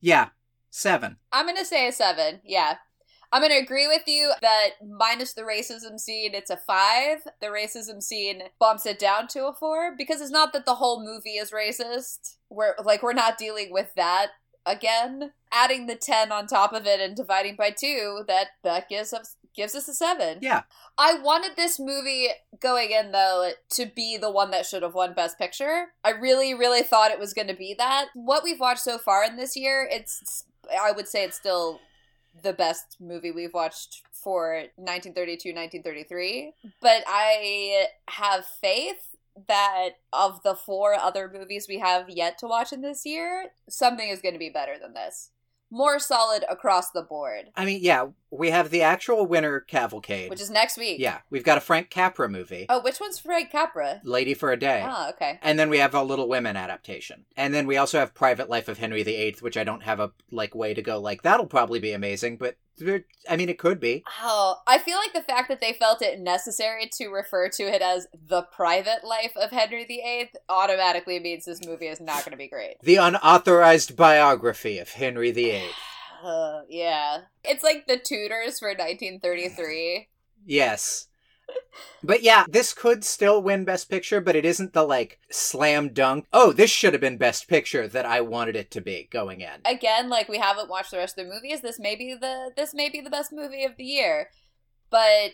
Yeah, 0.00 0.30
seven. 0.70 1.18
I'm 1.32 1.46
gonna 1.46 1.64
say 1.64 1.88
a 1.88 1.92
seven. 1.92 2.40
Yeah. 2.44 2.76
I'm 3.32 3.42
gonna 3.42 3.54
agree 3.62 3.86
with 3.86 4.02
you 4.08 4.32
that 4.42 4.70
minus 4.84 5.34
the 5.34 5.42
racism 5.42 6.00
scene, 6.00 6.34
it's 6.34 6.50
a 6.50 6.56
five. 6.56 7.18
The 7.40 7.46
racism 7.46 8.02
scene 8.02 8.42
bumps 8.58 8.86
it 8.86 8.98
down 8.98 9.28
to 9.28 9.46
a 9.46 9.54
four 9.54 9.94
because 9.96 10.20
it's 10.20 10.32
not 10.32 10.52
that 10.52 10.66
the 10.66 10.74
whole 10.74 11.04
movie 11.04 11.36
is 11.36 11.52
racist. 11.52 12.38
We're 12.48 12.74
like 12.82 13.04
we're 13.04 13.12
not 13.12 13.38
dealing 13.38 13.72
with 13.72 13.94
that 13.94 14.30
again. 14.66 15.30
Adding 15.52 15.86
the 15.86 15.94
ten 15.94 16.32
on 16.32 16.48
top 16.48 16.72
of 16.72 16.86
it 16.86 16.98
and 16.98 17.14
dividing 17.14 17.54
by 17.54 17.70
two, 17.70 18.24
that 18.26 18.48
that 18.64 18.88
gives 18.88 19.12
us 19.12 19.36
gives 19.54 19.74
us 19.74 19.88
a 19.88 19.94
seven. 19.94 20.38
Yeah. 20.40 20.62
I 20.98 21.14
wanted 21.14 21.56
this 21.56 21.78
movie 21.78 22.28
going 22.60 22.90
in 22.90 23.12
though 23.12 23.50
to 23.70 23.86
be 23.86 24.16
the 24.16 24.30
one 24.30 24.50
that 24.50 24.66
should 24.66 24.82
have 24.82 24.94
won 24.94 25.14
Best 25.14 25.38
Picture. 25.38 25.88
I 26.04 26.10
really, 26.10 26.54
really 26.54 26.82
thought 26.82 27.10
it 27.10 27.18
was 27.18 27.34
going 27.34 27.48
to 27.48 27.54
be 27.54 27.74
that. 27.78 28.08
What 28.14 28.44
we've 28.44 28.60
watched 28.60 28.82
so 28.82 28.98
far 28.98 29.24
in 29.24 29.36
this 29.36 29.56
year, 29.56 29.88
it's 29.90 30.44
I 30.80 30.92
would 30.92 31.08
say 31.08 31.24
it's 31.24 31.36
still 31.36 31.80
the 32.42 32.52
best 32.52 32.96
movie 33.00 33.30
we've 33.30 33.54
watched 33.54 34.02
for 34.12 34.64
1932 34.76 35.50
1933 35.50 36.52
but 36.80 37.02
i 37.06 37.86
have 38.08 38.44
faith 38.46 39.16
that 39.48 39.90
of 40.12 40.42
the 40.42 40.54
four 40.54 40.94
other 40.94 41.30
movies 41.32 41.66
we 41.68 41.78
have 41.78 42.08
yet 42.08 42.38
to 42.38 42.46
watch 42.46 42.72
in 42.72 42.82
this 42.82 43.06
year 43.06 43.46
something 43.68 44.08
is 44.08 44.20
going 44.20 44.34
to 44.34 44.38
be 44.38 44.50
better 44.50 44.74
than 44.80 44.92
this 44.92 45.30
more 45.70 45.98
solid 45.98 46.44
across 46.48 46.90
the 46.90 47.02
board 47.02 47.50
I 47.56 47.64
mean, 47.64 47.80
yeah, 47.82 48.08
we 48.30 48.50
have 48.50 48.70
the 48.70 48.82
actual 48.82 49.26
winner 49.26 49.60
cavalcade. 49.60 50.30
which 50.30 50.40
is 50.40 50.50
next 50.50 50.76
week 50.76 50.98
yeah, 51.00 51.18
we've 51.30 51.44
got 51.44 51.58
a 51.58 51.60
Frank 51.60 51.90
Capra 51.90 52.28
movie, 52.28 52.66
oh 52.68 52.80
which 52.80 53.00
one's 53.00 53.18
frank 53.18 53.50
capra 53.50 54.00
Lady 54.04 54.34
for 54.34 54.52
a 54.52 54.56
Day. 54.58 54.84
oh 54.86 55.10
okay 55.10 55.38
And 55.42 55.58
then 55.58 55.70
we 55.70 55.78
have 55.78 55.94
a 55.94 56.02
Little 56.02 56.28
Women 56.28 56.56
adaptation. 56.56 57.24
And 57.36 57.52
then 57.54 57.66
we 57.66 57.76
also 57.76 57.98
have 57.98 58.14
Private 58.14 58.48
Life 58.50 58.68
of 58.68 58.78
Henry 58.78 59.02
VIII, 59.02 59.36
which 59.40 59.56
I 59.56 59.64
don't 59.64 59.82
have 59.82 60.00
a 60.00 60.12
like 60.30 60.54
way 60.54 60.74
to 60.74 60.82
go 60.82 60.98
like 61.00 61.22
that'll 61.22 61.46
probably 61.46 61.78
be 61.80 61.92
amazing, 61.92 62.36
but 62.36 62.56
I 63.28 63.36
mean 63.36 63.48
it 63.48 63.58
could 63.58 63.80
be. 63.80 64.04
Oh, 64.20 64.56
I 64.66 64.78
feel 64.78 64.96
like 64.96 65.12
the 65.12 65.22
fact 65.22 65.48
that 65.48 65.60
they 65.60 65.72
felt 65.72 66.02
it 66.02 66.20
necessary 66.20 66.88
to 66.94 67.08
refer 67.08 67.48
to 67.50 67.62
it 67.62 67.82
as 67.82 68.06
the 68.28 68.42
private 68.42 69.04
life 69.04 69.32
of 69.36 69.50
Henry 69.50 69.84
VIII 69.84 70.30
automatically 70.48 71.18
means 71.18 71.44
this 71.44 71.64
movie 71.64 71.86
is 71.86 72.00
not 72.00 72.24
going 72.24 72.32
to 72.32 72.36
be 72.36 72.48
great. 72.48 72.76
The 72.82 72.96
unauthorized 72.96 73.96
biography 73.96 74.78
of 74.78 74.90
Henry 74.90 75.32
VIII. 75.32 75.62
Uh, 76.22 76.60
yeah. 76.68 77.20
It's 77.42 77.64
like 77.64 77.86
the 77.86 77.96
Tudors 77.96 78.58
for 78.58 78.68
1933. 78.68 80.08
Yes. 80.44 81.06
But 82.02 82.22
yeah, 82.22 82.44
this 82.48 82.72
could 82.72 83.04
still 83.04 83.42
win 83.42 83.64
Best 83.64 83.90
Picture, 83.90 84.20
but 84.20 84.36
it 84.36 84.44
isn't 84.44 84.72
the 84.72 84.84
like 84.84 85.18
slam 85.30 85.92
dunk. 85.92 86.26
Oh, 86.32 86.52
this 86.52 86.70
should 86.70 86.94
have 86.94 87.00
been 87.00 87.18
Best 87.18 87.48
Picture 87.48 87.86
that 87.88 88.06
I 88.06 88.20
wanted 88.20 88.56
it 88.56 88.70
to 88.72 88.80
be 88.80 89.08
going 89.10 89.40
in. 89.40 89.60
Again, 89.64 90.08
like 90.08 90.28
we 90.28 90.38
haven't 90.38 90.70
watched 90.70 90.90
the 90.90 90.96
rest 90.96 91.18
of 91.18 91.26
the 91.26 91.32
movies. 91.32 91.60
This 91.60 91.78
may 91.78 91.96
be 91.96 92.14
the 92.14 92.52
this 92.56 92.74
may 92.74 92.88
be 92.88 93.00
the 93.00 93.10
best 93.10 93.32
movie 93.32 93.64
of 93.64 93.76
the 93.76 93.84
year. 93.84 94.30
But 94.90 95.32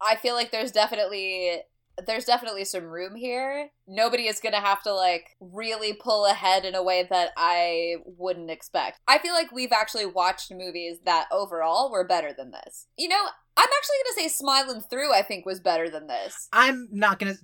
I 0.00 0.16
feel 0.16 0.34
like 0.34 0.50
there's 0.50 0.72
definitely 0.72 1.62
there's 2.06 2.24
definitely 2.24 2.64
some 2.64 2.84
room 2.84 3.14
here. 3.14 3.70
Nobody 3.86 4.26
is 4.26 4.40
going 4.40 4.54
to 4.54 4.60
have 4.60 4.82
to 4.84 4.94
like 4.94 5.36
really 5.40 5.92
pull 5.92 6.26
ahead 6.26 6.64
in 6.64 6.74
a 6.74 6.82
way 6.82 7.06
that 7.10 7.30
I 7.36 7.96
wouldn't 8.04 8.50
expect. 8.50 9.00
I 9.06 9.18
feel 9.18 9.34
like 9.34 9.52
we've 9.52 9.72
actually 9.72 10.06
watched 10.06 10.52
movies 10.52 10.98
that 11.04 11.26
overall 11.32 11.90
were 11.90 12.06
better 12.06 12.32
than 12.36 12.52
this. 12.52 12.86
You 12.96 13.08
know, 13.08 13.26
I'm 13.60 13.68
actually 13.76 13.96
going 14.04 14.14
to 14.14 14.20
say 14.20 14.28
Smiling 14.28 14.80
Through 14.80 15.12
I 15.12 15.22
think 15.22 15.44
was 15.44 15.60
better 15.60 15.90
than 15.90 16.06
this. 16.06 16.48
I'm 16.52 16.88
not 16.90 17.18
gonna. 17.18 17.34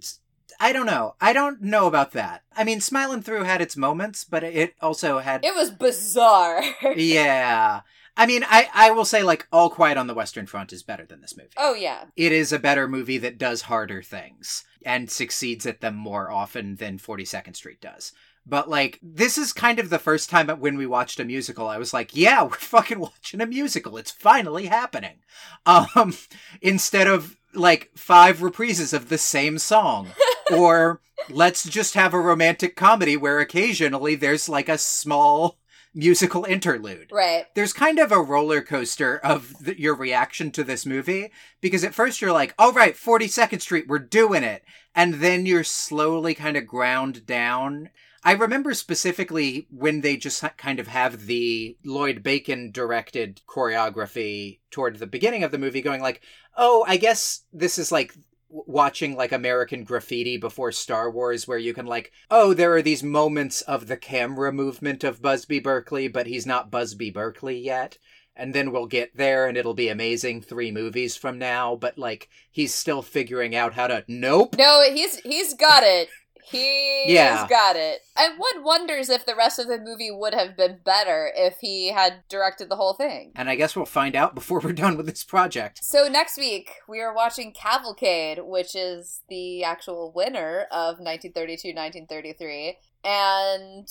I 0.59 0.73
don't 0.73 0.87
know. 0.87 1.15
I 1.21 1.33
don't 1.33 1.61
know 1.61 1.87
about 1.87 2.13
that. 2.13 2.43
I 2.57 2.65
mean, 2.65 2.81
Smiling 2.81 3.21
Through 3.23 3.45
had 3.45 3.61
its 3.61 3.77
moments, 3.77 4.25
but 4.25 4.43
it 4.45 4.75
also 4.81 5.19
had. 5.19 5.45
It 5.45 5.55
was 5.55 5.71
bizarre. 5.71 6.63
yeah. 6.97 7.81
I 8.17 8.25
mean, 8.27 8.45
I, 8.49 8.71
I 8.73 8.91
will 8.93 9.05
say, 9.05 9.23
like, 9.23 9.47
All 9.53 9.69
Quiet 9.69 9.99
on 9.99 10.07
the 10.07 10.15
Western 10.15 10.47
Front 10.47 10.73
is 10.73 10.83
better 10.83 11.05
than 11.05 11.21
this 11.21 11.37
movie. 11.37 11.51
oh 11.59 11.75
yeah. 11.75 12.05
It 12.17 12.33
is 12.33 12.51
a 12.53 12.59
better 12.59 12.89
movie 12.89 13.19
that 13.19 13.37
does 13.37 13.63
harder 13.63 14.03
things 14.03 14.65
and 14.87 15.11
succeeds 15.11 15.67
at 15.67 15.81
them 15.83 15.97
more 15.97 16.31
often 16.31 16.77
than 16.77 16.97
42nd 16.99 17.57
Street 17.57 17.81
does. 17.81 18.13
But, 18.49 18.69
like, 18.69 19.01
this 19.03 19.37
is 19.37 19.53
kind 19.53 19.79
of 19.81 19.91
the 19.91 19.99
first 19.99 20.31
time 20.31 20.49
when 20.49 20.77
we 20.77 20.87
watched 20.87 21.19
a 21.19 21.25
musical, 21.25 21.67
I 21.67 21.79
was 21.79 21.93
like, 21.93 22.15
yeah, 22.15 22.43
we're 22.45 22.51
fucking 22.51 23.01
watching 23.01 23.41
a 23.41 23.47
musical. 23.47 23.97
It's 23.97 24.11
finally 24.13 24.67
happening. 24.67 25.19
Um, 25.67 26.15
instead 26.63 27.07
of, 27.09 27.37
like, 27.55 27.91
five 27.97 28.39
reprises 28.39 28.93
of 28.93 29.09
the 29.09 29.19
same 29.19 29.59
song. 29.59 30.11
or 30.55 31.01
let's 31.29 31.69
just 31.69 31.95
have 31.95 32.15
a 32.15 32.21
romantic 32.21 32.77
comedy 32.77 33.17
where 33.17 33.41
occasionally 33.41 34.15
there's, 34.15 34.49
like, 34.49 34.69
a 34.69 34.79
small 34.79 35.59
musical 35.99 36.45
interlude 36.45 37.09
Right. 37.11 37.47
there's 37.55 37.73
kind 37.73 37.99
of 37.99 38.13
a 38.13 38.21
roller 38.21 38.61
coaster 38.61 39.17
of 39.17 39.55
the, 39.65 39.81
your 39.81 39.95
reaction 39.95 40.51
to 40.51 40.63
this 40.63 40.85
movie 40.85 41.33
because 41.63 41.85
at 41.85 41.95
first 41.95 42.21
you're 42.21 42.33
like, 42.33 42.55
all 42.59 42.71
right, 42.73 42.95
42nd 42.95 43.63
Street, 43.63 43.87
we're 43.89 43.99
doing 43.99 44.43
it. 44.45 44.63
And 44.95 45.15
then 45.15 45.47
you're 45.47 45.65
slowly 45.65 46.35
kind 46.35 46.59
of 46.59 46.67
ground 46.67 47.25
down. 47.25 47.89
I 48.27 48.33
remember 48.33 48.75
specifically 48.75 49.69
when 49.71 50.01
they 50.01 50.17
just 50.17 50.43
kind 50.57 50.81
of 50.81 50.89
have 50.89 51.27
the 51.27 51.77
Lloyd 51.85 52.25
Bacon 52.25 52.73
directed 52.73 53.41
choreography 53.47 54.59
toward 54.73 54.99
the 54.99 55.07
beginning 55.07 55.45
of 55.45 55.53
the 55.53 55.59
movie 55.59 55.81
going 55.81 56.03
like, 56.03 56.23
oh, 56.57 56.85
I 56.89 56.97
guess 56.97 57.43
this 57.53 57.79
is 57.79 57.93
like 57.93 58.15
watching 58.49 59.15
like 59.15 59.31
American 59.31 59.85
Graffiti 59.85 60.39
before 60.39 60.73
Star 60.73 61.09
Wars 61.09 61.47
where 61.47 61.57
you 61.57 61.73
can 61.73 61.87
like, 61.87 62.11
oh, 62.29 62.53
there 62.53 62.75
are 62.75 62.83
these 62.83 63.05
moments 63.05 63.61
of 63.63 63.87
the 63.87 63.97
camera 63.97 64.53
movement 64.53 65.05
of 65.05 65.23
Busby 65.23 65.61
Berkeley, 65.61 66.09
but 66.09 66.27
he's 66.27 66.47
not 66.47 66.69
Busby 66.69 67.11
Berkeley 67.11 67.61
yet. 67.61 67.97
And 68.35 68.53
then 68.53 68.73
we'll 68.73 68.87
get 68.87 69.17
there 69.17 69.47
and 69.47 69.57
it'll 69.57 69.73
be 69.73 69.89
amazing 69.89 70.43
three 70.43 70.73
movies 70.73 71.15
from 71.15 71.39
now, 71.39 71.77
but 71.77 71.97
like 71.97 72.29
he's 72.51 72.75
still 72.75 73.03
figuring 73.03 73.55
out 73.55 73.75
how 73.75 73.87
to 73.87 74.05
nope. 74.09 74.57
No, 74.59 74.83
he's 74.93 75.21
he's 75.21 75.55
got 75.55 75.85
it. 75.85 76.09
He's 76.49 77.11
Yeah. 77.13 77.47
got 77.49 77.75
it. 77.75 78.03
And 78.17 78.39
one 78.39 78.63
wonders 78.63 79.09
if 79.09 79.27
the 79.27 79.35
rest 79.35 79.59
of 79.59 79.67
the 79.67 79.79
movie 79.79 80.11
would 80.13 80.33
have 80.33 80.57
been 80.57 80.79
better 80.85 81.33
if 81.35 81.57
he 81.61 81.89
had 81.89 82.23
directed 82.29 82.69
the 82.69 82.77
whole 82.77 82.95
thing. 82.95 83.33
And 83.35 83.51
I 83.51 83.57
guess 83.57 83.75
we'll 83.75 83.85
find 83.85 84.15
out 84.15 84.35
before 84.37 84.61
we're 84.61 84.73
done 84.73 84.97
with 84.97 85.07
this 85.07 85.25
project. 85.25 85.81
So 85.83 86.07
next 86.09 86.39
week 86.39 86.71
we 86.89 87.01
are 87.01 87.13
watching 87.13 87.53
Cavalcade, 87.53 88.39
which 88.45 88.77
is 88.77 89.23
the 89.29 89.65
actual 89.65 90.13
winner 90.15 90.67
of 90.71 90.99
1932-1933 91.01 92.75
and 93.05 93.89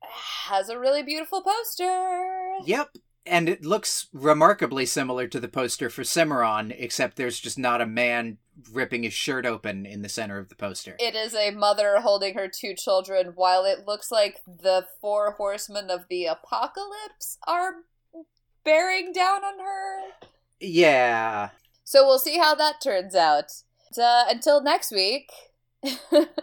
has 0.00 0.68
a 0.68 0.78
really 0.78 1.02
beautiful 1.02 1.42
poster. 1.42 2.56
Yep. 2.64 2.96
And 3.26 3.48
it 3.48 3.62
looks 3.64 4.08
remarkably 4.14 4.86
similar 4.86 5.26
to 5.28 5.38
the 5.38 5.48
poster 5.48 5.90
for 5.90 6.02
Cimarron, 6.02 6.72
except 6.72 7.16
there's 7.16 7.38
just 7.38 7.58
not 7.58 7.82
a 7.82 7.86
man 7.86 8.38
ripping 8.72 9.02
his 9.04 9.12
shirt 9.14 9.46
open 9.46 9.86
in 9.86 10.02
the 10.02 10.08
center 10.08 10.38
of 10.38 10.48
the 10.48 10.54
poster. 10.56 10.96
It 10.98 11.14
is 11.14 11.34
a 11.34 11.50
mother 11.50 12.00
holding 12.00 12.34
her 12.34 12.48
two 12.48 12.74
children 12.74 13.32
while 13.34 13.64
it 13.64 13.86
looks 13.86 14.10
like 14.10 14.36
the 14.46 14.86
four 15.00 15.32
horsemen 15.32 15.90
of 15.90 16.06
the 16.10 16.26
apocalypse 16.26 17.38
are 17.46 17.74
bearing 18.64 19.12
down 19.12 19.44
on 19.44 19.58
her. 19.60 20.00
yeah. 20.60 21.50
So 21.84 22.04
we'll 22.06 22.18
see 22.18 22.36
how 22.38 22.54
that 22.56 22.82
turns 22.82 23.14
out. 23.14 23.46
Uh, 23.98 24.24
until 24.28 24.62
next 24.62 24.90
week. 24.92 25.30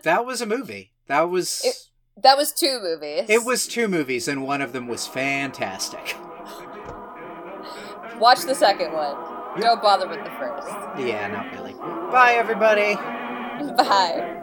That 0.03 0.25
was 0.25 0.41
a 0.41 0.45
movie. 0.45 0.93
That 1.07 1.29
was 1.29 1.61
It- 1.63 2.23
that 2.23 2.37
was 2.37 2.53
two 2.53 2.79
movies. 2.81 3.29
It 3.29 3.43
was 3.43 3.67
two 3.67 3.87
movies, 3.89 4.27
and 4.29 4.41
one 4.47 4.61
of 4.61 4.71
them 4.71 4.87
was 4.87 5.05
fantastic. 5.05 6.15
Watch 8.19 8.43
the 8.43 8.55
second 8.55 8.93
one. 8.93 9.15
Don't 9.59 9.81
bother 9.81 10.07
with 10.07 10.23
the 10.23 10.31
first. 10.31 10.67
Yeah, 10.99 11.27
not 11.27 11.51
really. 11.53 11.73
Bye, 12.11 12.33
everybody. 12.37 12.95
Bye. 13.77 14.41